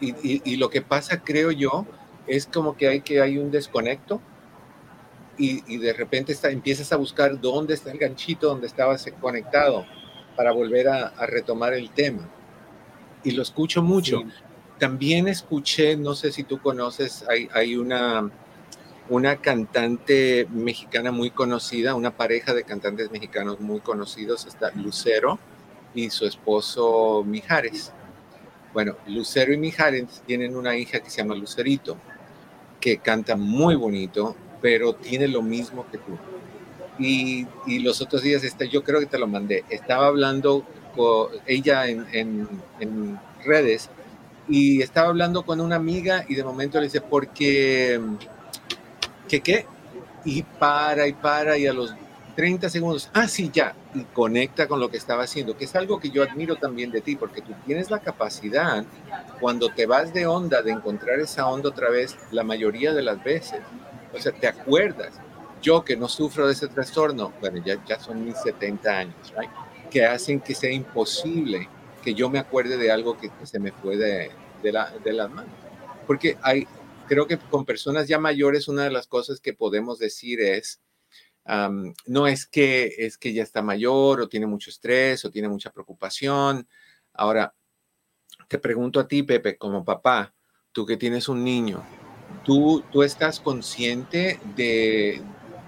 Y, 0.00 0.10
y- 0.22 0.42
y 0.44 0.56
lo 0.56 0.70
que 0.70 0.82
pasa, 0.82 1.20
creo 1.22 1.50
yo, 1.50 1.86
es 2.26 2.46
como 2.46 2.76
que 2.76 2.88
hay 2.88 3.00
que 3.00 3.20
hay 3.20 3.38
un 3.38 3.50
desconecto 3.50 4.20
y, 5.38 5.62
y 5.72 5.78
de 5.78 5.92
repente 5.92 6.32
está, 6.32 6.50
empiezas 6.50 6.92
a 6.92 6.96
buscar 6.96 7.40
dónde 7.40 7.74
está 7.74 7.90
el 7.90 7.98
ganchito 7.98 8.48
donde 8.48 8.66
estabas 8.66 9.04
conectado 9.20 9.86
para 10.36 10.52
volver 10.52 10.88
a, 10.88 11.08
a 11.08 11.26
retomar 11.26 11.74
el 11.74 11.90
tema. 11.90 12.28
Y 13.24 13.32
lo 13.32 13.42
escucho 13.42 13.82
mucho. 13.82 14.20
Sí. 14.20 14.26
También 14.78 15.28
escuché, 15.28 15.96
no 15.96 16.14
sé 16.14 16.32
si 16.32 16.42
tú 16.42 16.60
conoces, 16.60 17.24
hay, 17.28 17.48
hay 17.52 17.76
una, 17.76 18.30
una 19.08 19.36
cantante 19.36 20.46
mexicana 20.50 21.12
muy 21.12 21.30
conocida, 21.30 21.94
una 21.94 22.16
pareja 22.16 22.52
de 22.52 22.64
cantantes 22.64 23.10
mexicanos 23.10 23.60
muy 23.60 23.80
conocidos, 23.80 24.46
está 24.46 24.72
Lucero 24.72 25.38
y 25.94 26.10
su 26.10 26.26
esposo 26.26 27.22
Mijares. 27.24 27.92
Bueno, 28.72 28.96
Lucero 29.06 29.52
y 29.52 29.58
Mijares 29.58 30.22
tienen 30.26 30.56
una 30.56 30.76
hija 30.76 31.00
que 31.00 31.10
se 31.10 31.18
llama 31.18 31.34
Lucerito, 31.34 31.96
que 32.80 32.98
canta 32.98 33.36
muy 33.36 33.76
bonito, 33.76 34.34
pero 34.62 34.94
tiene 34.94 35.28
lo 35.28 35.42
mismo 35.42 35.86
que 35.90 35.98
tú. 35.98 36.18
Y, 36.98 37.46
y 37.66 37.80
los 37.80 38.00
otros 38.02 38.22
días, 38.22 38.44
este, 38.44 38.68
yo 38.68 38.84
creo 38.84 39.00
que 39.00 39.06
te 39.06 39.18
lo 39.18 39.26
mandé, 39.26 39.64
estaba 39.70 40.06
hablando 40.06 40.64
con 40.96 41.28
ella 41.46 41.88
en, 41.88 42.06
en- 42.12 42.48
redes 43.44 43.90
y 44.48 44.82
estaba 44.82 45.08
hablando 45.08 45.44
con 45.44 45.60
una 45.60 45.76
amiga 45.76 46.24
y 46.28 46.36
de 46.36 46.44
momento 46.44 46.78
le 46.78 46.84
dice, 46.86 47.00
porque, 47.00 48.00
¿qué 49.28 49.40
qué? 49.40 49.66
Y 50.24 50.42
para 50.42 51.06
y 51.06 51.12
para 51.12 51.58
y 51.58 51.66
a 51.66 51.72
los 51.72 51.94
30 52.36 52.70
segundos, 52.70 53.10
ah, 53.12 53.28
sí, 53.28 53.50
ya, 53.52 53.74
y 53.94 54.04
conecta 54.04 54.66
con 54.66 54.80
lo 54.80 54.90
que 54.90 54.96
estaba 54.96 55.24
haciendo, 55.24 55.56
que 55.56 55.64
es 55.66 55.74
algo 55.76 56.00
que 56.00 56.10
yo 56.10 56.22
admiro 56.22 56.56
también 56.56 56.90
de 56.90 57.00
ti, 57.02 57.16
porque 57.16 57.42
tú 57.42 57.52
tienes 57.66 57.90
la 57.90 58.00
capacidad, 58.00 58.84
cuando 59.40 59.68
te 59.70 59.86
vas 59.86 60.14
de 60.14 60.26
onda, 60.26 60.62
de 60.62 60.70
encontrar 60.72 61.20
esa 61.20 61.46
onda 61.48 61.68
otra 61.68 61.90
vez, 61.90 62.16
la 62.30 62.42
mayoría 62.44 62.94
de 62.94 63.02
las 63.02 63.22
veces. 63.22 63.60
O 64.14 64.20
sea, 64.20 64.32
te 64.32 64.46
acuerdas. 64.46 65.14
Yo 65.60 65.84
que 65.84 65.96
no 65.96 66.08
sufro 66.08 66.46
de 66.46 66.54
ese 66.54 66.68
trastorno, 66.68 67.32
bueno, 67.40 67.62
ya, 67.64 67.82
ya 67.84 67.98
son 68.00 68.24
mis 68.24 68.36
70 68.38 68.90
años, 68.90 69.32
right? 69.38 69.50
que 69.92 70.04
hacen 70.04 70.40
que 70.40 70.54
sea 70.54 70.72
imposible 70.72 71.68
que 72.02 72.14
yo 72.14 72.30
me 72.30 72.38
acuerde 72.38 72.78
de 72.78 72.90
algo 72.90 73.16
que, 73.18 73.30
se 73.44 73.60
me 73.60 73.72
fue 73.72 73.96
de, 73.96 74.30
de, 74.62 74.72
la, 74.72 74.90
de 74.90 75.12
las 75.12 75.30
manos. 75.30 75.52
Porque 76.06 76.36
hay, 76.42 76.66
creo 77.06 77.26
que 77.26 77.38
con 77.38 77.64
personas 77.64 78.08
ya 78.08 78.18
mayores, 78.18 78.68
una 78.68 78.84
de 78.84 78.90
las 78.90 79.06
cosas 79.06 79.38
que 79.40 79.52
podemos 79.52 79.98
decir 79.98 80.40
es, 80.40 80.80
am, 81.44 81.94
no 82.06 82.26
es 82.26 82.46
que 82.46 82.94
es 82.98 83.18
que 83.18 83.32
ya 83.32 83.42
está 83.42 83.62
mayor 83.62 84.20
o 84.20 84.28
tiene 84.28 84.46
mucho 84.46 84.70
estrés 84.70 85.24
o 85.24 85.30
tiene 85.30 85.48
mucha 85.48 85.70
preocupación. 85.70 86.66
Ahora, 87.12 87.54
te 88.48 88.58
pregunto 88.58 88.98
a 88.98 89.06
ti, 89.06 89.22
Pepe, 89.22 89.56
como 89.58 89.84
papá, 89.84 90.34
tú 90.72 90.86
que 90.86 90.96
tienes 90.96 91.28
un 91.28 91.44
niño, 91.44 91.84
¿tú, 92.44 92.82
tú 92.90 93.02
estás 93.02 93.40
consciente 93.40 94.40
de, 94.56 95.22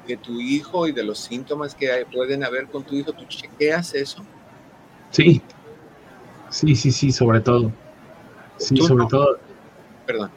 de 0.07 0.17
tu 0.17 0.41
hijo 0.41 0.87
y 0.87 0.93
de 0.93 1.03
los 1.05 1.19
síntomas 1.19 1.75
que 1.75 1.91
hay- 1.91 2.05
pueden 2.05 2.45
haber 2.45 2.67
con 2.69 2.85
tu 2.85 2.95
hijo? 2.97 3.13
¿Tú 3.13 3.25
chequeas 3.27 3.95
eso? 3.95 4.25
Sí, 5.11 5.41
sí, 6.51 6.75
sí, 6.75 6.91
sí, 6.93 7.13
sobre 7.13 7.41
todo. 7.41 7.73
Sí, 8.59 8.77
sobre 8.77 9.05
no. 9.05 9.09
todo. 9.09 9.39
Perdón. 10.07 10.31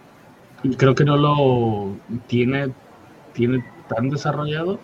Creo 0.77 0.95
que 0.95 1.05
no 1.05 1.17
lo 1.17 1.97
tiene, 2.27 2.73
tiene 3.33 3.63
tan 3.87 4.09
desarrollado, 4.09 4.79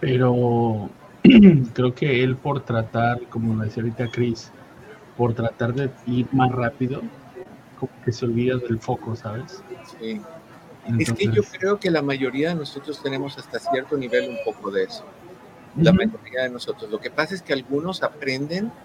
pero 0.00 0.88
creo 1.74 1.94
que 1.94 2.22
él 2.22 2.36
por 2.36 2.64
tratar, 2.64 3.20
como 3.28 3.54
lo 3.54 3.64
decía 3.64 3.82
ahorita 3.82 4.08
Chris, 4.10 4.50
por 5.16 5.34
tratar 5.34 5.74
de 5.74 5.90
ir 6.06 6.26
más 6.32 6.50
rápido, 6.52 7.02
como 7.78 7.90
que 8.04 8.12
se 8.12 8.24
olvida 8.24 8.56
del 8.56 8.78
foco, 8.80 9.16
¿sabes? 9.16 9.62
Sí. 9.98 10.20
Es 10.96 11.12
que 11.12 11.28
yo 11.30 11.42
Entonces, 11.42 11.50
creo 11.50 11.78
que 11.80 11.90
la 11.90 12.02
mayoría 12.02 12.50
de 12.50 12.54
nosotros 12.56 13.00
tenemos 13.02 13.38
hasta 13.38 13.58
cierto 13.58 13.96
nivel 13.96 14.28
un 14.28 14.40
poco 14.40 14.70
de 14.70 14.84
eso. 14.84 15.14
La 15.78 15.92
ujú, 15.92 15.98
mayoría 15.98 16.44
de 16.44 16.50
nosotros. 16.50 16.90
Lo 16.90 17.00
que 17.00 17.10
pasa 17.10 17.34
es 17.34 17.42
que 17.42 17.52
algunos 17.52 18.02
aprenden 18.02 18.76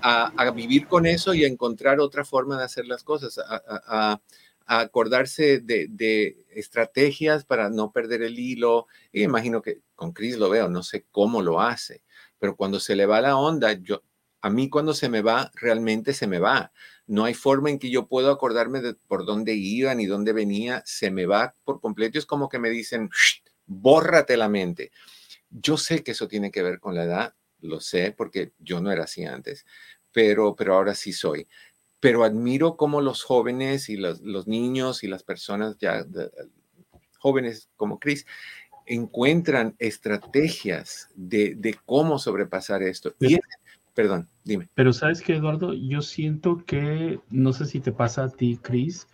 a, 0.00 0.32
a 0.36 0.50
vivir 0.52 0.86
con 0.88 1.06
eso 1.06 1.34
y 1.34 1.44
a 1.44 1.48
encontrar 1.48 2.00
otra 2.00 2.24
forma 2.24 2.58
de 2.58 2.64
hacer 2.64 2.86
las 2.86 3.04
cosas, 3.04 3.38
a, 3.38 3.42
a- 3.56 4.12
a- 4.12 4.22
a 4.66 4.80
acordarse 4.80 5.60
de, 5.60 5.88
de 5.90 6.46
estrategias 6.50 7.44
para 7.44 7.70
no 7.70 7.92
perder 7.92 8.22
el 8.22 8.38
hilo. 8.38 8.86
Y 9.12 9.22
imagino 9.24 9.62
que 9.62 9.82
con 9.94 10.12
Chris 10.12 10.38
lo 10.38 10.50
veo, 10.50 10.68
no 10.70 10.82
sé 10.82 11.06
cómo 11.10 11.42
lo 11.42 11.60
hace, 11.60 12.02
pero 12.38 12.56
cuando 12.56 12.80
se 12.80 12.96
le 12.96 13.06
va 13.06 13.20
la 13.20 13.36
onda, 13.36 13.72
yo, 13.74 14.02
a 14.42 14.50
mí 14.50 14.68
cuando 14.70 14.94
se 14.94 15.08
me 15.10 15.22
va, 15.22 15.50
realmente 15.56 16.12
se 16.14 16.26
me 16.26 16.38
va. 16.38 16.72
No 17.06 17.24
hay 17.24 17.34
forma 17.34 17.70
en 17.70 17.78
que 17.78 17.90
yo 17.90 18.06
puedo 18.06 18.30
acordarme 18.30 18.80
de 18.80 18.94
por 18.94 19.26
dónde 19.26 19.54
iba 19.54 19.94
ni 19.94 20.06
dónde 20.06 20.32
venía, 20.32 20.82
se 20.86 21.10
me 21.10 21.26
va 21.26 21.54
por 21.64 21.80
completo. 21.80 22.18
Es 22.18 22.26
como 22.26 22.48
que 22.48 22.58
me 22.58 22.70
dicen, 22.70 23.08
"Shh, 23.10 23.42
bórrate 23.66 24.36
la 24.36 24.48
mente 24.48 24.90
yo 25.60 25.76
sé 25.76 26.02
que 26.02 26.12
eso 26.12 26.28
tiene 26.28 26.50
que 26.50 26.62
ver 26.62 26.80
con 26.80 26.94
la 26.94 27.04
edad, 27.04 27.34
lo 27.60 27.80
sé 27.80 28.12
porque 28.16 28.52
yo 28.58 28.80
no 28.80 28.90
era 28.90 29.04
así 29.04 29.24
antes, 29.24 29.64
pero, 30.12 30.54
pero 30.56 30.74
ahora 30.74 30.94
sí 30.94 31.12
soy. 31.12 31.46
Pero 32.00 32.24
admiro 32.24 32.76
cómo 32.76 33.00
los 33.00 33.22
jóvenes 33.22 33.88
y 33.88 33.96
los, 33.96 34.20
los 34.20 34.46
niños 34.46 35.04
y 35.04 35.08
las 35.08 35.22
personas 35.22 35.78
ya 35.78 36.04
jóvenes 37.18 37.70
como 37.76 37.98
Chris 37.98 38.26
encuentran 38.86 39.74
estrategias 39.78 41.08
de, 41.14 41.54
de 41.54 41.74
cómo 41.86 42.18
sobrepasar 42.18 42.82
esto. 42.82 43.14
Y 43.20 43.38
perdón, 43.94 44.28
dime. 44.44 44.68
Pero 44.74 44.92
sabes 44.92 45.22
que, 45.22 45.36
Eduardo, 45.36 45.72
yo 45.72 46.02
siento 46.02 46.64
que, 46.64 47.20
no 47.30 47.52
sé 47.52 47.66
si 47.66 47.80
te 47.80 47.92
pasa 47.92 48.24
a 48.24 48.28
ti, 48.28 48.58
Chris, 48.60 49.08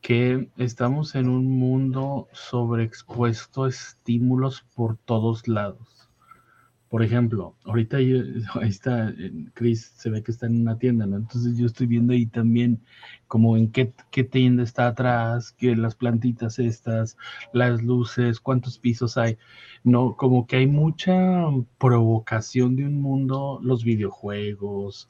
que 0.00 0.48
estamos 0.56 1.14
en 1.14 1.28
un 1.28 1.46
mundo 1.46 2.28
sobreexpuesto 2.32 3.64
a 3.64 3.68
estímulos 3.68 4.64
por 4.74 4.96
todos 4.98 5.48
lados. 5.48 6.03
Por 6.94 7.02
ejemplo, 7.02 7.56
ahorita 7.64 8.00
yo, 8.00 8.18
ahí 8.62 8.68
está, 8.68 9.12
Chris 9.54 9.94
se 9.96 10.10
ve 10.10 10.22
que 10.22 10.30
está 10.30 10.46
en 10.46 10.60
una 10.60 10.78
tienda, 10.78 11.06
¿no? 11.06 11.16
Entonces 11.16 11.58
yo 11.58 11.66
estoy 11.66 11.88
viendo 11.88 12.12
ahí 12.12 12.26
también 12.26 12.84
como 13.26 13.56
en 13.56 13.72
qué, 13.72 13.92
tienda 14.22 14.62
está 14.62 14.86
atrás, 14.86 15.50
que 15.50 15.74
las 15.74 15.96
plantitas 15.96 16.60
estas, 16.60 17.16
las 17.52 17.82
luces, 17.82 18.38
cuántos 18.38 18.78
pisos 18.78 19.16
hay, 19.16 19.38
¿no? 19.82 20.14
Como 20.14 20.46
que 20.46 20.58
hay 20.58 20.68
mucha 20.68 21.14
provocación 21.78 22.76
de 22.76 22.86
un 22.86 23.02
mundo, 23.02 23.58
los 23.60 23.82
videojuegos, 23.82 25.08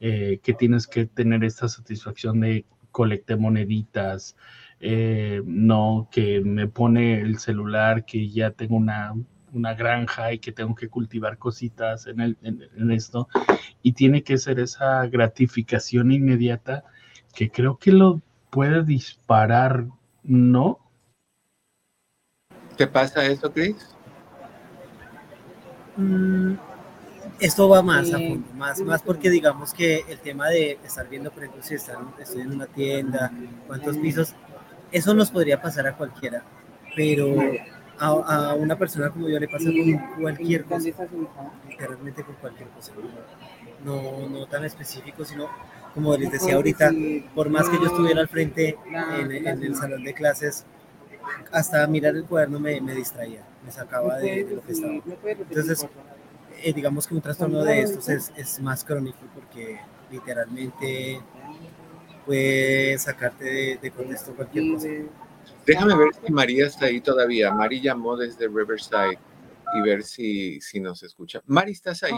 eh, 0.00 0.40
que 0.42 0.54
tienes 0.54 0.86
que 0.86 1.04
tener 1.04 1.44
esta 1.44 1.68
satisfacción 1.68 2.40
de 2.40 2.64
colecte 2.92 3.36
moneditas, 3.36 4.38
eh, 4.80 5.42
no, 5.44 6.08
que 6.10 6.40
me 6.40 6.66
pone 6.66 7.20
el 7.20 7.38
celular, 7.38 8.06
que 8.06 8.30
ya 8.30 8.52
tengo 8.52 8.76
una 8.76 9.14
una 9.52 9.74
granja 9.74 10.32
y 10.32 10.38
que 10.38 10.52
tengo 10.52 10.74
que 10.74 10.88
cultivar 10.88 11.38
cositas 11.38 12.06
en, 12.06 12.20
el, 12.20 12.38
en, 12.42 12.90
esto. 12.90 13.28
Y 13.82 13.92
tiene 13.92 14.22
que 14.22 14.38
ser 14.38 14.58
esa 14.60 15.06
gratificación 15.06 16.12
inmediata 16.12 16.84
que 17.34 17.50
creo 17.50 17.78
que 17.78 17.92
lo 17.92 18.20
puede 18.50 18.82
disparar, 18.84 19.86
¿no? 20.22 20.78
¿Te 22.76 22.86
pasa 22.86 23.24
eso, 23.24 23.52
Chris? 23.52 23.94
Mm, 25.96 26.54
esto 27.40 27.68
va 27.68 27.82
más 27.82 28.12
a 28.12 28.18
fondo, 28.18 28.46
más, 28.54 28.80
más 28.80 29.02
porque 29.02 29.30
digamos 29.30 29.72
que 29.72 30.04
el 30.08 30.18
tema 30.20 30.48
de 30.48 30.78
estar 30.84 31.08
viendo, 31.08 31.30
por 31.30 31.42
ejemplo, 31.42 31.62
si 31.62 31.74
están, 31.74 32.14
estoy 32.18 32.42
en 32.42 32.52
una 32.52 32.66
tienda, 32.66 33.32
cuántos 33.66 33.96
pisos, 33.98 34.34
eso 34.92 35.14
nos 35.14 35.30
podría 35.30 35.60
pasar 35.60 35.86
a 35.86 35.96
cualquiera, 35.96 36.42
pero 36.94 37.26
a, 37.98 38.54
una 38.54 38.76
persona 38.76 39.10
como 39.10 39.28
yo 39.28 39.38
le 39.38 39.48
pasa 39.48 39.70
con 39.70 40.20
cualquier 40.22 40.64
cosa, 40.64 40.88
literalmente 41.68 42.22
con 42.22 42.34
cualquier 42.36 42.68
cosa, 42.70 42.92
no, 43.84 44.28
no 44.28 44.46
tan 44.46 44.64
específico, 44.64 45.24
sino 45.24 45.48
como 45.94 46.16
les 46.16 46.30
decía 46.30 46.56
ahorita, 46.56 46.92
por 47.34 47.48
más 47.48 47.68
que 47.68 47.76
yo 47.78 47.86
estuviera 47.86 48.20
al 48.20 48.28
frente 48.28 48.76
en, 49.18 49.46
el 49.46 49.74
salón 49.74 50.04
de 50.04 50.12
clases, 50.12 50.66
hasta 51.50 51.86
mirar 51.86 52.14
el 52.14 52.24
cuaderno 52.24 52.60
me, 52.60 52.80
me 52.80 52.94
distraía, 52.94 53.42
me 53.64 53.70
sacaba 53.70 54.18
de, 54.18 54.46
lo 54.54 54.62
que 54.62 54.72
estaba. 54.72 54.92
Entonces, 54.92 55.86
eh, 56.62 56.72
digamos 56.72 57.06
que 57.06 57.14
un 57.14 57.22
trastorno 57.22 57.64
de 57.64 57.80
estos 57.80 58.08
es, 58.08 58.32
es 58.36 58.60
más 58.60 58.84
crónico 58.84 59.18
porque 59.34 59.80
literalmente 60.10 61.20
puede 62.26 62.98
sacarte 62.98 63.44
de, 63.44 63.78
de 63.80 63.90
contexto 63.90 64.34
cualquier 64.34 64.74
cosa. 64.74 64.88
Déjame 65.66 65.96
ver 65.96 66.08
si 66.24 66.32
María 66.32 66.66
está 66.66 66.86
ahí 66.86 67.00
todavía. 67.00 67.52
Mari 67.52 67.80
llamó 67.80 68.16
desde 68.16 68.46
Riverside 68.46 69.18
y 69.74 69.80
ver 69.80 70.04
si, 70.04 70.60
si 70.60 70.80
nos 70.80 71.02
escucha. 71.02 71.42
Mari, 71.46 71.72
¿estás 71.72 72.02
ahí? 72.04 72.12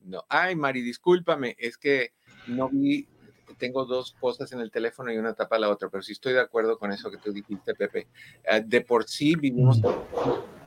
No. 0.00 0.24
Ay, 0.28 0.54
Mari, 0.54 0.82
discúlpame, 0.82 1.56
es 1.58 1.78
que 1.78 2.12
no 2.46 2.68
vi, 2.68 3.08
tengo 3.56 3.86
dos 3.86 4.14
cosas 4.20 4.52
en 4.52 4.60
el 4.60 4.70
teléfono 4.70 5.12
y 5.12 5.16
una 5.16 5.34
tapa 5.34 5.58
la 5.58 5.70
otra, 5.70 5.88
pero 5.88 6.02
sí 6.02 6.12
estoy 6.12 6.34
de 6.34 6.40
acuerdo 6.40 6.78
con 6.78 6.92
eso 6.92 7.10
que 7.10 7.16
tú 7.18 7.32
dijiste, 7.32 7.74
Pepe. 7.74 8.08
Ah, 8.48 8.60
de 8.60 8.80
por 8.82 9.08
sí 9.08 9.34
vivimos, 9.36 9.80
mm. 9.80 9.88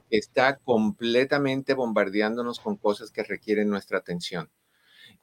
está 0.10 0.58
completamente 0.58 1.76
bombardeándonos 1.76 2.60
con 2.60 2.78
cosas 2.78 3.12
que 3.12 3.24
requieren 3.24 3.70
nuestra 3.70 4.00
atención. 4.00 4.50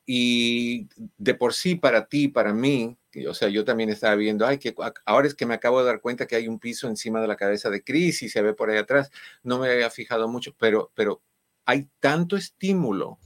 Y 0.07 0.89
de 1.17 1.35
por 1.35 1.55
sí, 1.55 1.77
para 1.77 2.07
ti, 2.07 2.29
para 2.29 2.53
mí, 2.53 2.97
o 3.29 3.35
sea, 3.35 3.49
yo 3.49 3.65
también 3.65 3.89
estaba 3.89 4.15
viendo, 4.17 4.47
ay, 4.47 4.59
que 4.59 4.75
ahora 5.07 5.27
es 5.27 5.35
que 5.35 5.47
me 5.47 5.55
acabo 5.55 5.81
de 5.81 5.87
dar 5.87 6.01
cuenta 6.01 6.27
que 6.27 6.37
hay 6.37 6.49
un 6.49 6.59
piso 6.59 6.89
encima 6.89 7.21
de 7.21 7.29
la 7.29 7.37
cabeza 7.37 7.71
de 7.71 7.83
Chris 7.83 8.23
y 8.23 8.29
se 8.29 8.43
ve 8.43 8.55
por 8.55 8.71
ahí 8.71 8.79
atrás. 8.79 9.11
No 9.43 9.59
me 9.59 9.71
había 9.71 9.91
fijado 9.91 10.29
mucho, 10.29 10.55
pero, 10.59 10.91
pero 10.95 11.23
hay 11.65 11.89
tanto 12.01 12.37
estímulo 12.37 13.19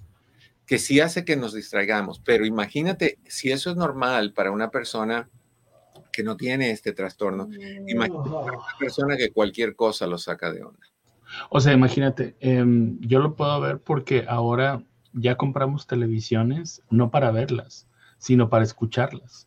que 0.66 0.79
sí 0.79 1.01
hace 1.01 1.24
que 1.24 1.37
nos 1.37 1.55
distraigamos. 1.55 2.20
Pero 2.20 2.45
imagínate, 2.45 3.18
si 3.26 3.51
eso 3.51 3.70
es 3.70 3.76
normal 3.76 4.33
para 4.33 4.51
una 4.51 4.70
persona 4.70 5.29
que 6.12 6.22
no 6.22 6.37
tiene 6.37 6.70
este 6.70 6.93
trastorno, 6.93 7.49
imagínate 7.87 8.31
para 8.31 8.59
una 8.59 8.79
persona 8.79 9.16
que 9.16 9.31
cualquier 9.33 9.74
cosa 9.74 10.07
lo 10.07 10.18
saca 10.18 10.53
de 10.53 10.62
onda. 10.62 10.87
O 11.51 11.61
sea, 11.61 11.72
imagínate, 11.72 12.37
em, 12.41 12.99
yo 13.01 13.20
lo 13.20 13.35
puedo 13.35 13.61
ver 13.61 13.81
porque 13.81 14.24
ahora 14.29 14.83
ya 15.13 15.37
compramos 15.37 15.87
televisiones 15.87 16.83
no 16.91 17.11
para 17.11 17.31
verlas, 17.31 17.87
sino 18.19 18.49
para 18.49 18.65
escucharlas. 18.65 19.47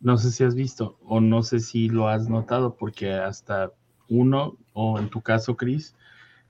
No 0.00 0.16
sé 0.16 0.30
si 0.30 0.44
has 0.44 0.54
visto 0.54 0.98
o 1.04 1.20
no 1.20 1.42
sé 1.42 1.60
si 1.60 1.88
lo 1.88 2.08
has 2.08 2.28
notado, 2.28 2.76
porque 2.76 3.12
hasta 3.12 3.72
uno, 4.08 4.56
o 4.72 4.98
en 4.98 5.08
tu 5.08 5.20
caso, 5.20 5.56
Chris, 5.56 5.94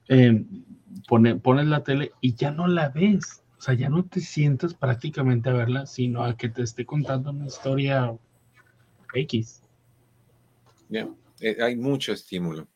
em, 0.07 0.63
pone, 1.07 1.35
pones 1.35 1.67
la 1.67 1.83
tele 1.83 2.11
y 2.21 2.35
ya 2.35 2.51
no 2.51 2.67
la 2.67 2.89
ves. 2.89 3.43
O 3.57 3.61
sea, 3.61 3.73
ya 3.73 3.89
no 3.89 4.05
te 4.05 4.21
sientas 4.21 4.73
prácticamente 4.73 5.49
a 5.49 5.53
verla, 5.53 5.85
sino 5.85 6.23
a 6.23 6.37
que 6.37 6.47
te 6.47 6.61
esté 6.61 6.85
contando 6.85 7.31
una 7.31 7.47
historia 7.47 8.15
X. 9.13 9.61
Eh, 11.41 11.57
hay 11.61 11.75
mucho 11.75 12.13
estímulo, 12.13 12.67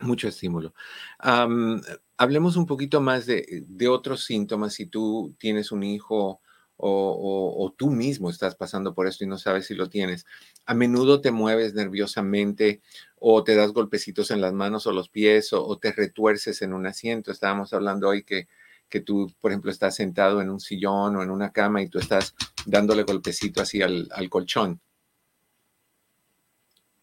mucho 0.00 0.28
estímulo. 0.28 0.74
hablemos 1.18 2.56
un 2.56 2.66
poquito 2.66 3.00
más 3.00 3.26
de, 3.26 3.64
de, 3.66 3.88
otros 3.88 4.24
síntomas 4.24 4.74
si 4.74 4.86
tú 4.86 5.34
tienes 5.38 5.72
un 5.72 5.82
hijo 5.82 6.40
o, 6.80 7.74
tú 7.76 7.90
mismo 7.90 8.30
estás 8.30 8.54
pasando 8.54 8.94
por 8.94 9.06
esto 9.06 9.24
y 9.24 9.26
no 9.26 9.38
sabes 9.38 9.66
si 9.66 9.74
lo 9.74 9.88
tienes. 9.88 10.26
A 10.66 10.74
menudo 10.74 11.20
te 11.20 11.30
mueves 11.30 11.74
nerviosamente 11.74 12.82
o 13.16 13.42
te 13.44 13.56
das 13.56 13.72
golpecitos 13.72 14.30
en 14.30 14.40
las 14.40 14.52
manos 14.52 14.86
o 14.86 14.92
los 14.92 15.08
pies 15.08 15.52
o, 15.52 15.76
te 15.78 15.92
retuerces 15.92 16.62
en 16.62 16.72
un 16.72 16.86
asiento. 16.86 17.32
Estábamos 17.32 17.72
hablando 17.72 18.08
hoy 18.08 18.22
que, 18.22 18.48
que 18.88 19.00
tú, 19.00 19.32
por 19.40 19.50
ejemplo, 19.50 19.70
estás 19.70 19.96
sentado 19.96 20.40
en 20.40 20.50
un 20.50 20.60
sillón 20.60 21.16
o 21.16 21.22
en 21.22 21.30
una 21.30 21.52
cama 21.52 21.82
y 21.82 21.88
tú 21.88 21.98
estás 21.98 22.34
dándole 22.64 23.02
golpecito 23.02 23.60
así 23.60 23.82
al, 23.82 24.08
colchón. 24.30 24.80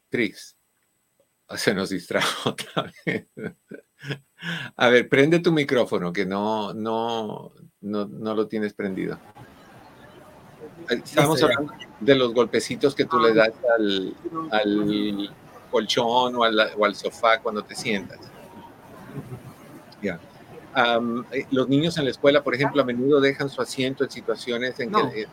Tris, 0.10 0.55
se 1.58 1.74
nos 1.74 1.90
distrajo 1.90 2.50
otra 2.50 2.92
vez. 3.06 3.28
A 4.76 4.90
ver, 4.90 5.10
prende 5.10 5.40
tu 5.40 5.52
micrófono, 5.52 6.14
que 6.14 6.26
no, 6.26 6.74
no, 6.74 7.54
no, 7.82 8.06
no 8.06 8.36
lo 8.36 8.48
tienes 8.48 8.74
prendido. 8.74 9.20
Estamos 10.90 11.42
hablando 11.42 11.74
de 12.00 12.16
los 12.16 12.34
golpecitos 12.34 12.94
que 12.94 13.06
tú 13.06 13.20
le 13.20 13.34
das 13.34 13.54
al, 13.76 14.16
colchón 15.72 16.36
o, 16.36 16.44
al 16.44 16.96
sofá 16.96 17.40
cuando 17.42 17.64
te 17.64 17.74
sientas. 17.76 18.20
Ya. 20.02 20.20
Eh, 20.76 21.46
los 21.52 21.70
niños 21.70 21.98
en 21.98 22.06
la 22.06 22.12
escuela, 22.12 22.44
por 22.44 22.56
ejemplo, 22.56 22.82
a 22.82 22.86
menudo 22.86 23.22
dejan 23.22 23.50
su 23.50 23.62
asiento 23.62 24.04
en 24.04 24.12
situaciones 24.12 24.80
en 24.80 24.92
que 24.92 25.22
eh, 25.22 25.28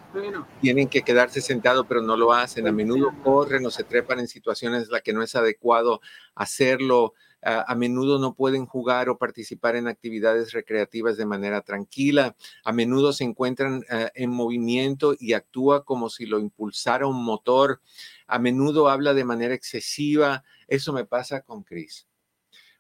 tienen 0.61 0.88
que 0.88 1.03
quedarse 1.03 1.40
sentados, 1.40 1.86
pero 1.88 2.01
no 2.03 2.16
lo 2.16 2.32
hacen. 2.32 2.68
A 2.68 2.72
menudo 2.72 3.12
corren 3.22 3.66
o 3.66 3.70
se 3.70 3.84
trepan 3.84 4.20
en 4.20 4.28
situaciones 4.28 4.84
en 4.84 4.90
las 4.90 5.03
que 5.03 5.12
no 5.12 5.22
es 5.22 5.34
adecuado 5.34 6.01
hacerlo 6.34 7.14
a, 7.43 7.74
menudo 7.74 8.18
no 8.18 8.34
pueden 8.34 8.66
jugar 8.66 9.09
o 9.09 9.18
participar 9.18 9.74
en 9.76 9.88
actividades 9.88 10.53
recreativas 10.53 11.16
de 11.16 11.26
manera 11.26 11.61
tranquila, 11.62 12.36
a 12.64 12.72
menudo 12.72 13.12
se 13.12 13.24
encuentran 13.24 13.84
eh, 13.90 14.11
en 14.14 14.30
movimiento 14.30 15.14
y 15.18 15.32
actúa 15.32 15.84
como 15.84 16.09
si 16.09 16.26
lo 16.26 16.38
impulsara 16.38 17.07
un 17.07 17.24
motor, 17.24 17.80
a 18.26 18.38
menudo 18.38 18.88
habla 18.88 19.12
de 19.12 19.24
manera 19.24 19.55
excesiva. 19.55 20.45
Eso 20.68 20.93
me 20.93 21.05
pasa 21.05 21.43
con 21.43 21.64
Chris. 21.64 22.07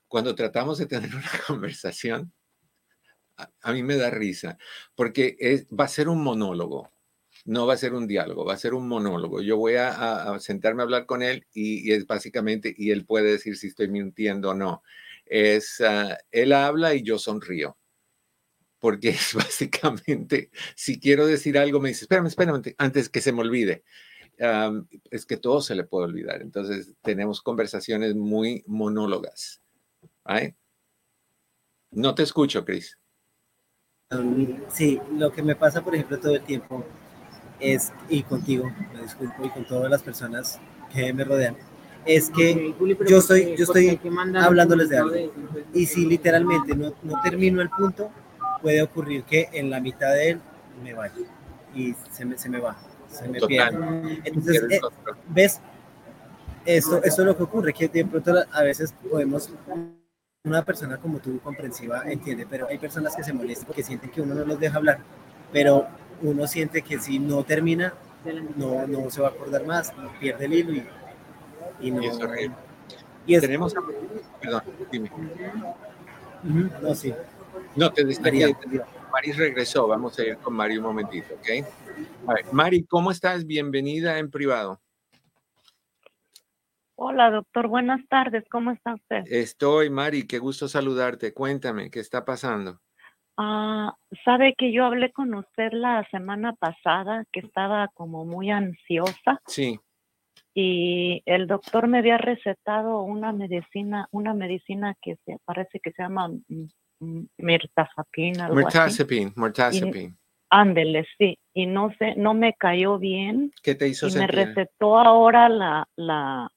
Cuando 0.06 0.34
tratamos 0.34 0.78
de 0.78 0.86
tener 0.86 1.14
una 1.14 1.30
conversación, 1.46 2.32
a, 3.60 3.72
mí 3.72 3.82
me 3.82 3.96
da 3.96 4.10
risa, 4.10 4.58
porque 4.94 5.66
va 5.78 5.84
a 5.84 5.88
ser 5.88 6.08
un 6.08 6.22
monólogo 6.22 6.92
no 7.44 7.66
va 7.66 7.74
a 7.74 7.76
ser 7.76 7.94
un 7.94 8.06
diálogo, 8.06 8.44
va 8.44 8.54
a 8.54 8.58
ser 8.58 8.74
un 8.74 8.88
monólogo. 8.88 9.40
Yo 9.42 9.56
voy 9.56 9.74
a, 9.76 10.36
sentarme 10.40 10.82
a 10.82 10.84
hablar 10.84 11.06
con 11.06 11.22
él 11.22 11.46
y, 11.52 11.92
es 11.92 12.06
básicamente, 12.06 12.74
y 12.76 12.90
él 12.90 13.04
puede 13.04 13.32
decir 13.32 13.56
si 13.56 13.68
estoy 13.68 13.88
mintiendo 13.88 14.50
o 14.50 14.54
no. 14.54 14.82
Es, 15.26 15.80
ah, 15.80 16.18
él 16.30 16.52
habla 16.52 16.94
y 16.94 17.02
yo 17.02 17.18
sonrío. 17.18 17.76
Porque 18.78 19.10
es 19.10 19.34
básicamente, 19.34 20.50
si 20.74 21.00
quiero 21.00 21.26
decir 21.26 21.58
algo, 21.58 21.80
me 21.80 21.90
dice, 21.90 22.04
espérame, 22.04 22.26
espérame, 22.26 22.62
antes 22.78 23.08
que 23.08 23.20
se 23.20 23.32
me 23.32 23.40
olvide. 23.40 23.84
es 25.10 25.26
que 25.26 25.36
todo 25.36 25.60
se 25.60 25.74
le 25.74 25.84
puede 25.84 26.06
olvidar. 26.06 26.42
Entonces, 26.42 26.94
tenemos 27.02 27.42
conversaciones 27.42 28.14
muy 28.14 28.64
monólogas. 28.66 29.60
No 31.90 32.14
te 32.14 32.22
escucho, 32.22 32.64
Cris. 32.64 32.98
Sí, 34.68 35.00
lo 35.16 35.32
que 35.32 35.42
me 35.42 35.54
pasa, 35.54 35.82
por 35.82 35.94
ejemplo, 35.94 36.18
todo 36.18 36.34
el 36.34 36.42
tiempo 36.42 36.84
es, 37.60 37.92
y 38.08 38.22
contigo, 38.22 38.70
me 38.92 39.02
disculpo, 39.02 39.44
y 39.44 39.50
con 39.50 39.64
todas 39.64 39.90
las 39.90 40.02
personas 40.02 40.58
que 40.92 41.12
me 41.12 41.24
rodean, 41.24 41.56
es 42.04 42.30
que 42.30 42.74
yo 43.08 43.18
estoy, 43.18 43.54
yo 43.56 43.64
estoy 43.64 44.00
hablándoles 44.36 44.88
de 44.88 44.98
algo. 44.98 45.14
Y 45.72 45.86
si 45.86 46.04
literalmente 46.06 46.74
no, 46.74 46.92
no 47.02 47.22
termino 47.22 47.62
el 47.62 47.70
punto, 47.70 48.10
puede 48.60 48.82
ocurrir 48.82 49.24
que 49.24 49.48
en 49.52 49.70
la 49.70 49.80
mitad 49.80 50.12
de 50.12 50.30
él 50.30 50.40
me 50.82 50.94
vaya 50.94 51.14
y 51.74 51.94
se 52.10 52.24
me, 52.24 52.36
se 52.36 52.48
me 52.48 52.58
va, 52.58 52.76
se 53.08 53.28
me 53.28 53.40
pierde. 53.40 54.20
Entonces, 54.24 54.62
eh, 54.70 54.80
¿ves? 55.28 55.60
Esto, 56.64 57.02
esto 57.02 57.22
es 57.22 57.26
lo 57.26 57.36
que 57.36 57.42
ocurre, 57.42 57.72
que 57.72 57.88
de 57.88 58.04
pronto 58.04 58.34
a 58.50 58.62
veces 58.62 58.94
podemos 59.10 59.50
una 60.44 60.64
persona 60.64 60.96
como 60.96 61.20
tú, 61.20 61.38
comprensiva, 61.40 62.02
entiende, 62.10 62.46
pero 62.50 62.66
hay 62.66 62.76
personas 62.76 63.14
que 63.14 63.22
se 63.22 63.32
molestan 63.32 63.66
porque 63.66 63.84
sienten 63.84 64.10
que 64.10 64.20
uno 64.20 64.34
no 64.34 64.44
los 64.44 64.58
deja 64.58 64.76
hablar, 64.76 64.98
pero 65.52 65.86
uno 66.20 66.48
siente 66.48 66.82
que 66.82 66.98
si 66.98 67.20
no 67.20 67.44
termina, 67.44 67.94
no, 68.56 68.84
no 68.88 69.08
se 69.08 69.20
va 69.22 69.28
a 69.28 69.30
acordar 69.30 69.64
más, 69.64 69.92
pierde 70.18 70.46
el 70.46 70.52
hilo 70.52 70.72
y, 70.72 70.84
y 71.80 71.90
no. 71.92 72.02
Y 72.02 72.06
es 72.08 72.16
horrible. 72.20 72.56
y 73.24 73.34
es- 73.36 73.40
Tenemos. 73.40 73.72
Perdón, 74.40 74.62
dime. 74.90 75.10
Ujú, 76.44 76.70
no, 76.82 76.94
sí. 76.96 77.14
No, 77.76 77.92
te 77.92 78.04
que 78.04 78.54
Mari 79.12 79.32
regresó. 79.32 79.86
Vamos 79.86 80.18
a 80.18 80.24
ir 80.24 80.38
con 80.38 80.54
Mari 80.54 80.76
un 80.78 80.84
momentito, 80.84 81.34
¿ok? 81.34 81.66
A 82.26 82.34
ver, 82.34 82.44
Mari, 82.50 82.84
¿cómo 82.84 83.12
estás? 83.12 83.46
Bienvenida 83.46 84.18
en 84.18 84.28
privado. 84.28 84.80
Hola, 86.96 87.30
doctor. 87.30 87.68
Buenas 87.68 88.00
tardes. 88.08 88.44
¿Cómo 88.50 88.70
está 88.70 88.94
usted? 88.94 89.22
Estoy, 89.26 89.90
Mari, 89.90 90.26
qué 90.26 90.38
gusto 90.38 90.68
saludarte. 90.68 91.32
Cuéntame, 91.32 91.90
¿qué 91.90 92.00
está 92.00 92.24
pasando? 92.24 92.80
Ah, 93.36 93.94
sabe 94.24 94.54
que 94.56 94.72
yo 94.72 94.84
hablé 94.84 95.10
con 95.12 95.34
usted 95.34 95.72
la 95.72 96.06
semana 96.10 96.52
pasada 96.54 97.24
que 97.32 97.40
estaba 97.40 97.88
como 97.94 98.26
muy 98.26 98.50
ansiosa 98.50 99.40
Sí, 99.46 99.80
y 100.54 101.22
el 101.24 101.46
doctor 101.46 101.88
me 101.88 101.98
había 101.98 102.18
recetado 102.18 103.02
una 103.02 103.32
medicina, 103.32 104.06
una 104.10 104.34
medicina 104.34 104.94
que 105.00 105.16
se 105.24 105.38
parece 105.44 105.80
que 105.80 105.92
se 105.92 106.02
llama 106.02 106.28
mm, 106.28 106.68
mm, 107.00 107.18
así. 107.18 107.42
Mirtazapine, 108.50 109.32
Mirtazapine. 109.34 110.16
Ándele, 110.50 111.06
sí. 111.16 111.38
Y 111.54 111.64
no 111.64 111.90
sé, 111.98 112.14
no 112.16 112.34
me 112.34 112.52
cayó 112.54 112.98
bien 112.98 113.52
¿Qué 113.62 113.74
te 113.74 113.88
hizo 113.88 114.08
y 114.08 114.12
me 114.12 114.26
sentir? 114.26 114.48
recetó 114.48 114.98
ahora 114.98 115.48
la, 115.48 115.88
la, 115.96 116.50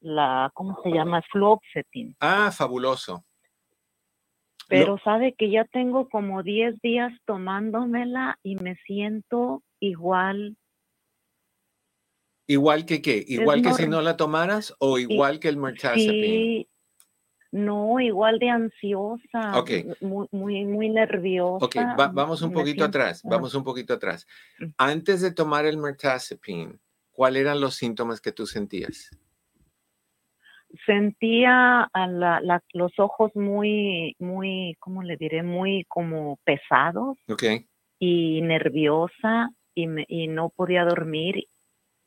la, 0.00 0.50
¿cómo 0.54 0.78
se 0.82 0.90
llama? 0.90 1.22
Fluoxetine. 1.30 2.14
Ah, 2.20 2.50
fabuloso. 2.52 3.24
Pero 4.68 4.98
sabe 5.04 5.34
que 5.34 5.48
ya 5.50 5.64
tengo 5.64 6.08
como 6.08 6.42
10 6.42 6.80
días 6.82 7.12
tomándomela 7.24 8.38
y 8.42 8.56
me 8.56 8.74
siento 8.86 9.62
igual. 9.78 10.56
¿Igual 12.48 12.84
que 12.84 13.00
qué? 13.02 13.24
¿Igual 13.26 13.62
que 13.62 13.72
si 13.74 13.86
no 13.88 14.00
la 14.02 14.16
tomaras 14.16 14.74
o 14.78 14.98
igual 14.98 15.40
que 15.40 15.48
el 15.48 15.56
Mirtazapine? 15.56 16.12
Sí, 16.12 16.68
no, 17.52 17.98
igual 18.00 18.38
de 18.38 18.50
ansiosa, 18.50 19.52
muy, 20.00 20.28
muy, 20.32 20.64
muy 20.64 20.88
nerviosa. 20.88 21.64
Ok, 21.64 21.76
va- 21.98 22.08
vamos 22.08 22.42
un 22.42 22.52
poquito 22.52 22.82
siento- 22.84 22.98
atrás, 22.98 23.22
vamos 23.24 23.54
un 23.54 23.64
poquito 23.64 23.94
atrás. 23.94 24.26
Mm. 24.58 24.64
Antes 24.78 25.20
de 25.22 25.32
tomar 25.32 25.64
el 25.66 25.76
Mirtazapine, 25.76 26.78
¿cuáles 27.12 27.42
eran 27.42 27.60
los 27.60 27.74
síntomas 27.76 28.20
que 28.20 28.32
tú 28.32 28.46
sentías? 28.46 29.10
Sentía 30.84 31.84
a 31.84 32.06
la- 32.06 32.40
la- 32.40 32.62
los 32.72 32.92
ojos 32.98 33.30
muy, 33.34 34.14
muy, 34.18 34.76
¿cómo 34.80 35.02
le 35.02 35.16
diré? 35.16 35.42
Muy 35.42 35.84
como 35.88 36.38
pesados 36.44 37.16
y 37.98 38.40
nerviosa 38.42 39.50
y, 39.74 39.86
me- 39.86 40.04
y 40.08 40.28
no 40.28 40.50
podía 40.50 40.84
dormir 40.84 41.44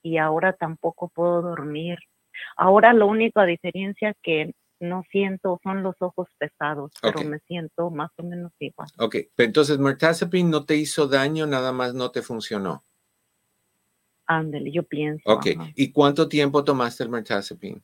y 0.03 0.17
ahora 0.17 0.53
tampoco 0.53 1.09
puedo 1.09 1.41
dormir. 1.41 1.97
Ahora 2.55 2.93
la 2.93 3.05
única 3.05 3.45
diferencia 3.45 4.13
que 4.21 4.53
no 4.79 5.03
siento 5.11 5.59
son 5.63 5.83
los 5.83 5.95
ojos 5.99 6.27
pesados, 6.37 6.91
pero 7.01 7.19
me 7.25 7.39
siento 7.39 7.89
más 7.89 8.11
o 8.17 8.23
menos 8.23 8.51
igual. 8.59 8.87
ok. 8.97 9.15
Pero 9.35 9.47
entonces 9.47 9.77
Mirtazapine 9.77 10.49
no 10.49 10.65
te 10.65 10.77
hizo 10.77 11.07
daño, 11.07 11.45
nada 11.47 11.71
más 11.73 11.93
no 11.93 12.11
te 12.11 12.21
funcionó. 12.21 12.83
Ándale, 14.25 14.71
yo 14.71 14.83
pienso. 14.83 15.23
Ok, 15.29 15.47
ajá. 15.57 15.71
¿y 15.75 15.91
cuánto 15.91 16.29
tiempo 16.29 16.63
tomaste 16.63 17.03
el 17.03 17.09
Mirtazapine? 17.09 17.81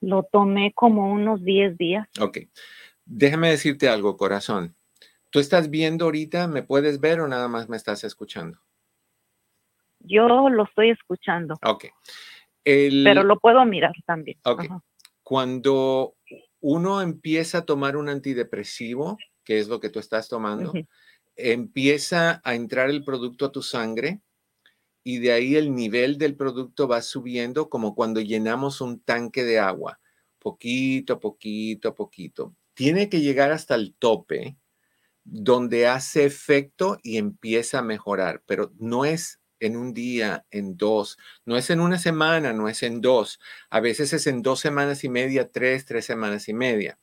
Lo 0.00 0.22
tomé 0.24 0.72
como 0.74 1.12
unos 1.12 1.42
10 1.44 1.76
días. 1.76 2.08
Ok, 2.20 2.38
déjame 3.04 3.50
decirte 3.50 3.88
algo, 3.88 4.16
corazón. 4.16 4.74
¿Tú 5.30 5.38
estás 5.38 5.70
viendo 5.70 6.06
ahorita? 6.06 6.48
¿Me 6.48 6.62
puedes 6.62 7.00
ver 7.00 7.20
o 7.20 7.28
nada 7.28 7.48
más 7.48 7.68
me 7.68 7.76
estás 7.76 8.02
escuchando? 8.04 8.58
Yo 10.00 10.48
lo 10.48 10.64
estoy 10.64 10.90
escuchando, 10.90 11.58
Ok. 11.62 11.86
El- 12.64 13.04
pero 13.04 13.22
lo 13.22 13.38
puedo 13.38 13.64
mirar 13.64 13.92
también. 14.06 14.38
Ok. 14.44 14.64
Ajá. 14.64 14.82
Cuando 15.22 16.16
uno 16.60 17.00
empieza 17.00 17.58
a 17.58 17.64
tomar 17.64 17.96
un 17.96 18.08
antidepresivo, 18.08 19.18
que 19.44 19.58
es 19.58 19.68
lo 19.68 19.80
que 19.80 19.88
tú 19.88 19.98
estás 19.98 20.28
tomando, 20.28 20.72
empieza 21.36 22.40
a 22.44 22.54
entrar 22.54 22.90
el 22.90 23.04
producto 23.04 23.46
a 23.46 23.52
tu 23.52 23.62
sangre 23.62 24.20
y 25.02 25.18
de 25.18 25.32
ahí 25.32 25.56
el 25.56 25.74
nivel 25.74 26.18
del 26.18 26.36
producto 26.36 26.88
va 26.88 27.02
subiendo 27.02 27.68
como 27.70 27.94
cuando 27.94 28.20
llenamos 28.20 28.80
un 28.80 29.00
tanque 29.00 29.44
de 29.44 29.58
agua, 29.58 30.00
poquito 30.38 31.14
a 31.14 31.20
poquito 31.20 31.88
a 31.88 31.94
poquito. 31.94 32.54
Tiene 32.74 33.08
que 33.08 33.20
llegar 33.20 33.52
hasta 33.52 33.74
el 33.74 33.94
tope 33.94 34.56
donde 35.24 35.86
hace 35.86 36.24
efecto 36.24 36.98
y 37.02 37.18
empieza 37.18 37.80
a 37.80 37.82
mejorar, 37.82 38.42
pero 38.46 38.72
no 38.78 39.04
es 39.04 39.40
en 39.60 39.76
un 39.76 39.92
día, 39.92 40.46
en 40.50 40.76
dos, 40.76 41.18
no 41.44 41.56
es 41.56 41.70
en 41.70 41.80
una 41.80 41.98
semana, 41.98 42.52
no 42.52 42.68
es 42.68 42.82
en 42.82 43.00
dos, 43.00 43.38
a 43.68 43.80
veces 43.80 44.12
es 44.12 44.26
en 44.26 44.42
dos 44.42 44.60
semanas 44.60 45.04
y 45.04 45.08
media, 45.08 45.50
tres, 45.50 45.84
tres 45.84 46.06
semanas 46.06 46.48
y 46.48 46.54
media. 46.54 46.98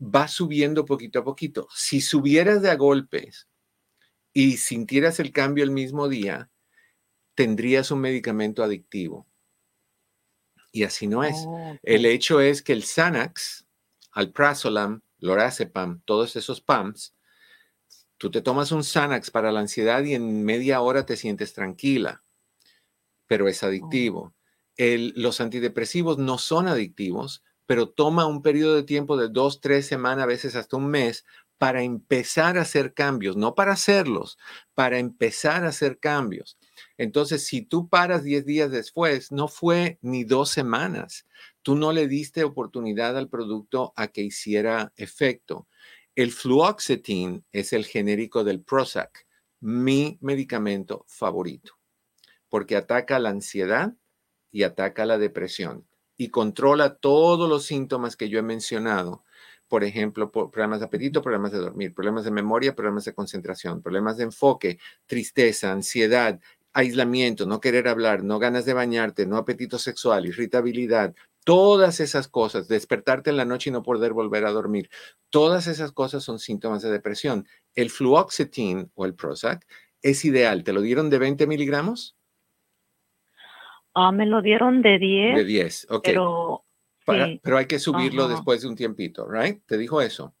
Va 0.00 0.28
subiendo 0.28 0.84
poquito 0.84 1.20
a 1.20 1.24
poquito. 1.24 1.68
Si 1.74 2.00
subieras 2.00 2.62
de 2.62 2.70
a 2.70 2.76
golpes 2.76 3.48
y 4.32 4.56
sintieras 4.56 5.20
el 5.20 5.32
cambio 5.32 5.64
el 5.64 5.70
mismo 5.70 6.08
día, 6.08 6.50
tendrías 7.34 7.90
un 7.90 8.00
medicamento 8.00 8.62
adictivo. 8.62 9.26
Y 10.72 10.84
así 10.84 11.06
no 11.06 11.22
es. 11.22 11.36
Oh. 11.46 11.76
El 11.82 12.04
hecho 12.04 12.40
es 12.40 12.62
que 12.62 12.72
el 12.72 12.84
Xanax, 12.84 13.66
Alprazolam, 14.12 15.02
Lorazepam, 15.18 16.00
todos 16.04 16.36
esos 16.36 16.60
PAMs, 16.60 17.14
tú 18.18 18.30
te 18.30 18.42
tomas 18.42 18.72
un 18.72 18.82
Xanax 18.82 19.30
para 19.30 19.52
la 19.52 19.60
ansiedad 19.60 20.02
y 20.02 20.14
en 20.14 20.44
media 20.44 20.80
hora 20.80 21.06
te 21.06 21.16
sientes 21.16 21.52
tranquila, 21.52 22.22
pero 23.26 23.48
es 23.48 23.62
adictivo. 23.62 24.34
El- 24.76 25.12
los 25.16 25.40
antidepresivos 25.40 26.18
no 26.18 26.38
son 26.38 26.66
adictivos, 26.68 27.42
pero 27.66 27.88
toma 27.88 28.26
un 28.26 28.42
periodo 28.42 28.74
de 28.74 28.82
tiempo 28.82 29.16
de 29.16 29.28
dos, 29.28 29.60
tres 29.60 29.86
semanas, 29.86 30.24
a 30.24 30.26
veces 30.26 30.56
hasta 30.56 30.76
un 30.76 30.88
mes, 30.88 31.24
para 31.56 31.82
empezar 31.82 32.58
a 32.58 32.62
hacer 32.62 32.92
cambios, 32.92 33.36
no 33.36 33.54
para 33.54 33.72
hacerlos, 33.72 34.38
para 34.74 34.98
empezar 34.98 35.64
a 35.64 35.68
hacer 35.68 35.98
cambios. 35.98 36.58
Entonces, 36.98 37.46
si 37.46 37.62
tú 37.62 37.88
paras 37.88 38.24
10 38.24 38.44
días 38.44 38.70
después, 38.70 39.32
no 39.32 39.48
fue 39.48 39.98
ni 40.02 40.24
dos 40.24 40.50
semanas. 40.50 41.26
Tú 41.62 41.74
no 41.76 41.92
le 41.92 42.08
diste 42.08 42.44
oportunidad 42.44 43.16
al 43.16 43.28
producto 43.28 43.92
a 43.96 44.08
que 44.08 44.22
hiciera 44.22 44.92
efecto. 44.96 45.66
El 46.14 46.30
fluoxetine 46.30 47.42
es 47.52 47.72
el 47.72 47.84
genérico 47.86 48.44
del 48.44 48.60
Prozac, 48.60 49.26
mi 49.60 50.18
medicamento 50.20 51.04
favorito, 51.08 51.78
porque 52.48 52.76
ataca 52.76 53.18
la 53.18 53.30
ansiedad 53.30 53.94
y 54.52 54.62
ataca 54.62 55.06
la 55.06 55.18
depresión 55.18 55.86
y 56.16 56.28
controla 56.28 56.96
todos 56.96 57.48
los 57.48 57.64
síntomas 57.64 58.16
que 58.16 58.28
yo 58.28 58.38
he 58.38 58.42
mencionado. 58.42 59.24
Por 59.66 59.82
ejemplo, 59.82 60.30
problemas 60.30 60.80
de 60.80 60.86
apetito, 60.86 61.22
problemas 61.22 61.50
de 61.50 61.58
dormir, 61.58 61.94
problemas 61.94 62.24
de 62.24 62.30
memoria, 62.30 62.76
problemas 62.76 63.04
de 63.06 63.14
concentración, 63.14 63.82
problemas 63.82 64.16
de 64.16 64.24
enfoque, 64.24 64.78
tristeza, 65.06 65.72
ansiedad, 65.72 66.40
aislamiento, 66.74 67.46
no 67.46 67.60
querer 67.60 67.88
hablar, 67.88 68.22
no 68.24 68.38
ganas 68.38 68.64
de 68.66 68.74
bañarte, 68.74 69.26
no 69.26 69.36
apetito 69.36 69.78
sexual, 69.78 70.26
irritabilidad, 70.26 71.14
todas 71.44 72.00
esas 72.00 72.28
cosas, 72.28 72.68
despertarte 72.68 73.30
en 73.30 73.36
la 73.36 73.44
noche 73.44 73.70
y 73.70 73.72
no 73.72 73.82
poder 73.82 74.12
volver 74.12 74.44
a 74.44 74.50
dormir, 74.50 74.90
todas 75.30 75.66
esas 75.66 75.92
cosas 75.92 76.22
son 76.24 76.38
síntomas 76.38 76.82
de 76.82 76.90
depresión. 76.90 77.46
El 77.74 77.90
fluoxetine 77.90 78.88
o 78.94 79.04
el 79.06 79.14
Prozac 79.14 79.66
es 80.02 80.24
ideal. 80.24 80.64
¿Te 80.64 80.72
lo 80.72 80.80
dieron 80.82 81.08
de 81.10 81.18
20 81.18 81.46
miligramos? 81.46 82.16
Ah, 83.94 84.10
me 84.12 84.26
lo 84.26 84.42
dieron 84.42 84.82
de 84.82 84.98
10, 84.98 85.36
De 85.36 85.44
10, 85.44 85.86
ok. 85.90 86.02
pero 86.04 86.64
Para- 87.04 87.26
sí. 87.26 87.40
pero 87.42 87.58
hay 87.58 87.66
que 87.66 87.78
subirlo 87.78 88.24
Ajá. 88.24 88.34
después 88.34 88.62
de 88.62 88.68
un 88.68 88.74
tiempito, 88.76 89.28
¿right? 89.30 89.62
¿Te 89.66 89.78
dijo 89.78 90.00
eso? 90.00 90.34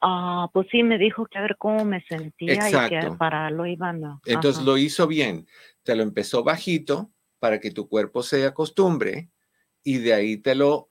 Ah, 0.00 0.50
pues 0.52 0.68
sí, 0.70 0.82
me 0.82 0.98
dijo 0.98 1.26
que 1.26 1.38
a 1.38 1.42
ver 1.42 1.56
cómo 1.58 1.84
me 1.84 2.02
sentía 2.02 2.68
y 2.68 2.88
que 2.88 3.10
para 3.18 3.50
lo 3.50 3.66
iban 3.66 4.04
a... 4.04 4.20
Entonces 4.26 4.58
ajá. 4.58 4.66
lo 4.66 4.78
hizo 4.78 5.06
bien. 5.06 5.46
Te 5.82 5.96
lo 5.96 6.02
empezó 6.02 6.44
bajito 6.44 7.10
para 7.38 7.60
que 7.60 7.70
tu 7.70 7.88
cuerpo 7.88 8.22
se 8.22 8.44
acostumbre 8.44 9.30
y 9.82 9.98
de 9.98 10.14
ahí 10.14 10.36
te 10.36 10.54
lo 10.54 10.90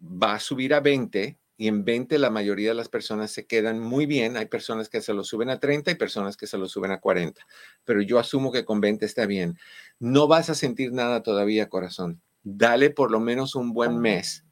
va 0.00 0.34
a 0.34 0.40
subir 0.40 0.74
a 0.74 0.80
20 0.80 1.38
y 1.56 1.68
en 1.68 1.84
20 1.84 2.18
la 2.18 2.30
mayoría 2.30 2.70
de 2.70 2.74
las 2.74 2.88
personas 2.88 3.30
se 3.30 3.46
quedan 3.46 3.78
muy 3.78 4.06
bien. 4.06 4.36
Hay 4.36 4.46
personas 4.46 4.88
que 4.88 5.00
se 5.00 5.14
lo 5.14 5.24
suben 5.24 5.48
a 5.48 5.60
30 5.60 5.92
y 5.92 5.94
personas 5.94 6.36
que 6.36 6.46
se 6.46 6.58
lo 6.58 6.68
suben 6.68 6.90
a 6.90 7.00
40, 7.00 7.46
pero 7.84 8.02
yo 8.02 8.18
asumo 8.18 8.50
que 8.50 8.64
con 8.64 8.80
20 8.80 9.06
está 9.06 9.26
bien. 9.26 9.58
No 9.98 10.26
vas 10.26 10.50
a 10.50 10.54
sentir 10.54 10.92
nada 10.92 11.22
todavía, 11.22 11.68
corazón. 11.68 12.20
Dale 12.42 12.90
por 12.90 13.10
lo 13.10 13.20
menos 13.20 13.54
un 13.54 13.72
buen 13.72 13.98
mes 13.98 14.44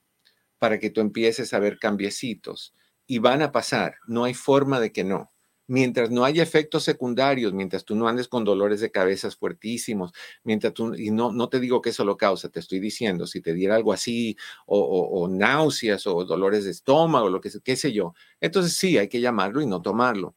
para 0.58 0.78
que 0.78 0.90
tú 0.90 1.00
empieces 1.00 1.52
a 1.52 1.58
ver 1.58 1.78
cambiecitos 1.78 2.74
y 3.10 3.18
van 3.18 3.42
a 3.42 3.50
pasar. 3.50 3.96
No 4.06 4.22
hay 4.22 4.34
forma 4.34 4.78
de 4.78 4.92
que 4.92 5.02
no 5.02 5.32
mientras 5.66 6.10
no 6.10 6.24
haya 6.24 6.42
efectos 6.42 6.82
secundarios, 6.82 7.52
mientras 7.52 7.84
tú 7.84 7.94
no 7.94 8.08
andes 8.08 8.26
con 8.26 8.42
dolores 8.44 8.80
de 8.80 8.90
cabezas 8.90 9.36
fuertísimos, 9.36 10.12
mientras 10.42 10.74
tú, 10.74 10.94
y 10.96 11.12
no, 11.12 11.30
no 11.30 11.48
te 11.48 11.60
digo 11.60 11.80
que 11.80 11.90
eso 11.90 12.04
lo 12.04 12.16
causa, 12.16 12.48
te 12.48 12.58
estoy 12.58 12.80
diciendo, 12.80 13.24
si 13.24 13.40
te 13.40 13.54
diera 13.54 13.76
algo 13.76 13.92
así, 13.92 14.36
o, 14.66 15.28
náuseas, 15.30 16.08
o 16.08 16.24
dolores 16.24 16.64
de 16.64 16.72
estómago, 16.72 17.28
lo 17.30 17.40
que 17.40 17.50
qué 17.62 17.76
sé 17.76 17.92
yo, 17.92 18.14
entonces 18.40 18.76
sí, 18.76 18.98
hay 18.98 19.08
que 19.08 19.20
llamarlo 19.20 19.60
y 19.60 19.66
no 19.66 19.80
tomarlo. 19.80 20.34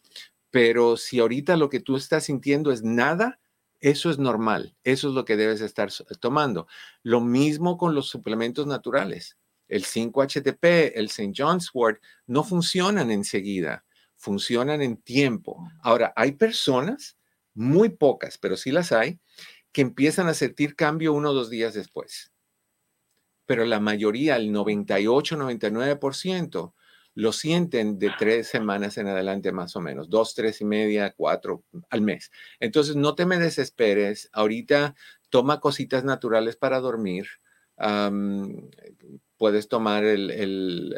Pero 0.52 0.98
si 0.98 1.20
ahorita 1.20 1.58
lo 1.58 1.70
que 1.70 1.80
tú 1.80 1.96
estás 1.96 2.26
sintiendo 2.26 2.72
es 2.72 2.84
nada, 2.84 3.40
eso 3.82 4.12
es 4.12 4.20
normal, 4.20 4.76
eso 4.84 5.10
es 5.10 5.16
lo 5.16 5.26
que 5.26 5.36
debes 5.36 5.62
estar 5.62 5.90
tomando. 6.20 6.68
Lo 7.02 7.22
mismo 7.22 7.78
con 7.78 7.96
los 7.96 8.08
suplementos 8.08 8.68
naturales. 8.68 9.38
El 9.68 9.84
5-HTP, 9.84 10.94
el 10.96 11.06
St. 11.06 11.34
John's 11.36 11.70
Wort, 11.74 12.02
no 12.28 12.44
funcionan 12.44 13.12
enseguida 13.12 13.84
funcionan 14.24 14.82
en 14.82 14.98
tiempo. 14.98 15.70
Ahora, 15.82 16.14
hay 16.16 16.32
personas, 16.32 17.18
muy 17.54 17.90
pocas, 17.90 18.38
pero 18.38 18.56
sí 18.56 18.72
las 18.72 18.94
hay, 18.94 19.20
que 19.74 19.82
empiezan 19.82 20.28
a 20.28 20.34
sentir 20.34 20.76
cambio 20.76 21.14
uno 21.14 21.32
o 21.32 21.34
dos 21.34 21.50
días 21.50 21.74
después. 21.74 22.32
Pero 23.46 23.66
la 23.66 23.82
mayoría, 23.82 24.38
el 24.38 24.54
98, 24.54 25.36
99%, 25.38 26.74
lo 27.16 27.32
sienten 27.34 28.00
de 28.00 28.12
tres 28.18 28.48
semanas 28.48 28.98
en 28.98 29.08
adelante 29.08 29.52
más 29.52 29.76
o 29.76 29.82
menos, 29.82 30.10
dos, 30.10 30.34
tres 30.34 30.62
y 30.62 30.66
media, 30.66 31.14
cuatro 31.16 31.66
al 31.90 32.02
mes. 32.02 32.32
Entonces, 32.62 32.96
no 32.96 33.16
te 33.16 33.26
me 33.26 33.38
desesperes. 33.38 34.30
Ahorita 34.32 34.96
toma 35.30 35.60
cositas 35.60 36.06
naturales 36.06 36.56
para 36.56 36.80
dormir. 36.80 37.28
Puedes 39.38 39.68
tomar 39.68 40.04
el, 40.04 40.96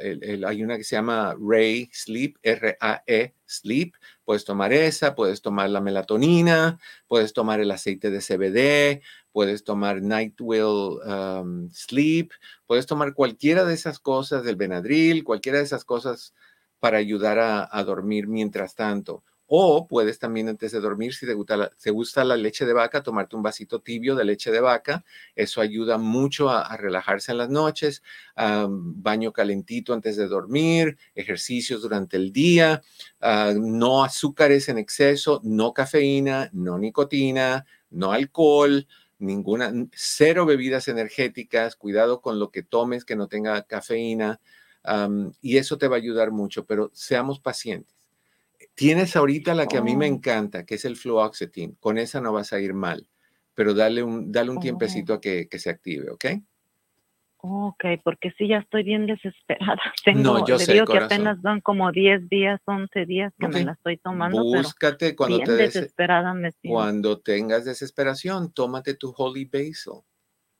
eh, 0.00 0.44
hay 0.46 0.62
una 0.62 0.76
que 0.76 0.84
se 0.84 0.96
llama 0.96 1.36
Ray 1.38 1.88
Sleep, 1.92 2.36
R-A-E 2.42 3.34
Sleep. 3.46 3.94
Puedes 4.24 4.44
tomar 4.44 4.72
esa, 4.72 5.14
puedes 5.14 5.42
tomar 5.42 5.70
la 5.70 5.80
melatonina, 5.80 6.78
puedes 7.06 7.32
tomar 7.32 7.60
el 7.60 7.70
aceite 7.70 8.10
de 8.10 8.20
CBD, 8.20 9.02
puedes 9.32 9.64
tomar 9.64 10.02
Night 10.02 10.40
Will 10.40 10.98
um, 11.04 11.70
Sleep, 11.70 12.32
puedes 12.66 12.86
tomar 12.86 13.14
cualquiera 13.14 13.64
de 13.64 13.74
esas 13.74 13.98
cosas, 13.98 14.44
del 14.44 14.56
Benadryl, 14.56 15.24
cualquiera 15.24 15.58
de 15.58 15.64
esas 15.64 15.84
cosas 15.84 16.34
para 16.80 16.98
ayudar 16.98 17.38
a 17.38 17.84
dormir 17.84 18.26
mientras 18.26 18.74
tanto. 18.74 19.24
O 19.46 19.86
puedes 19.86 20.18
también 20.18 20.48
antes 20.48 20.72
de 20.72 20.80
dormir, 20.80 21.14
si 21.14 21.26
te 21.26 21.34
gusta, 21.34 22.24
la, 22.24 22.36
leche 22.36 22.64
de 22.64 22.72
vaca, 22.72 23.02
tomarte 23.02 23.36
un 23.36 23.42
vasito 23.42 23.80
tibio 23.80 24.14
de 24.14 24.24
leche 24.24 24.50
de 24.50 24.60
vaca. 24.60 25.04
Eso 25.36 25.60
ayuda 25.60 25.98
mucho 25.98 26.48
a, 26.50 26.76
relajarse 26.76 27.32
en 27.32 27.38
las 27.38 27.50
noches. 27.50 28.02
baño 28.36 29.32
calentito 29.32 29.92
antes 29.92 30.16
de 30.16 30.28
dormir, 30.28 30.96
ejercicios 31.14 31.82
durante 31.82 32.16
el 32.16 32.32
día, 32.32 32.82
ah, 33.20 33.52
no 33.56 34.04
azúcares 34.04 34.68
en 34.68 34.78
exceso, 34.78 35.40
no 35.44 35.72
cafeína, 35.72 36.50
no 36.52 36.78
nicotina, 36.78 37.66
no 37.90 38.12
alcohol 38.12 38.86
ninguna, 39.18 39.72
cero 39.92 40.44
bebidas 40.46 40.88
energéticas, 40.88 41.76
cuidado 41.76 42.20
con 42.20 42.38
lo 42.38 42.50
que 42.50 42.62
tomes 42.62 43.04
que 43.04 43.16
no 43.16 43.28
tenga 43.28 43.62
cafeína 43.62 44.40
y 45.40 45.56
eso 45.56 45.78
te 45.78 45.88
va 45.88 45.96
a 45.96 45.98
ayudar 45.98 46.30
mucho, 46.30 46.66
pero 46.66 46.90
seamos 46.92 47.40
pacientes. 47.40 47.94
Tienes 48.74 49.14
ahorita 49.14 49.54
la 49.54 49.66
que 49.66 49.76
a 49.76 49.82
mí 49.82 49.96
me 49.96 50.06
oh. 50.06 50.14
encanta, 50.14 50.66
que 50.66 50.74
es 50.74 50.84
el 50.84 50.96
fluoxetine. 50.96 51.76
Con 51.78 51.98
esa 51.98 52.20
no 52.20 52.32
vas 52.32 52.52
a 52.52 52.60
ir 52.60 52.74
mal, 52.74 53.08
pero 53.54 53.72
dale 53.72 54.02
un, 54.02 54.32
dale 54.32 54.50
un 54.50 54.58
oh. 54.58 54.60
tiempecito 54.60 55.14
a 55.14 55.20
que, 55.20 55.48
se 55.52 55.70
active, 55.70 56.10
¿ok? 56.10 56.24
Ok, 57.46 57.84
porque 58.02 58.32
sí, 58.38 58.48
ya 58.48 58.58
estoy 58.58 58.84
bien 58.84 59.06
desesperada. 59.06 59.80
Tengo, 60.04 60.22
no, 60.22 60.46
yo 60.46 60.58
sé, 60.58 60.72
digo 60.72 60.86
que 60.86 60.98
apenas 60.98 61.40
van 61.42 61.60
como 61.60 61.92
10 61.92 62.28
días, 62.28 62.60
11 62.64 63.04
días 63.06 63.32
que 63.38 63.48
me 63.48 63.64
la 63.64 63.72
estoy 63.72 63.98
tomando. 63.98 64.42
Búscate 64.42 65.14
cuando 65.14 65.38
te 65.40 65.52
desesperada 65.52 66.32
me 66.32 66.50
Cuando 66.66 67.20
tengas 67.20 67.66
desesperación, 67.66 68.52
tómate 68.52 68.94
tu 68.94 69.14
Holy 69.16 69.44
Basil. 69.44 70.00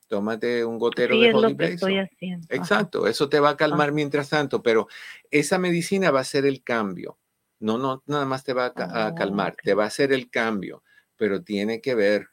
Tómate 0.07 0.63
un 0.63 0.77
gotero 0.77 1.19
de 1.19 1.33
Holy 1.33 1.55
Basil. 1.55 1.73
Estoy 1.73 1.97
haciendo. 1.97 2.47
Exacto, 2.51 3.07
eso 3.07 3.27
te 3.27 3.39
va 3.39 3.49
a 3.49 3.57
calmar 3.57 3.91
mientras 3.91 4.29
tanto, 4.29 4.61
pero 4.61 4.87
esa 5.31 5.57
medicina 5.57 6.11
va 6.11 6.19
a 6.19 6.23
ser 6.23 6.45
el 6.45 6.63
cambio. 6.63 7.17
No, 7.59 7.77
no, 7.77 8.03
nada 8.05 8.25
más 8.25 8.43
te 8.43 8.53
va 8.53 8.67
a, 8.67 9.09
oh, 9.09 9.15
calmar, 9.15 9.55
te 9.61 9.73
va 9.73 9.85
a 9.85 9.87
hacer 9.87 10.11
el 10.11 10.29
cambio, 10.29 10.83
pero 11.15 11.43
tiene 11.43 11.81
que 11.81 11.95
ver, 11.95 12.27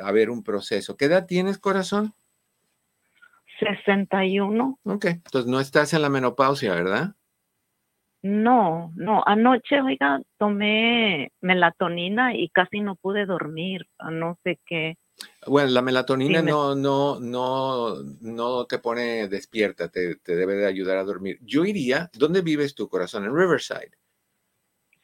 haber 0.00 0.30
un 0.30 0.42
proceso. 0.42 0.96
¿Qué 0.96 1.06
edad 1.06 1.26
tienes, 1.26 1.58
corazón? 1.58 2.14
61. 3.58 4.78
Ok, 4.84 5.04
entonces 5.06 5.50
no 5.50 5.60
estás 5.60 5.92
en 5.92 6.02
la 6.02 6.08
menopausia, 6.08 6.74
¿verdad? 6.74 7.14
No, 8.22 8.92
no, 8.96 9.22
anoche, 9.24 9.80
oiga, 9.80 10.20
tomé 10.38 11.32
melatonina 11.40 12.36
y 12.36 12.50
casi 12.50 12.80
no 12.80 12.96
pude 12.96 13.24
dormir, 13.24 13.86
no 14.10 14.38
sé 14.44 14.58
qué. 14.66 14.98
Bueno, 15.46 15.70
la 15.70 15.82
melatonina 15.82 16.42
no, 16.42 16.74
no, 16.74 17.18
no, 17.18 17.94
no 18.20 18.66
te 18.66 18.78
pone 18.78 19.26
despierta, 19.28 19.88
te, 19.88 20.16
te, 20.16 20.36
debe 20.36 20.54
de 20.54 20.66
ayudar 20.66 20.98
a 20.98 21.04
dormir. 21.04 21.38
Yo 21.42 21.64
iría, 21.64 22.10
¿dónde 22.12 22.42
vives 22.42 22.74
tu 22.74 22.88
corazón? 22.88 23.24
En 23.24 23.34
Riverside. 23.34 23.92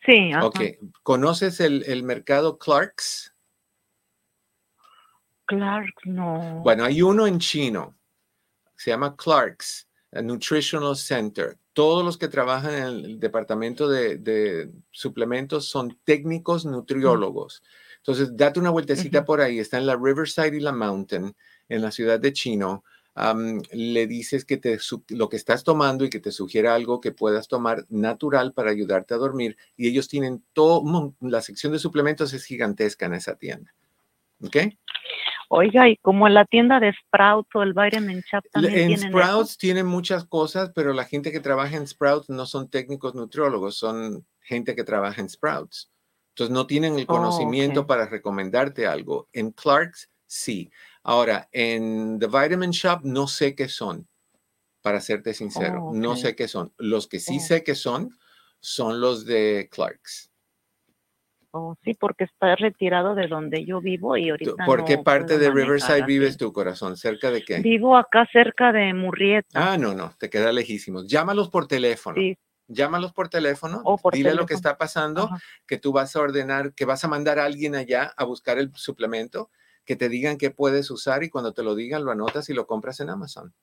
Sí. 0.06 0.30
Ok. 0.40 0.60
¿Conoces 1.02 1.60
el, 1.60 2.02
mercado 2.04 2.58
Clarks? 2.58 3.34
Clarks, 5.46 6.06
no. 6.06 6.60
Bueno, 6.62 6.84
hay 6.84 7.02
uno 7.02 7.26
en 7.26 7.38
chino. 7.38 7.96
Se 8.76 8.90
llama 8.90 9.16
Clarks, 9.16 9.88
Nutritional 10.12 10.96
Center. 10.96 11.58
Todos 11.72 12.04
los 12.04 12.16
que 12.16 12.28
trabajan 12.28 12.74
en 12.74 12.82
el 12.84 13.20
departamento 13.20 13.88
de, 13.88 14.70
suplementos 14.90 15.68
son 15.68 15.98
técnicos 16.04 16.64
nutriólogos. 16.64 17.62
Entonces, 17.98 18.36
date 18.36 18.60
una 18.60 18.70
vueltecita 18.70 19.24
por 19.24 19.40
ahí. 19.40 19.58
Está 19.58 19.78
en 19.78 19.86
la 19.86 19.96
Riverside 19.96 20.56
y 20.56 20.60
la 20.60 20.72
Mountain, 20.72 21.34
en 21.68 21.82
la 21.82 21.90
ciudad 21.90 22.20
de 22.20 22.32
Chino 22.32 22.84
le 23.72 24.06
dices 24.06 24.44
que 24.44 24.58
te, 24.58 24.78
lo 25.08 25.28
que 25.28 25.36
estás 25.36 25.64
tomando 25.64 26.04
y 26.04 26.10
que 26.10 26.20
te 26.20 26.32
sugiera 26.32 26.74
algo 26.74 27.00
que 27.00 27.12
puedas 27.12 27.48
tomar 27.48 27.86
natural 27.88 28.52
para 28.52 28.70
ayudarte 28.70 29.14
a 29.14 29.18
dormir. 29.18 29.56
Y 29.76 29.88
ellos 29.88 30.08
tienen 30.08 30.44
todo, 30.52 31.14
la 31.20 31.40
sección 31.40 31.72
de 31.72 31.78
suplementos 31.78 32.32
es 32.34 32.44
gigantesca 32.44 33.06
en 33.06 33.14
esa 33.14 33.36
tienda. 33.36 33.72
¿Ok? 34.44 34.56
Oiga, 35.48 35.88
y 35.88 35.96
como 35.98 36.28
la 36.28 36.44
tienda 36.44 36.80
de 36.80 36.92
Sprouts 36.92 37.48
o 37.54 37.62
el 37.62 37.72
Vitamin 37.72 38.20
Shop 38.20 38.44
también 38.50 38.90
En 38.90 38.98
Sprouts 38.98 39.56
tienen 39.56 39.86
muchas 39.86 40.24
cosas, 40.24 40.72
pero 40.74 40.92
la 40.92 41.04
gente 41.04 41.30
que 41.30 41.40
trabaja 41.40 41.76
en 41.76 41.86
Sprouts 41.86 42.28
no 42.28 42.46
son 42.46 42.68
técnicos 42.68 43.14
nutriólogos, 43.14 43.76
son 43.76 44.26
gente 44.40 44.74
que 44.74 44.84
trabaja 44.84 45.20
en 45.20 45.28
Sprouts. 45.28 45.90
Entonces 46.30 46.52
no 46.52 46.66
tienen 46.66 46.98
el 46.98 47.04
oh, 47.04 47.14
conocimiento 47.14 47.86
para 47.86 48.06
recomendarte 48.06 48.86
algo. 48.86 49.28
En 49.32 49.52
Clarks, 49.52 50.10
sí. 50.26 50.70
Ahora, 51.08 51.48
en 51.52 52.18
The 52.18 52.26
Vitamin 52.26 52.72
Shop 52.72 53.02
no 53.04 53.28
sé 53.28 53.54
qué 53.54 53.68
son, 53.68 54.08
para 54.82 55.00
serte 55.00 55.34
sincero, 55.34 55.84
oh, 55.84 55.94
no 55.94 56.16
sé 56.16 56.34
qué 56.34 56.48
son. 56.48 56.72
Los 56.78 57.06
que 57.06 57.20
sí 57.20 57.36
oh. 57.36 57.40
sé 57.40 57.62
qué 57.62 57.76
son, 57.76 58.10
son 58.58 59.00
los 59.00 59.24
de 59.24 59.68
Clarks. 59.70 60.32
Oh, 61.52 61.76
sí, 61.84 61.94
porque 61.94 62.24
está 62.24 62.56
retirado 62.56 63.14
de 63.14 63.28
donde 63.28 63.64
yo 63.64 63.80
vivo 63.80 64.16
y 64.16 64.30
ahorita. 64.30 64.66
¿Por 64.66 64.84
qué 64.84 64.98
parte 64.98 65.38
de 65.38 65.48
Riverside 65.48 66.02
vives 66.04 66.36
tu 66.38 66.52
corazón? 66.52 66.96
¿Cerca 66.96 67.30
de 67.30 67.44
qué? 67.44 67.60
Vivo 67.60 67.96
acá 67.96 68.26
cerca 68.32 68.72
de 68.72 68.92
Murrieta. 68.92 69.74
Ah, 69.74 69.78
no, 69.78 69.94
no, 69.94 70.12
te 70.18 70.28
queda 70.28 70.50
lejísimos. 70.50 71.06
Llámalos 71.06 71.50
por 71.50 71.68
teléfono. 71.68 72.16
Sí. 72.20 72.36
Llámalos 72.66 73.12
por 73.12 73.28
teléfono, 73.28 73.84
dile 74.12 74.34
lo 74.34 74.44
que 74.44 74.54
está 74.54 74.76
pasando, 74.76 75.30
que 75.68 75.78
tú 75.78 75.92
vas 75.92 76.16
a 76.16 76.20
ordenar, 76.20 76.74
que 76.74 76.84
vas 76.84 77.04
a 77.04 77.08
mandar 77.08 77.38
a 77.38 77.44
alguien 77.44 77.76
allá 77.76 78.12
a 78.16 78.24
buscar 78.24 78.58
el 78.58 78.72
suplemento 78.74 79.50
que 79.86 79.96
te 79.96 80.08
digan 80.08 80.36
qué 80.36 80.50
puedes 80.50 80.90
usar 80.90 81.22
y 81.22 81.30
cuando 81.30 81.54
te 81.54 81.62
lo 81.62 81.74
digan 81.74 82.04
lo 82.04 82.10
anotas 82.10 82.50
y 82.50 82.54
lo 82.54 82.66
compras 82.66 83.00
en 83.00 83.08
Amazon. 83.08 83.54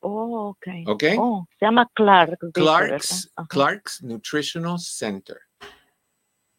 Oh, 0.00 0.48
ok. 0.48 0.66
Ok. 0.86 1.04
Oh, 1.18 1.46
se 1.58 1.66
llama 1.66 1.88
Clark. 1.92 2.38
Clark's, 2.54 3.32
Clark's 3.48 4.02
Nutritional 4.02 4.78
Center. 4.78 5.38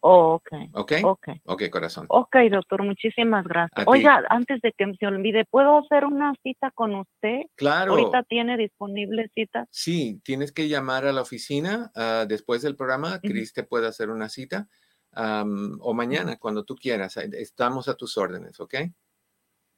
Oh, 0.01 0.35
ok. 0.35 0.51
Ok. 0.73 0.93
Ok. 1.03 1.27
Ok, 1.45 1.63
corazón. 1.69 2.05
Ok, 2.09 2.35
doctor, 2.49 2.83
muchísimas 2.83 3.45
gracias. 3.45 3.85
Oiga, 3.85 4.23
antes 4.29 4.61
de 4.61 4.73
que 4.77 4.85
se 4.97 5.07
olvide, 5.07 5.45
¿puedo 5.45 5.79
hacer 5.79 6.05
una 6.05 6.33
cita 6.41 6.71
con 6.71 6.95
usted? 6.95 7.41
Claro. 7.55 7.93
¿Ahorita 7.93 8.23
tiene 8.23 8.55
disponible 8.57 9.29
cita? 9.33 9.67
Sí, 9.71 10.21
tienes 10.23 10.51
que 10.51 10.69
llamar 10.69 11.05
a 11.05 11.11
la 11.11 11.21
oficina 11.21 11.91
ah, 11.95 12.25
después 12.27 12.61
del 12.61 12.75
programa. 12.75 13.19
Cris 13.19 13.53
te 13.53 13.63
puede 13.63 13.87
hacer 13.87 14.09
una 14.09 14.29
cita 14.29 14.67
o 15.15 15.93
mañana, 15.93 16.37
cuando 16.37 16.63
tú 16.63 16.75
quieras. 16.75 17.17
Estamos 17.17 17.87
a 17.87 17.95
tus 17.95 18.17
órdenes, 18.17 18.59
¿ok? 18.59 18.75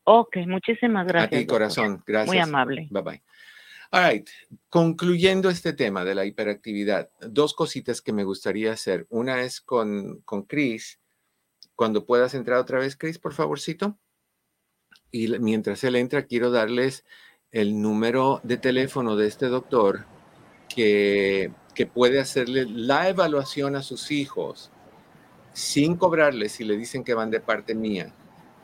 Ok, 0.04 0.38
muchísimas 0.48 1.08
gracias. 1.08 1.34
A 1.34 1.42
ti, 1.42 1.46
corazón. 1.46 2.04
Gracias. 2.06 2.28
Muy 2.28 2.40
amable. 2.40 2.88
Bye 2.90 3.02
bye. 3.02 3.24
All 3.92 4.10
right. 4.10 4.28
Concluyendo 4.70 5.50
este 5.50 5.74
tema 5.74 6.06
de 6.06 6.16
la 6.16 6.26
hiperactividad, 6.26 7.10
dos 7.20 7.54
cositas 7.54 8.02
que 8.02 8.14
me 8.14 8.24
gustaría 8.24 8.72
hacer. 8.72 9.06
Una 9.10 9.42
es 9.42 9.62
con, 9.62 10.22
con 10.22 10.44
Chris. 10.44 11.00
Cuando 11.76 12.06
puedas 12.06 12.34
entrar 12.34 12.58
otra 12.60 12.80
vez, 12.80 12.96
Chris, 12.96 13.20
por 13.20 13.34
favorcito. 13.34 13.98
Y 15.12 15.28
mientras 15.40 15.84
él 15.84 15.98
entra, 15.98 16.26
quiero 16.26 16.52
darles 16.52 17.06
el 17.52 17.82
número 17.82 18.40
de 18.44 18.58
teléfono 18.58 19.18
de 19.18 19.28
este 19.28 19.48
doctor 19.48 20.06
que, 20.74 21.52
que 21.76 21.86
puede 21.86 22.20
hacerle 22.20 22.66
la 22.66 23.10
evaluación 23.10 23.76
a 23.76 23.84
sus 23.84 24.10
hijos 24.10 24.72
sin 25.54 25.96
cobrarles 25.96 26.54
si 26.54 26.64
le 26.64 26.78
dicen 26.78 27.04
que 27.04 27.14
van 27.14 27.32
de 27.32 27.40
parte 27.40 27.76
mía 27.76 28.14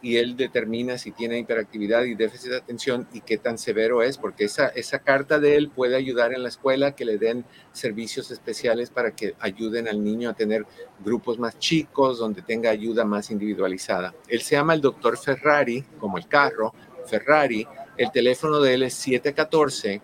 y 0.02 0.18
él 0.18 0.36
determina 0.38 0.98
si 0.98 1.12
tiene 1.12 1.38
hiperactividad 1.40 2.04
y 2.04 2.16
déficit 2.16 2.52
de 2.52 2.58
atención 2.58 3.08
y 3.14 3.22
qué 3.22 3.38
tan 3.38 3.58
severo 3.58 4.04
es, 4.04 4.18
porque 4.18 4.44
esa, 4.46 4.68
esa 4.68 5.00
carta 5.00 5.40
de 5.40 5.56
él 5.56 5.70
puede 5.70 5.96
ayudar 5.96 6.34
en 6.34 6.44
la 6.44 6.50
escuela 6.50 6.94
que 6.96 7.06
le 7.06 7.18
den 7.18 7.46
servicios 7.74 8.30
especiales 8.32 8.92
para 8.92 9.16
que 9.16 9.36
ayuden 9.40 9.88
al 9.88 10.04
niño 10.04 10.30
a 10.30 10.34
tener 10.34 10.66
grupos 11.04 11.40
más 11.40 11.58
chicos, 11.58 12.20
donde 12.20 12.42
tenga 12.42 12.70
ayuda 12.70 13.06
más 13.06 13.32
individualizada. 13.32 14.14
Él 14.28 14.42
se 14.42 14.56
llama 14.56 14.76
el 14.76 14.82
doctor 14.82 15.18
Ferrari, 15.18 15.84
como 16.00 16.18
el 16.18 16.28
carro, 16.28 16.74
Ferrari. 17.06 17.66
El 17.98 18.12
teléfono 18.12 18.60
de 18.60 18.74
él 18.76 18.84
es 18.84 18.94
714 18.94 20.02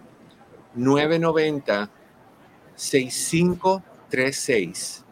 990 0.73 1.89
6536. 2.75 5.05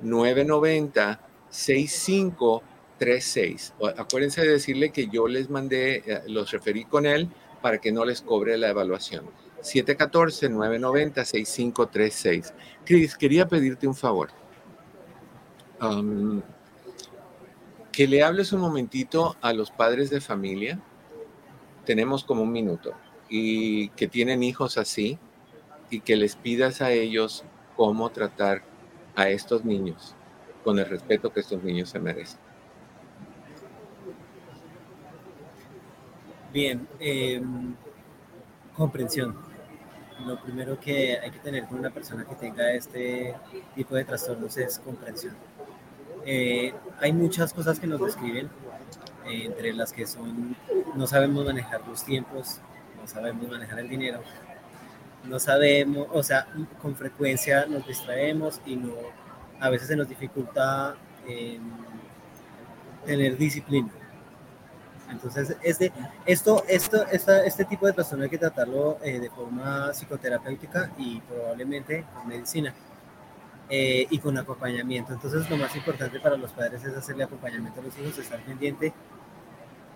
714 0.00 0.02
990 0.02 1.20
6536 1.50 2.74
36. 2.98 3.74
Acuérdense 3.96 4.42
de 4.42 4.48
decirle 4.48 4.90
que 4.90 5.06
yo 5.08 5.26
les 5.26 5.48
mandé, 5.50 6.02
eh, 6.06 6.22
los 6.28 6.52
referí 6.52 6.84
con 6.84 7.06
él 7.06 7.28
para 7.60 7.78
que 7.78 7.90
no 7.92 8.04
les 8.04 8.20
cobre 8.22 8.56
la 8.58 8.70
evaluación. 8.70 9.24
714-990-6536. 9.62 12.52
Cris, 12.84 13.16
quería 13.16 13.46
pedirte 13.48 13.86
un 13.86 13.94
favor. 13.94 14.30
que 17.92 18.08
le 18.08 18.24
hables 18.24 18.52
un 18.52 18.60
momentito 18.60 19.36
a 19.40 19.52
los 19.52 19.70
padres 19.70 20.10
de 20.10 20.20
familia. 20.20 20.80
Tenemos 21.84 22.24
como 22.24 22.42
un 22.42 22.50
minuto. 22.52 22.92
Y 23.28 23.90
que 23.90 24.08
tienen 24.08 24.42
hijos 24.42 24.78
así. 24.78 25.18
Y 25.90 26.00
que 26.00 26.16
les 26.16 26.34
pidas 26.36 26.80
a 26.80 26.90
ellos 26.90 27.44
cómo 27.76 28.10
tratar 28.10 28.64
a 29.14 29.28
estos 29.28 29.64
niños 29.64 30.14
con 30.62 30.78
el 30.78 30.86
respeto 30.86 31.32
que 31.32 31.40
estos 31.40 31.62
niños 31.62 31.90
se 31.90 31.98
merecen. 32.00 32.38
Bien, 36.52 36.86
em, 37.00 37.74
comprensión. 38.76 39.36
Lo 40.24 40.40
primero 40.40 40.78
que 40.78 41.18
hay 41.18 41.30
que 41.30 41.40
tener 41.40 41.66
con 41.66 41.78
una 41.80 41.90
persona 41.90 42.24
que 42.24 42.36
tenga 42.36 42.72
este 42.72 43.34
tipo 43.74 43.94
de 43.96 44.04
trastornos 44.04 44.56
es 44.56 44.78
comprensión. 44.78 45.34
Eh, 46.24 46.72
hay 47.00 47.12
muchas 47.12 47.52
cosas 47.52 47.78
que 47.78 47.86
nos 47.86 48.00
describen, 48.00 48.48
eh, 49.26 49.46
entre 49.46 49.72
las 49.72 49.92
que 49.92 50.06
son, 50.06 50.56
no 50.94 51.06
sabemos 51.06 51.44
manejar 51.44 51.86
los 51.86 52.04
tiempos, 52.04 52.60
no 53.00 53.06
sabemos 53.06 53.48
manejar 53.48 53.80
el 53.80 53.88
dinero, 53.88 54.20
no 55.28 55.38
sabemos, 55.38 56.06
o 56.12 56.22
sea, 56.22 56.46
con 56.80 56.94
frecuencia 56.94 57.66
nos 57.66 57.86
distraemos 57.86 58.60
y 58.66 58.76
no, 58.76 58.92
a 59.60 59.70
veces 59.70 59.88
se 59.88 59.96
nos 59.96 60.08
dificulta 60.08 60.94
em, 61.26 61.62
tener 63.04 63.36
disciplina. 63.36 63.90
Entonces, 65.10 65.56
este, 65.62 65.92
esto, 66.26 66.64
esto, 66.68 67.04
este 67.08 67.64
tipo 67.66 67.86
de 67.86 67.92
trastorno 67.92 68.24
hay 68.24 68.30
que 68.30 68.38
tratarlo 68.38 68.98
eh, 69.02 69.20
de 69.20 69.30
forma 69.30 69.92
psicoterapéutica 69.92 70.90
y 70.98 71.20
probablemente 71.20 72.04
con 72.14 72.26
medicina 72.28 72.74
eh, 73.68 74.06
y 74.10 74.18
con 74.18 74.36
acompañamiento. 74.38 75.12
Entonces, 75.12 75.48
lo 75.48 75.56
más 75.56 75.74
importante 75.76 76.20
para 76.20 76.36
los 76.36 76.52
padres 76.52 76.84
es 76.84 76.96
hacerle 76.96 77.24
acompañamiento 77.24 77.80
a 77.80 77.84
los 77.84 77.98
hijos, 77.98 78.18
estar 78.18 78.40
pendiente 78.40 78.92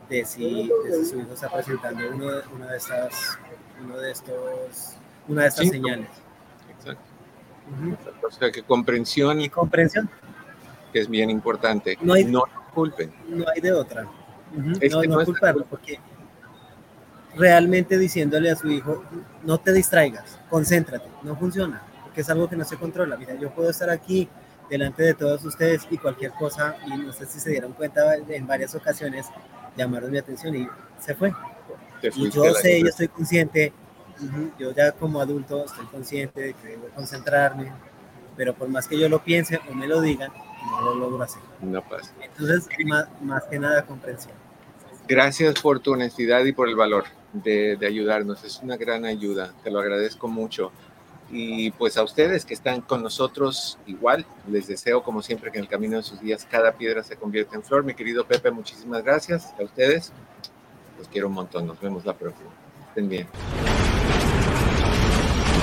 de 0.08 0.24
si, 0.24 0.70
su 1.08 1.20
hijo 1.20 1.34
está 1.34 1.50
presentando 1.50 2.02
uno, 2.10 2.66
de 2.66 2.76
estas, 2.76 3.38
uno 3.82 3.98
de 3.98 4.10
estos, 4.10 4.96
una 5.28 5.42
de 5.42 5.48
estas 5.48 5.68
señales. 5.68 6.08
Exacto. 6.70 7.02
O 8.26 8.30
sea, 8.30 8.50
que 8.50 8.62
comprensión. 8.62 9.40
Y 9.40 9.48
comprensión. 9.48 10.08
Que 10.92 11.00
es 11.00 11.08
bien 11.08 11.30
importante. 11.30 11.96
No, 12.00 12.14
hay, 12.14 12.24
no 12.24 12.44
culpen. 12.74 13.12
No 13.28 13.44
hay 13.54 13.60
de 13.60 13.72
otra 13.72 14.08
no, 14.52 15.02
no, 15.02 15.24
culparlo, 15.24 15.64
porque 15.68 15.98
realmente 17.36 17.98
diciéndole 17.98 18.50
a 18.50 18.56
su 18.56 18.68
hijo, 18.68 19.04
no 19.42 19.58
te 19.58 19.72
distraigas, 19.72 20.38
concéntrate, 20.48 21.08
no 21.22 21.36
funciona, 21.36 21.82
porque 22.02 22.22
es 22.22 22.30
algo 22.30 22.48
que 22.48 22.56
no 22.56 22.64
se 22.64 22.76
controla. 22.76 23.16
Mira, 23.16 23.34
yo 23.34 23.50
puedo 23.50 23.70
estar 23.70 23.90
aquí 23.90 24.28
delante 24.70 25.02
de 25.02 25.14
todos 25.14 25.44
ustedes 25.44 25.86
y 25.90 25.98
cualquier 25.98 26.32
cosa, 26.32 26.76
y 26.86 26.98
no 26.98 27.12
sé 27.12 27.26
si 27.26 27.40
se 27.40 27.50
dieron 27.50 27.72
cuenta 27.72 28.16
en 28.16 28.46
varias 28.46 28.74
ocasiones, 28.74 29.26
llamaron 29.76 30.10
mi 30.10 30.18
atención 30.18 30.54
y 30.54 30.68
se 30.98 31.14
fue. 31.14 31.32
Y 32.02 32.30
yo 32.30 32.54
sé, 32.54 32.80
yo 32.80 32.88
estoy 32.88 33.08
consciente, 33.08 33.72
yo 34.58 34.72
ya 34.72 34.92
como 34.92 35.20
adulto 35.20 35.64
estoy 35.64 35.86
consciente 35.86 36.40
de 36.40 36.54
que 36.54 36.68
debo 36.68 36.88
concentrarme, 36.94 37.72
pero 38.36 38.54
por 38.54 38.68
más 38.68 38.86
que 38.86 38.98
yo 38.98 39.08
lo 39.08 39.22
piense 39.22 39.60
o 39.70 39.74
me 39.74 39.86
lo 39.86 40.00
digan, 40.00 40.30
no 40.70 40.80
lo 40.80 40.94
logro 40.94 41.22
hacer. 41.22 41.42
No 41.60 41.82
pasa. 41.82 42.12
Entonces, 42.20 42.68
más, 43.20 43.44
que 43.44 43.58
nada, 43.58 43.84
comprensión. 43.84 44.34
Gracias 45.08 45.60
por 45.60 45.80
tu 45.80 45.92
honestidad 45.92 46.44
y 46.44 46.52
por 46.52 46.68
el 46.68 46.76
valor 46.76 47.04
de, 47.32 47.76
de, 47.76 47.86
ayudarnos. 47.86 48.44
Es 48.44 48.60
una 48.62 48.76
gran 48.76 49.04
ayuda. 49.04 49.52
Te 49.62 49.70
lo 49.70 49.80
agradezco 49.80 50.28
mucho. 50.28 50.70
Y 51.30 51.70
pues 51.72 51.96
a 51.98 52.02
ustedes 52.02 52.44
que 52.44 52.54
están 52.54 52.80
con 52.80 53.02
nosotros, 53.02 53.78
igual, 53.86 54.24
les 54.48 54.66
deseo 54.66 55.02
como 55.02 55.22
siempre 55.22 55.50
que 55.50 55.58
en 55.58 55.64
el 55.64 55.70
camino 55.70 55.98
de 55.98 56.02
sus 56.02 56.20
días 56.20 56.46
cada 56.50 56.72
piedra 56.72 57.02
se 57.02 57.16
convierta 57.16 57.56
en 57.56 57.62
flor. 57.62 57.84
Mi 57.84 57.94
querido 57.94 58.26
Pepe, 58.26 58.50
muchísimas 58.50 59.02
gracias. 59.04 59.54
A 59.58 59.62
ustedes, 59.62 60.12
los 60.98 61.08
quiero 61.08 61.28
un 61.28 61.34
montón. 61.34 61.66
Nos 61.66 61.80
vemos 61.80 62.04
la 62.04 62.14
próxima. 62.14 62.50
Estén 62.88 63.08
bien. 63.08 63.87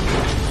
Thank 0.06 0.40
you. 0.40 0.45